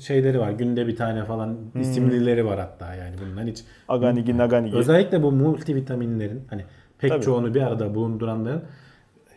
[0.00, 0.50] şeyleri var.
[0.50, 3.64] Günde bir tane falan isimlileri var hatta yani bundan hiç.
[3.88, 4.76] Aganigi, naganigi.
[4.76, 6.64] Özellikle bu multivitaminlerin hani
[6.98, 7.24] pek Tabii.
[7.24, 8.62] çoğunu bir arada bulunduranların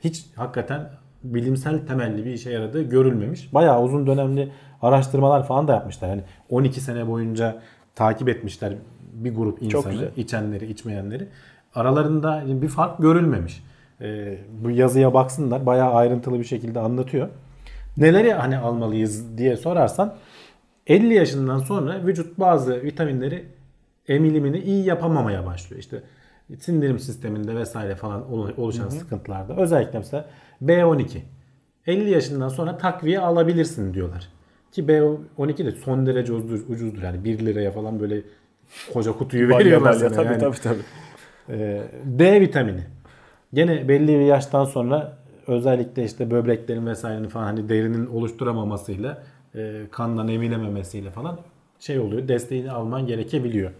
[0.03, 0.89] hiç hakikaten
[1.33, 3.53] bilimsel temelli bir işe yaradığı görülmemiş.
[3.53, 4.51] Bayağı uzun dönemli
[4.81, 6.09] araştırmalar falan da yapmışlar.
[6.09, 7.61] Yani 12 sene boyunca
[7.95, 8.73] takip etmişler
[9.13, 11.27] bir grup insanı, içenleri, içmeyenleri.
[11.75, 13.63] Aralarında bir fark görülmemiş.
[14.01, 15.65] Ee, bu yazıya baksınlar.
[15.65, 17.29] Bayağı ayrıntılı bir şekilde anlatıyor.
[17.97, 20.15] Neleri hani almalıyız diye sorarsan
[20.87, 23.45] 50 yaşından sonra vücut bazı vitaminleri
[24.07, 25.79] emilimini iyi yapamamaya başlıyor.
[25.79, 26.03] İşte
[26.59, 29.55] sindirim sisteminde vesaire falan oluşan sıkıntılarda.
[29.55, 30.25] Özellikle mesela
[30.65, 31.19] B12.
[31.87, 34.29] 50 yaşından sonra takviye alabilirsin diyorlar.
[34.71, 37.01] Ki B12 de son derece ucuz, ucuzdur.
[37.01, 38.21] Yani 1 liraya falan böyle
[38.93, 40.09] koca kutuyu veriyorlar sana.
[40.09, 40.39] Tabii yani.
[40.39, 40.81] tabii tabii.
[41.49, 42.83] Ee, D vitamini.
[43.53, 49.23] Gene belli bir yaştan sonra özellikle işte böbreklerin vesairenin falan hani derinin oluşturamamasıyla
[49.55, 51.39] e, kandan emilememesiyle falan
[51.79, 52.27] şey oluyor.
[52.27, 53.71] Desteğini alman gerekebiliyor.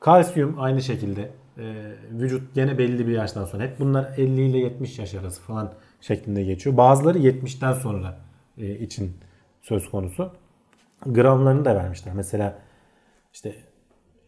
[0.00, 1.28] Kalsiyum aynı şekilde
[1.58, 5.72] e, vücut gene belli bir yaştan sonra hep bunlar 50 ile 70 yaş arası falan
[6.00, 6.76] şeklinde geçiyor.
[6.76, 8.18] Bazıları 70'ten sonra
[8.58, 9.16] e, için
[9.62, 10.32] söz konusu.
[11.06, 12.14] Gramlarını da vermişler.
[12.14, 12.58] Mesela
[13.32, 13.54] işte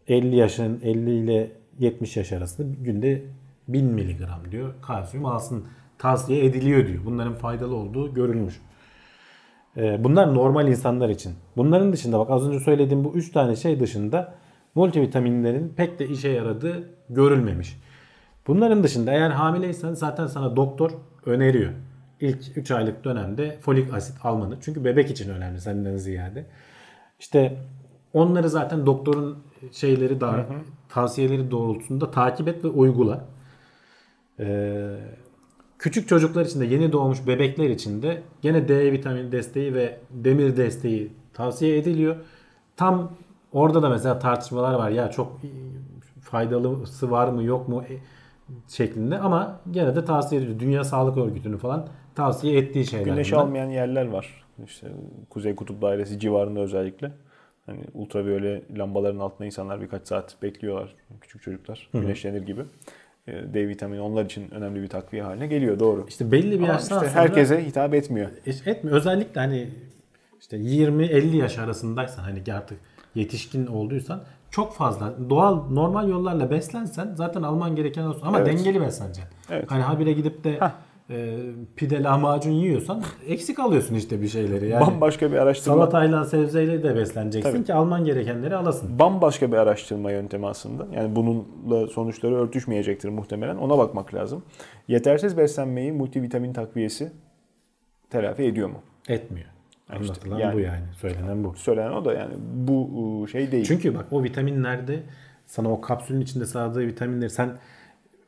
[0.09, 3.23] 50 yaşın 50 ile 70 yaş arasında günde
[3.69, 5.65] 1000 miligram diyor kalsiyum alsın
[5.99, 7.05] tavsiye ediliyor diyor.
[7.05, 8.61] Bunların faydalı olduğu görülmüş.
[9.77, 11.33] Ee, Bunlar normal insanlar için.
[11.57, 14.35] Bunların dışında bak az önce söylediğim bu 3 tane şey dışında
[14.75, 17.81] multivitaminlerin pek de işe yaradığı görülmemiş.
[18.47, 20.91] Bunların dışında eğer hamileysen zaten sana doktor
[21.27, 21.73] öneriyor.
[22.21, 24.57] İlk 3 aylık dönemde folik asit almanı.
[24.61, 26.47] Çünkü bebek için önemli senden ziyade.
[27.21, 27.57] İşte
[28.13, 29.39] onları zaten doktorun
[29.73, 30.47] şeyleri da
[30.89, 33.25] tavsiyeleri doğrultusunda takip et ve uygula.
[34.41, 34.97] Ee,
[35.85, 40.57] Küçük çocuklar için de yeni doğmuş bebekler için de gene D vitamini desteği ve demir
[40.57, 42.17] desteği tavsiye ediliyor.
[42.77, 43.13] Tam
[43.55, 45.41] orada da mesela tartışmalar var ya çok
[46.21, 47.95] faydalısı var mı yok mu e,
[48.69, 50.61] şeklinde ama gene de tavsiye ediliyor.
[50.61, 53.05] Dünya Sağlık Örgütü'nün falan tavsiye ettiği şeyler.
[53.05, 53.43] Güneş bunlar.
[53.43, 54.45] almayan yerler var.
[54.67, 54.87] İşte
[55.31, 57.13] Kuzey Kutup Dairesi civarında özellikle.
[57.67, 60.95] Hani ultraviyole lambaların altında insanlar birkaç saat bekliyorlar.
[61.21, 62.63] Küçük çocuklar güneşlenir gibi.
[63.27, 66.07] Ee, D vitamini onlar için önemli bir takviye haline geliyor doğru.
[66.09, 68.31] İşte belli bir yaştan işte herkese hitap etmiyor.
[68.47, 68.97] Et- etmiyor.
[68.97, 69.69] Özellikle hani
[70.41, 72.79] işte 20-50 yaş arasındaysan hani artık
[73.15, 78.47] yetişkin olduysan çok fazla doğal normal yollarla beslensen zaten alman gereken olsun ama Evet.
[78.59, 79.35] dengeli besleneceksin.
[79.51, 79.71] Evet.
[79.71, 80.59] Hani habire gidip de
[81.11, 81.37] e,
[81.77, 84.69] pide lahmacun yiyorsan eksik alıyorsun işte bir şeyleri.
[84.69, 85.77] Yani Bambaşka bir araştırma.
[85.77, 87.65] salatayla sebzeyle de besleneceksin Tabii.
[87.65, 88.99] ki alman gerekenleri alasın.
[88.99, 90.87] bambaşka bir araştırma yöntemi aslında.
[90.95, 93.57] Yani bununla sonuçları örtüşmeyecektir muhtemelen.
[93.57, 94.43] Ona bakmak lazım.
[94.89, 97.13] Yetersiz beslenmeyi multivitamin takviyesi
[98.11, 98.79] telafi ediyor mu?
[99.09, 99.47] Etmiyor.
[99.93, 100.83] İşte Anlatılan yani- bu yani.
[101.01, 101.55] Söylenen bu.
[101.57, 102.91] Söylenen o da yani bu
[103.23, 103.65] ıı, şey değil.
[103.65, 105.03] Çünkü bak o vitaminlerde
[105.47, 107.51] sana o kapsülün içinde sağladığı vitaminleri sen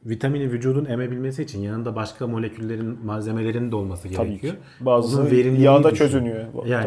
[0.05, 4.55] vitamini vücudun emebilmesi için yanında başka moleküllerin malzemelerin de olması Tabii gerekiyor.
[4.55, 4.61] ki.
[4.81, 6.45] Bazısı Onun verimliliği yağda çözünüyor.
[6.67, 6.83] Yani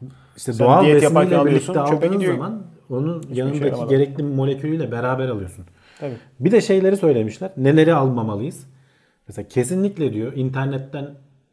[0.00, 0.10] Tabii.
[0.36, 1.16] işte Sen doğal alıyorsun,
[1.46, 2.34] birlikte aldığın gidiyor.
[2.34, 3.88] zaman onun işe yanındaki yaramadan.
[3.88, 5.64] gerekli molekülüyle beraber alıyorsun.
[6.00, 6.14] Tabii.
[6.40, 7.50] Bir de şeyleri söylemişler.
[7.56, 8.66] Neleri almamalıyız?
[9.28, 11.08] Mesela kesinlikle diyor internetten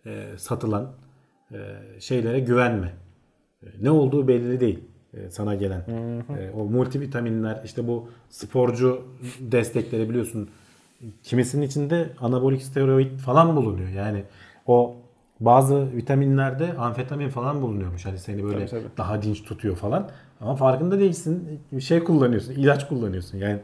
[0.06, 0.88] e, satılan e,
[2.00, 2.94] şeylere güvenme.
[3.64, 4.80] E, ne olduğu belli değil
[5.14, 5.80] e, sana gelen.
[6.40, 9.02] E, o multivitaminler işte bu sporcu
[9.40, 10.50] destekleri biliyorsun.
[11.24, 13.90] Kimisinin içinde anabolik steroid falan bulunuyor.
[13.90, 14.24] Yani
[14.68, 14.96] o
[15.40, 18.06] bazı vitaminlerde amfetamin falan bulunuyormuş.
[18.06, 18.98] Hani seni böyle Tabii, tabii.
[18.98, 20.10] daha dinç tutuyor falan.
[20.42, 21.60] Ama farkında değilsin.
[21.80, 22.54] Şey kullanıyorsun.
[22.54, 23.38] ilaç kullanıyorsun.
[23.38, 23.60] Yani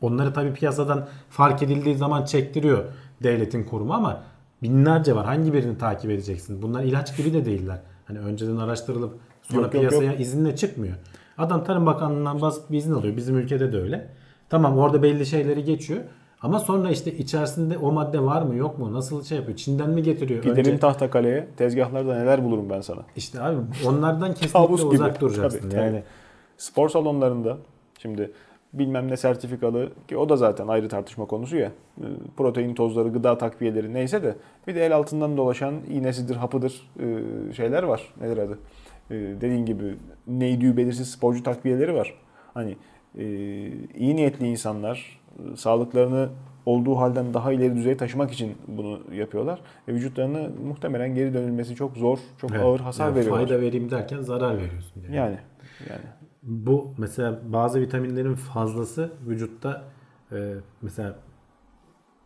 [0.00, 2.84] Onları tabii piyasadan fark edildiği zaman çektiriyor
[3.22, 4.22] devletin kurumu ama
[4.62, 5.26] binlerce var.
[5.26, 6.62] Hangi birini takip edeceksin?
[6.62, 7.78] Bunlar ilaç gibi de değiller.
[8.04, 10.94] Hani önceden araştırılıp sonra Yok, yok, piyasaya izinle çıkmıyor.
[11.38, 13.16] Adam Tarım Bakanlığı'ndan basit bir izin alıyor.
[13.16, 14.08] Bizim ülkede de öyle.
[14.48, 16.00] Tamam orada belli şeyleri geçiyor.
[16.42, 18.92] Ama sonra işte içerisinde o madde var mı yok mu?
[18.92, 19.56] Nasıl şey yapıyor?
[19.56, 20.42] Çin'den mi getiriyor?
[20.42, 23.00] Giderim Önce, Tahtakale'ye tezgahlarda neler bulurum ben sana.
[23.16, 23.56] işte abi
[23.86, 24.84] onlardan kesinlikle gibi.
[24.84, 25.58] uzak duracaksın.
[25.60, 25.80] Tabii, tabii.
[25.82, 26.02] yani
[26.56, 27.56] Spor salonlarında
[27.98, 28.32] şimdi
[28.72, 31.72] bilmem ne sertifikalı ki o da zaten ayrı tartışma konusu ya.
[32.00, 32.04] e,
[32.36, 34.34] Protein tozları, gıda takviyeleri neyse de
[34.66, 37.06] bir de el altından dolaşan iğnesidir, hapıdır e,
[37.52, 38.14] şeyler var.
[38.20, 38.58] Nedir adı?
[39.10, 39.94] E, Dediğin gibi
[40.26, 42.14] neydiği belirsiz sporcu takviyeleri var.
[42.54, 42.76] Hani
[43.18, 43.24] e,
[43.94, 45.20] iyi niyetli insanlar
[45.52, 46.28] e, sağlıklarını
[46.66, 49.60] olduğu halden daha ileri düzeye taşımak için bunu yapıyorlar.
[49.88, 52.62] Ve vücutlarına muhtemelen geri dönülmesi çok zor, çok Evet.
[52.62, 53.46] ağır hasar Yani veriyorlar.
[53.46, 55.02] Fayda vereyim derken zarar veriyorsun.
[55.04, 55.16] Yani.
[55.16, 55.38] Yani
[55.90, 56.00] yani
[56.42, 59.84] Bu mesela bazı vitaminlerin fazlası vücutta
[60.32, 61.14] e, mesela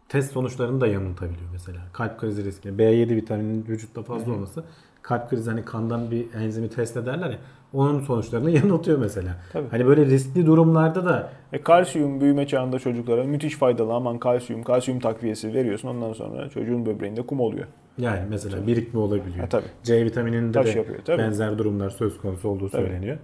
[0.08, 1.78] test sonuçlarını da yanıltabiliyor mesela.
[1.92, 2.68] Kalp krizi riski.
[2.68, 4.64] B7 vitaminin vücutta fazla olması
[5.02, 7.38] kalp krizi hani kandan bir enzimi test ederler ya
[7.72, 9.36] onun sonuçlarını yanıltıyor mesela.
[9.52, 9.68] Tabii.
[9.70, 15.00] Hani böyle riskli durumlarda da E kalsiyum büyüme çağında çocuklara müthiş faydalı aman kalsiyum, kalsiyum
[15.00, 17.66] takviyesi veriyorsun ondan sonra çocuğun böbreğinde kum oluyor.
[17.98, 19.38] yani mesela birikme olabiliyor.
[19.38, 19.66] Ha, tabii.
[19.82, 21.18] C vitamininde Taş de yapıyor, tabii.
[21.18, 22.82] benzer durumlar söz konusu olduğu Tabii.
[22.82, 23.18] söyleniyor.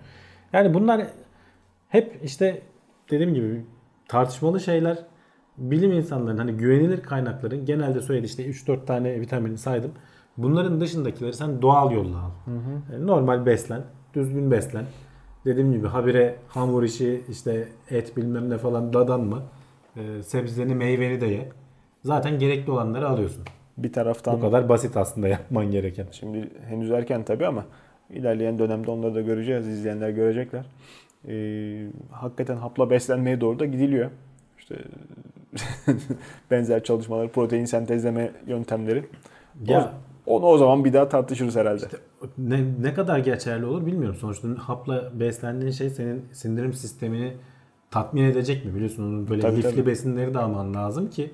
[0.53, 1.07] Yani bunlar
[1.88, 2.62] hep işte
[3.11, 3.64] dediğim gibi
[4.09, 4.99] tartışmalı şeyler.
[5.59, 9.90] Bilim insanlarının hani güvenilir kaynakların genelde söyledi işte 3-4 tane vitamin saydım.
[10.36, 12.30] Bunların dışındakileri sen doğal yolla al.
[12.92, 13.82] Yani normal beslen,
[14.14, 14.84] düzgün beslen.
[15.44, 19.42] Dediğim gibi habire hamur işi işte et bilmem ne falan dadanma.
[19.96, 21.49] Ee, sebzeni meyveni de ye.
[22.05, 23.44] Zaten gerekli olanları alıyorsun.
[23.78, 26.07] Bir Bu taraftan kadar basit aslında yapman gereken.
[26.11, 27.64] şimdi henüz erken tabii ama
[28.11, 29.66] ilerleyen dönemde onları da göreceğiz.
[29.66, 30.64] izleyenler görecekler.
[31.28, 34.11] E, hakikaten hapla beslenmeye doğru da gidiliyor.
[34.59, 34.76] İşte
[36.50, 39.04] benzer çalışmalar, protein sentezleme yöntemleri.
[39.66, 39.92] Ya
[40.26, 41.84] O- onu o zaman bir daha tartışırız herhalde.
[42.38, 44.16] ne, ne kadar geçerli olur bilmiyorum.
[44.20, 47.32] Sonuçta hapla beslendiğin şey senin sindirim sistemini
[47.90, 48.74] tatmin edecek mi?
[48.74, 49.86] Biliyorsun onun böyle Tabii, lifli tabii.
[49.86, 51.30] besinleri de alman lazım ki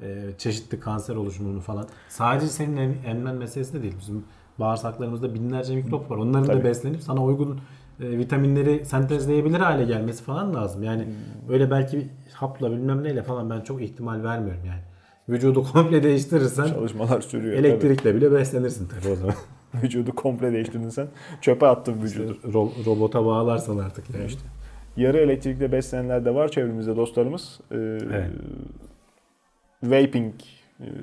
[0.00, 1.86] e, çeşitli kanser oluşumunu falan.
[2.08, 3.94] Sadece senin em, emmen meselesi de değil.
[4.00, 4.24] Bizim
[4.60, 6.16] bağırsaklarımızda binlerce mikrop var.
[6.16, 6.64] Onların da Tabii.
[6.64, 7.60] beslenip sana uygun
[8.00, 10.82] e, vitaminleri sentezleyebilir hale gelmesi falan lazım.
[10.82, 11.48] Yani Hmm.
[11.48, 14.80] böyle belki hapla bilmem neyle falan ben çok ihtimal vermiyorum yani.
[15.28, 17.56] Vücudu komple değiştirirsen Çalışmalar sürüyor.
[17.56, 17.66] tabii.
[17.66, 19.34] elektrikle bile beslenirsin tabii o zaman.
[19.82, 21.06] Vücudu komple değiştirdin sen.
[21.40, 22.32] Çöpe attın vücudu.
[22.44, 24.26] Ro- robota bağlarsan artık yani.
[24.26, 24.40] İşte.
[24.96, 27.60] Yarı elektrikle beslenenler de var çevremizde dostlarımız.
[27.70, 27.76] Ee,
[28.12, 28.30] Evet.
[29.82, 30.34] Vaping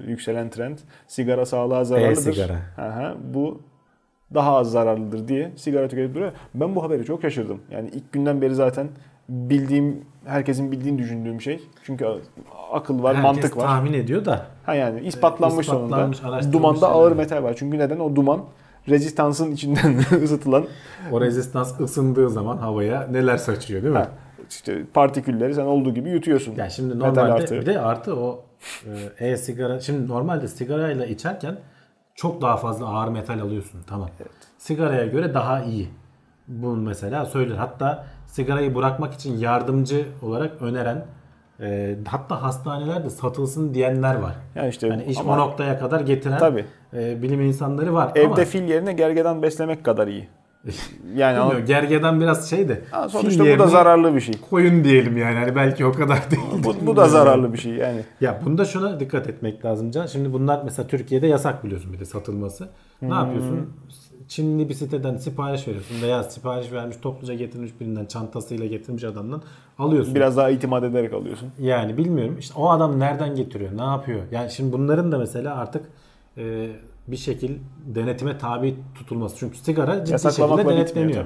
[0.07, 0.77] yükselen trend.
[1.07, 2.31] Sigara sağlığa zararlıdır.
[2.31, 2.57] E-sigara.
[2.77, 3.61] Aha, bu
[4.33, 6.31] daha az zararlıdır diye sigara tüketip duruyor.
[6.55, 7.61] Ben bu haberi çok şaşırdım.
[7.71, 8.87] Yani ilk günden beri zaten
[9.29, 11.59] bildiğim, herkesin bildiğini düşündüğüm şey.
[11.83, 12.05] Çünkü
[12.71, 13.63] akıl var, Herkes mantık var.
[13.65, 16.53] tahmin ediyor da Ha yani ispatlanmış, ispatlanmış, sonunda.
[16.53, 16.93] Dumanda şeyler.
[16.93, 17.53] ağır metal var.
[17.57, 17.99] Çünkü neden?
[17.99, 18.41] O duman
[18.89, 20.65] rezistansın içinden ısıtılan
[21.11, 23.99] o rezistans ısındığı zaman havaya neler saçıyor değil mi?
[23.99, 24.09] ha,
[24.49, 26.55] işte partikülleri sen olduğu gibi yutuyorsun.
[26.57, 28.50] Yani şimdi normalde bir de artı o e,
[29.19, 31.57] e-sigara şimdi normalde sigarayla içerken
[32.15, 34.09] çok daha fazla ağır metal alıyorsun tamam.
[34.57, 35.89] Sigaraya göre daha iyi.
[36.47, 37.55] Bunu mesela söyler.
[37.55, 41.05] Hatta sigarayı bırakmak için yardımcı olarak öneren
[41.59, 44.35] e, hatta hastanelerde satılsın diyenler var.
[44.55, 46.65] Yani işte Yani iş ama o noktaya kadar getiren Tabii.
[46.93, 48.11] e, bilim insanları var.
[48.15, 50.29] evde ama fil yerine gergedan beslemek kadar iyi.
[51.15, 54.33] Yani ama- gergedan biraz şey de Ha, sonuçta bu da zararlı bir şey.
[54.49, 55.35] koyun diyelim yani.
[55.39, 56.41] Hani belki o kadar değil.
[56.63, 58.01] Bu, bu da zararlı bir şey yani.
[58.21, 60.05] Ya bunda şuna dikkat etmek lazım Can.
[60.05, 62.69] Şimdi bunlar mesela Türkiye'de yasak biliyorsun bir de satılması.
[63.01, 63.15] Ne Hmm.
[63.15, 63.69] yapıyorsun?
[64.27, 69.41] Çinli bir siteden sipariş veriyorsun veya sipariş vermiş topluca getirmiş birinden çantasıyla getirmiş adamdan
[69.79, 70.15] alıyorsun.
[70.15, 71.49] Biraz daha itimat ederek alıyorsun.
[71.59, 74.19] Yani bilmiyorum işte o adam nereden getiriyor ne yapıyor?
[74.31, 75.83] Yani şimdi bunların da mesela artık
[76.37, 76.67] e,
[77.07, 79.37] bir şekil denetime tabi tutulması.
[79.37, 81.25] Çünkü sigara ciddi şekilde denetleniyor.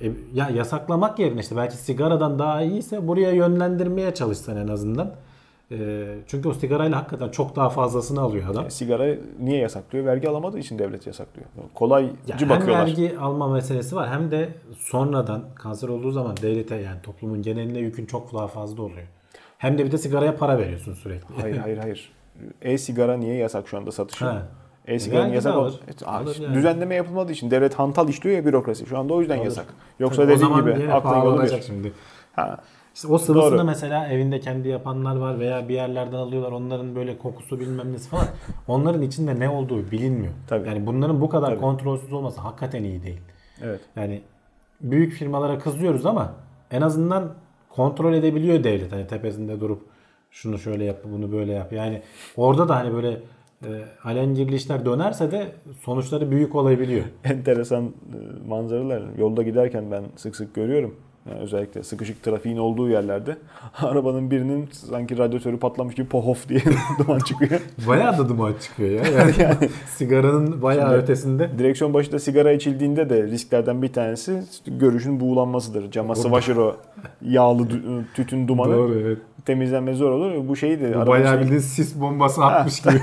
[0.00, 5.14] E, ya yasaklamak yerine işte belki sigaradan daha iyiyse buraya yönlendirmeye çalışsan en azından.
[5.70, 8.66] E, çünkü o sigarayla hakikaten çok daha fazlasını alıyor adam.
[8.66, 10.04] E, sigara niye yasaklıyor?
[10.04, 11.46] Vergi alamadığı için devlet yasaklıyor.
[11.74, 12.86] Kolaycı Ya hem bakıyorlar.
[12.86, 14.48] vergi alma meselesi var hem de
[14.78, 19.08] sonradan kanser olduğu zaman devlete yani toplumun geneline yükün çok daha fazla oluyor.
[19.58, 21.34] Hem de bir de sigaraya para veriyorsun sürekli.
[21.40, 22.12] Hayır hayır hayır.
[22.62, 24.24] E-sigara niye yasak şu anda satışı?
[24.24, 24.42] Ha.
[24.86, 25.74] E-sigaranın yasak alır.
[25.84, 26.54] Evet, Alır yani.
[26.54, 28.86] Düzenleme yapılmadığı için devlet hantal işliyor ya bürokrasi.
[28.86, 29.44] Şu anda o yüzden Alır.
[29.44, 29.66] yasak.
[29.98, 31.62] Yoksa Tabii zaman gibi aklın yolu bir.
[31.62, 31.92] şimdi.
[32.32, 32.58] Ha.
[32.94, 33.64] İşte o sıvısını Doğru.
[33.64, 36.52] mesela evinde kendi yapanlar var veya bir yerlerden alıyorlar.
[36.52, 38.26] Onların böyle kokusu bilmem nesi falan.
[38.68, 40.32] Onların içinde ne olduğu bilinmiyor.
[40.48, 40.68] Tabii.
[40.68, 41.60] Yani bunların bu kadar Tabii.
[41.60, 43.20] kontrolsüz olması hakikaten iyi değil.
[43.62, 43.80] Evet.
[43.96, 44.22] Yani
[44.80, 46.32] büyük firmalara kızıyoruz ama
[46.70, 47.32] en azından
[47.68, 48.92] kontrol edebiliyor devlet.
[48.92, 49.82] Hani tepesinde durup
[50.30, 51.72] şunu şöyle yap, bunu böyle yap.
[51.72, 52.02] Yani
[52.36, 53.20] orada da hani böyle
[54.04, 57.04] alengirli işler dönerse de sonuçları büyük olabiliyor.
[57.24, 59.02] Enteresan e, manzaralar.
[59.18, 60.96] Yolda giderken ben sık sık görüyorum.
[61.30, 63.36] Yani özellikle sıkışık trafiğin olduğu yerlerde
[63.82, 66.60] arabanın birinin sanki radyatörü patlamış gibi pohof diye
[66.98, 67.60] duman çıkıyor.
[67.88, 69.02] Bayağı da duman çıkıyor ya.
[69.38, 71.50] Yani, sigaranın bayağı Şimdi- ötesinde.
[71.58, 75.90] Direksiyon başında sigara içildiğinde de risklerden bir tanesi görüşün buğulanmasıdır.
[75.90, 76.76] Cama sıvaşır o
[77.22, 77.68] yağlı
[78.14, 78.72] tütün dumanı.
[78.72, 79.18] Doğru evet.
[79.44, 80.48] Temizlenme zor olur.
[80.48, 83.00] Bu şeyi de Bu bayağı şey- bildiğin sis bombası atmış gibi.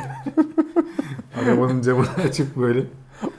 [1.43, 2.83] Arabanın camını açıp böyle.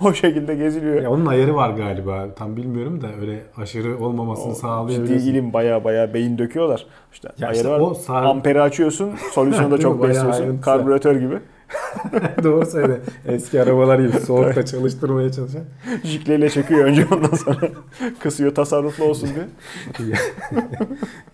[0.01, 1.03] O şekilde geziliyor.
[1.03, 2.27] Ya onun ayarı var galiba.
[2.37, 5.27] Tam bilmiyorum da öyle aşırı olmamasını O Ciddi sağlayabiliyorsun.
[5.29, 6.87] ilim baya baya beyin döküyorlar.
[7.13, 7.81] İşte Ya ayarı işte var.
[7.81, 9.11] o sar- Amperi açıyorsun.
[9.33, 10.59] Solüsyonu da çok besliyorsun.
[10.59, 11.39] Karbüratör gibi.
[12.43, 13.01] Doğru söyle.
[13.27, 15.63] Eski arabalar gibi soğukta çalıştırmaya çalışan.
[16.05, 17.59] Jikleyle çekiyor önce ondan sonra.
[18.21, 19.29] Kısıyor tasarruflu olsun
[19.99, 20.17] diye.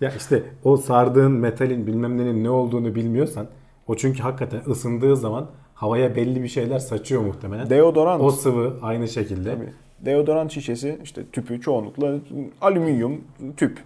[0.01, 3.47] ya işte o sardığın metalin bilmem nenin ne olduğunu bilmiyorsan
[3.87, 5.47] o çünkü hakikaten ısındığı zaman
[5.79, 7.69] havaya belli bir şeyler saçıyor muhtemelen.
[7.69, 8.21] Deodorant.
[8.23, 9.55] o sıvı aynı şekilde.
[9.55, 9.69] Tabii.
[10.05, 12.15] Deodorant şişesi işte tüpü çoğunlukla
[12.61, 13.21] alüminyum
[13.57, 13.79] tüp.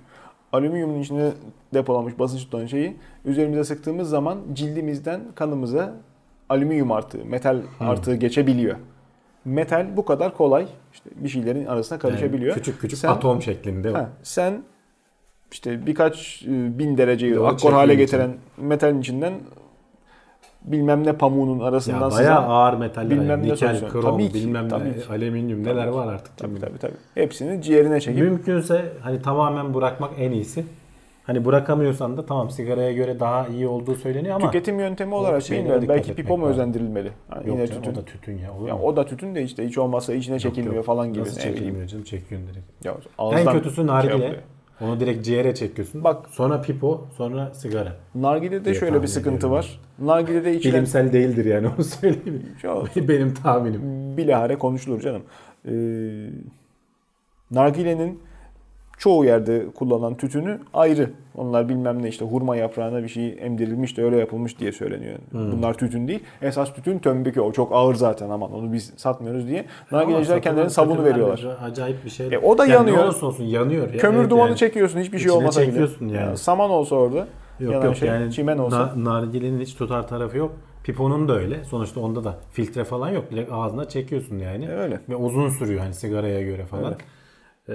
[0.51, 1.31] Alüminyumun içine
[1.73, 2.95] depolanmış basınç tutan şeyi
[3.25, 5.93] üzerimize sıktığımız zaman cildimizden kanımıza
[6.49, 8.75] alüminyum artığı, metal artığı geçebiliyor.
[9.45, 12.55] Metal bu kadar kolay işte bir şeylerin arasına Yani karışabiliyor.
[12.55, 13.89] küçük küçük Sen- atom şeklinde.
[13.91, 14.63] Ha, sen
[15.51, 19.33] işte birkaç e, bin dereceyi Doğru, akkor hale getiren metalin içinden
[20.65, 23.09] bilmem ne pamuğunun arasından Ya sızan- bayağı ağır metaller.
[23.09, 25.01] bilmem yani ne nikel, krom, Tabii ki, bilmem tabii ne, ki.
[25.11, 26.37] alüminyum neler var artık.
[26.37, 26.93] Tabii tabii tabii.
[27.15, 30.65] Hepsini ciğerine çekip Mümkünse hani tamamen bırakmak en iyisi.
[31.23, 35.81] Hani bırakamıyorsan da tamam sigaraya göre daha iyi olduğu söyleniyor ama tüketim yöntemi olarak bilmiyorum.
[35.81, 37.11] dikkat Belki pipo mu özendirilmeli?
[37.35, 37.93] Yani yok yine canım, tütün.
[37.97, 38.53] o da tütün ya.
[38.53, 38.81] Olur Ya mu?
[38.83, 40.85] o da tütün de işte hiç olmazsa içine Yok, çekilmiyor yok.
[40.85, 41.21] falan gibi.
[41.21, 42.85] Nasıl çekilmiyor canım çekiyorsun direkt.
[42.85, 42.95] Ya
[43.31, 44.11] En kötüsü şey nargile.
[44.13, 44.43] yapıyor.
[44.83, 46.03] Onu direkt ciğere çekiyorsun.
[46.03, 47.95] Bak- sonra pipo, sonra sigara.
[48.15, 49.55] Nargile'de diye şöyle bir sıkıntı ediyorum.
[49.55, 49.79] var.
[49.99, 52.43] Nargile'de içilen Bilimsel değildir yani onu söyleyeyim.
[53.07, 53.81] Benim tahminim.
[54.17, 55.23] bilahare konuşulur canım.
[55.65, 55.71] Ee,
[57.51, 58.19] nargilenin
[58.97, 61.09] çoğu yerde kullanılan tütünü ayrı.
[61.35, 65.19] Onlar bilmem ne işte hurma yaprağına bir şey emdirilmiş de öyle yapılmış diye söyleniyor.
[65.31, 65.51] Hmm.
[65.51, 66.19] Bunlar tütün değil.
[66.41, 69.65] Esas tütün tömbeki o çok ağır zaten aman onu biz satmıyoruz diye.
[69.91, 71.45] Nargileciler kendilerine sabunu veriyorlar.
[71.63, 72.27] Acayip bir şey.
[72.33, 72.97] E, o da Yani yanıyor.
[72.97, 73.93] Ne olursa olsun yanıyor.
[73.93, 73.99] Ya.
[73.99, 74.57] Kömür Evet dumanı yani.
[74.57, 75.69] çekiyorsun hiçbir şey olmasa bile.
[75.69, 76.37] çekiyorsun yani.
[76.37, 77.27] saman olsa orada
[77.59, 78.93] Yok yanan yok şey yani çimen olsa.
[78.95, 80.51] na- nargilenin hiç tutar tarafı yok.
[80.83, 81.63] Piponun da öyle.
[81.63, 83.31] Sonuçta onda da filtre falan yok.
[83.31, 84.65] Direkt ağzına çekiyorsun yani.
[84.65, 84.99] E, öyle.
[85.09, 86.93] Ve uzun sürüyor hani sigaraya göre falan.
[87.69, 87.73] Ee,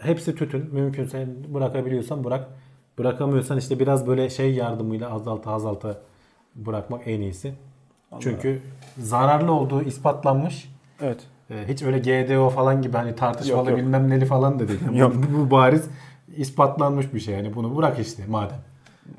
[0.00, 0.74] hepsi tütün.
[0.74, 2.48] Mümkünse bırakabiliyorsan bırak.
[2.98, 5.98] Bırakamıyorsan işte biraz böyle şey yardımıyla azalta azalta
[6.54, 7.54] bırakmak en iyisi.
[8.20, 8.60] Çünkü
[8.98, 10.72] zararlı olduğu ispatlanmış.
[11.00, 11.20] Evet.
[11.50, 13.78] Ee, hiç öyle GDO falan gibi hani tartışmalı Yok, yok.
[13.78, 14.80] bilmem neli falan da değil.
[14.92, 15.14] Yok.
[15.16, 15.88] Bu, bu bariz
[16.36, 17.34] ispatlanmış bir şey.
[17.34, 18.58] Yani bunu bırak işte madem.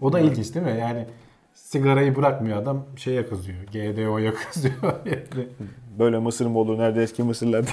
[0.02, 0.78] O da ilginç değil mi?
[0.80, 1.06] Yani
[1.54, 3.58] sigarayı bırakmıyor adam şeye kızıyor.
[3.64, 4.76] GDO'ya kızıyor.
[6.00, 7.70] Böyle mısır mı olur nerede eski mısırlarda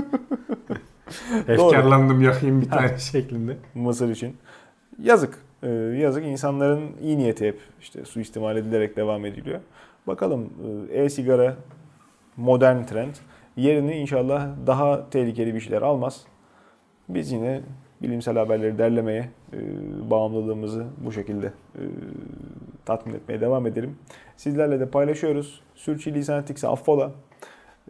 [1.48, 3.56] Efkarlandım yakayım bir tane şeklinde.
[3.74, 4.36] mısır için.
[5.02, 5.38] Yazık.
[5.62, 9.60] Ee, yazık insanların iyi niyeti hep işte suistimal edilerek devam ediliyor.
[10.06, 10.50] Bakalım
[10.92, 11.56] e, e-sigara
[12.36, 13.14] modern trend
[13.56, 16.24] yerini inşallah daha tehlikeli bir şeyler almaz.
[17.08, 17.60] Biz yine
[18.02, 19.58] bilimsel haberleri derlemeye, e,
[20.10, 21.82] bağımlılığımızı bu şekilde e,
[22.86, 23.96] tatmin etmeye devam edelim.
[24.36, 25.60] Sizlerle de paylaşıyoruz.
[25.74, 27.12] Sürçülisan ettikse affola.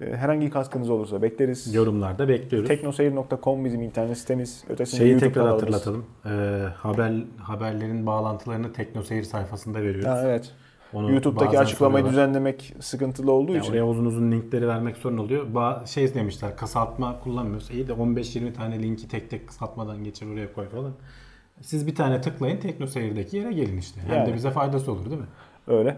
[0.01, 1.75] E, herhangi katkınız olursa bekleriz.
[1.75, 2.69] Yorumlarda bekliyoruz.
[2.69, 4.65] Teknoseyir.com bizim internet sitemiz.
[4.69, 5.63] Ötesinde Şeyi YouTube tekrar kanalımız.
[5.63, 6.05] hatırlatalım.
[6.27, 10.07] Ee, haber haberlerin bağlantılarını Teknoseyir sayfasında veriyoruz.
[10.07, 10.53] Ha, evet.
[10.93, 12.13] Onu YouTube'daki açıklamayı soruyorlar.
[12.29, 13.73] düzenlemek sıkıntılı olduğu Yani için.
[13.73, 15.55] oraya uzun uzun linkleri vermek sorun oluyor.
[15.55, 17.71] Ba şey demişler kısaltma kullanmıyoruz.
[17.71, 20.93] İyi de 15-20 tane linki tek tek kısaltmadan geçir oraya koy falan.
[21.61, 24.01] Siz bir tane tıklayın Teknoseyir'deki yere gelin işte.
[24.01, 24.29] Hem Yani.
[24.31, 25.27] de bize faydası olur değil mi?
[25.69, 25.97] Öyle.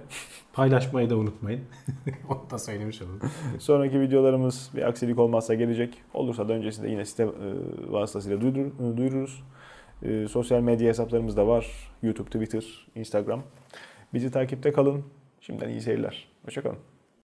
[0.52, 1.60] Paylaşmayı da unutmayın.
[2.28, 3.20] Onu da söylemiş olalım.
[3.58, 5.94] Sonraki videolarımız bir aksilik olmazsa gelecek.
[6.14, 7.28] Olursa da öncesinde yine site e,
[7.92, 9.42] vasıtasıyla duyurur- duyururuz.
[10.02, 11.66] E, sosyal medya hesaplarımız da var.
[12.02, 13.42] YouTube, Twitter, Instagram.
[14.14, 15.04] Bizi takipte kalın.
[15.40, 16.28] Şimdiden iyi seyirler.
[16.44, 16.78] Hoşçakalın.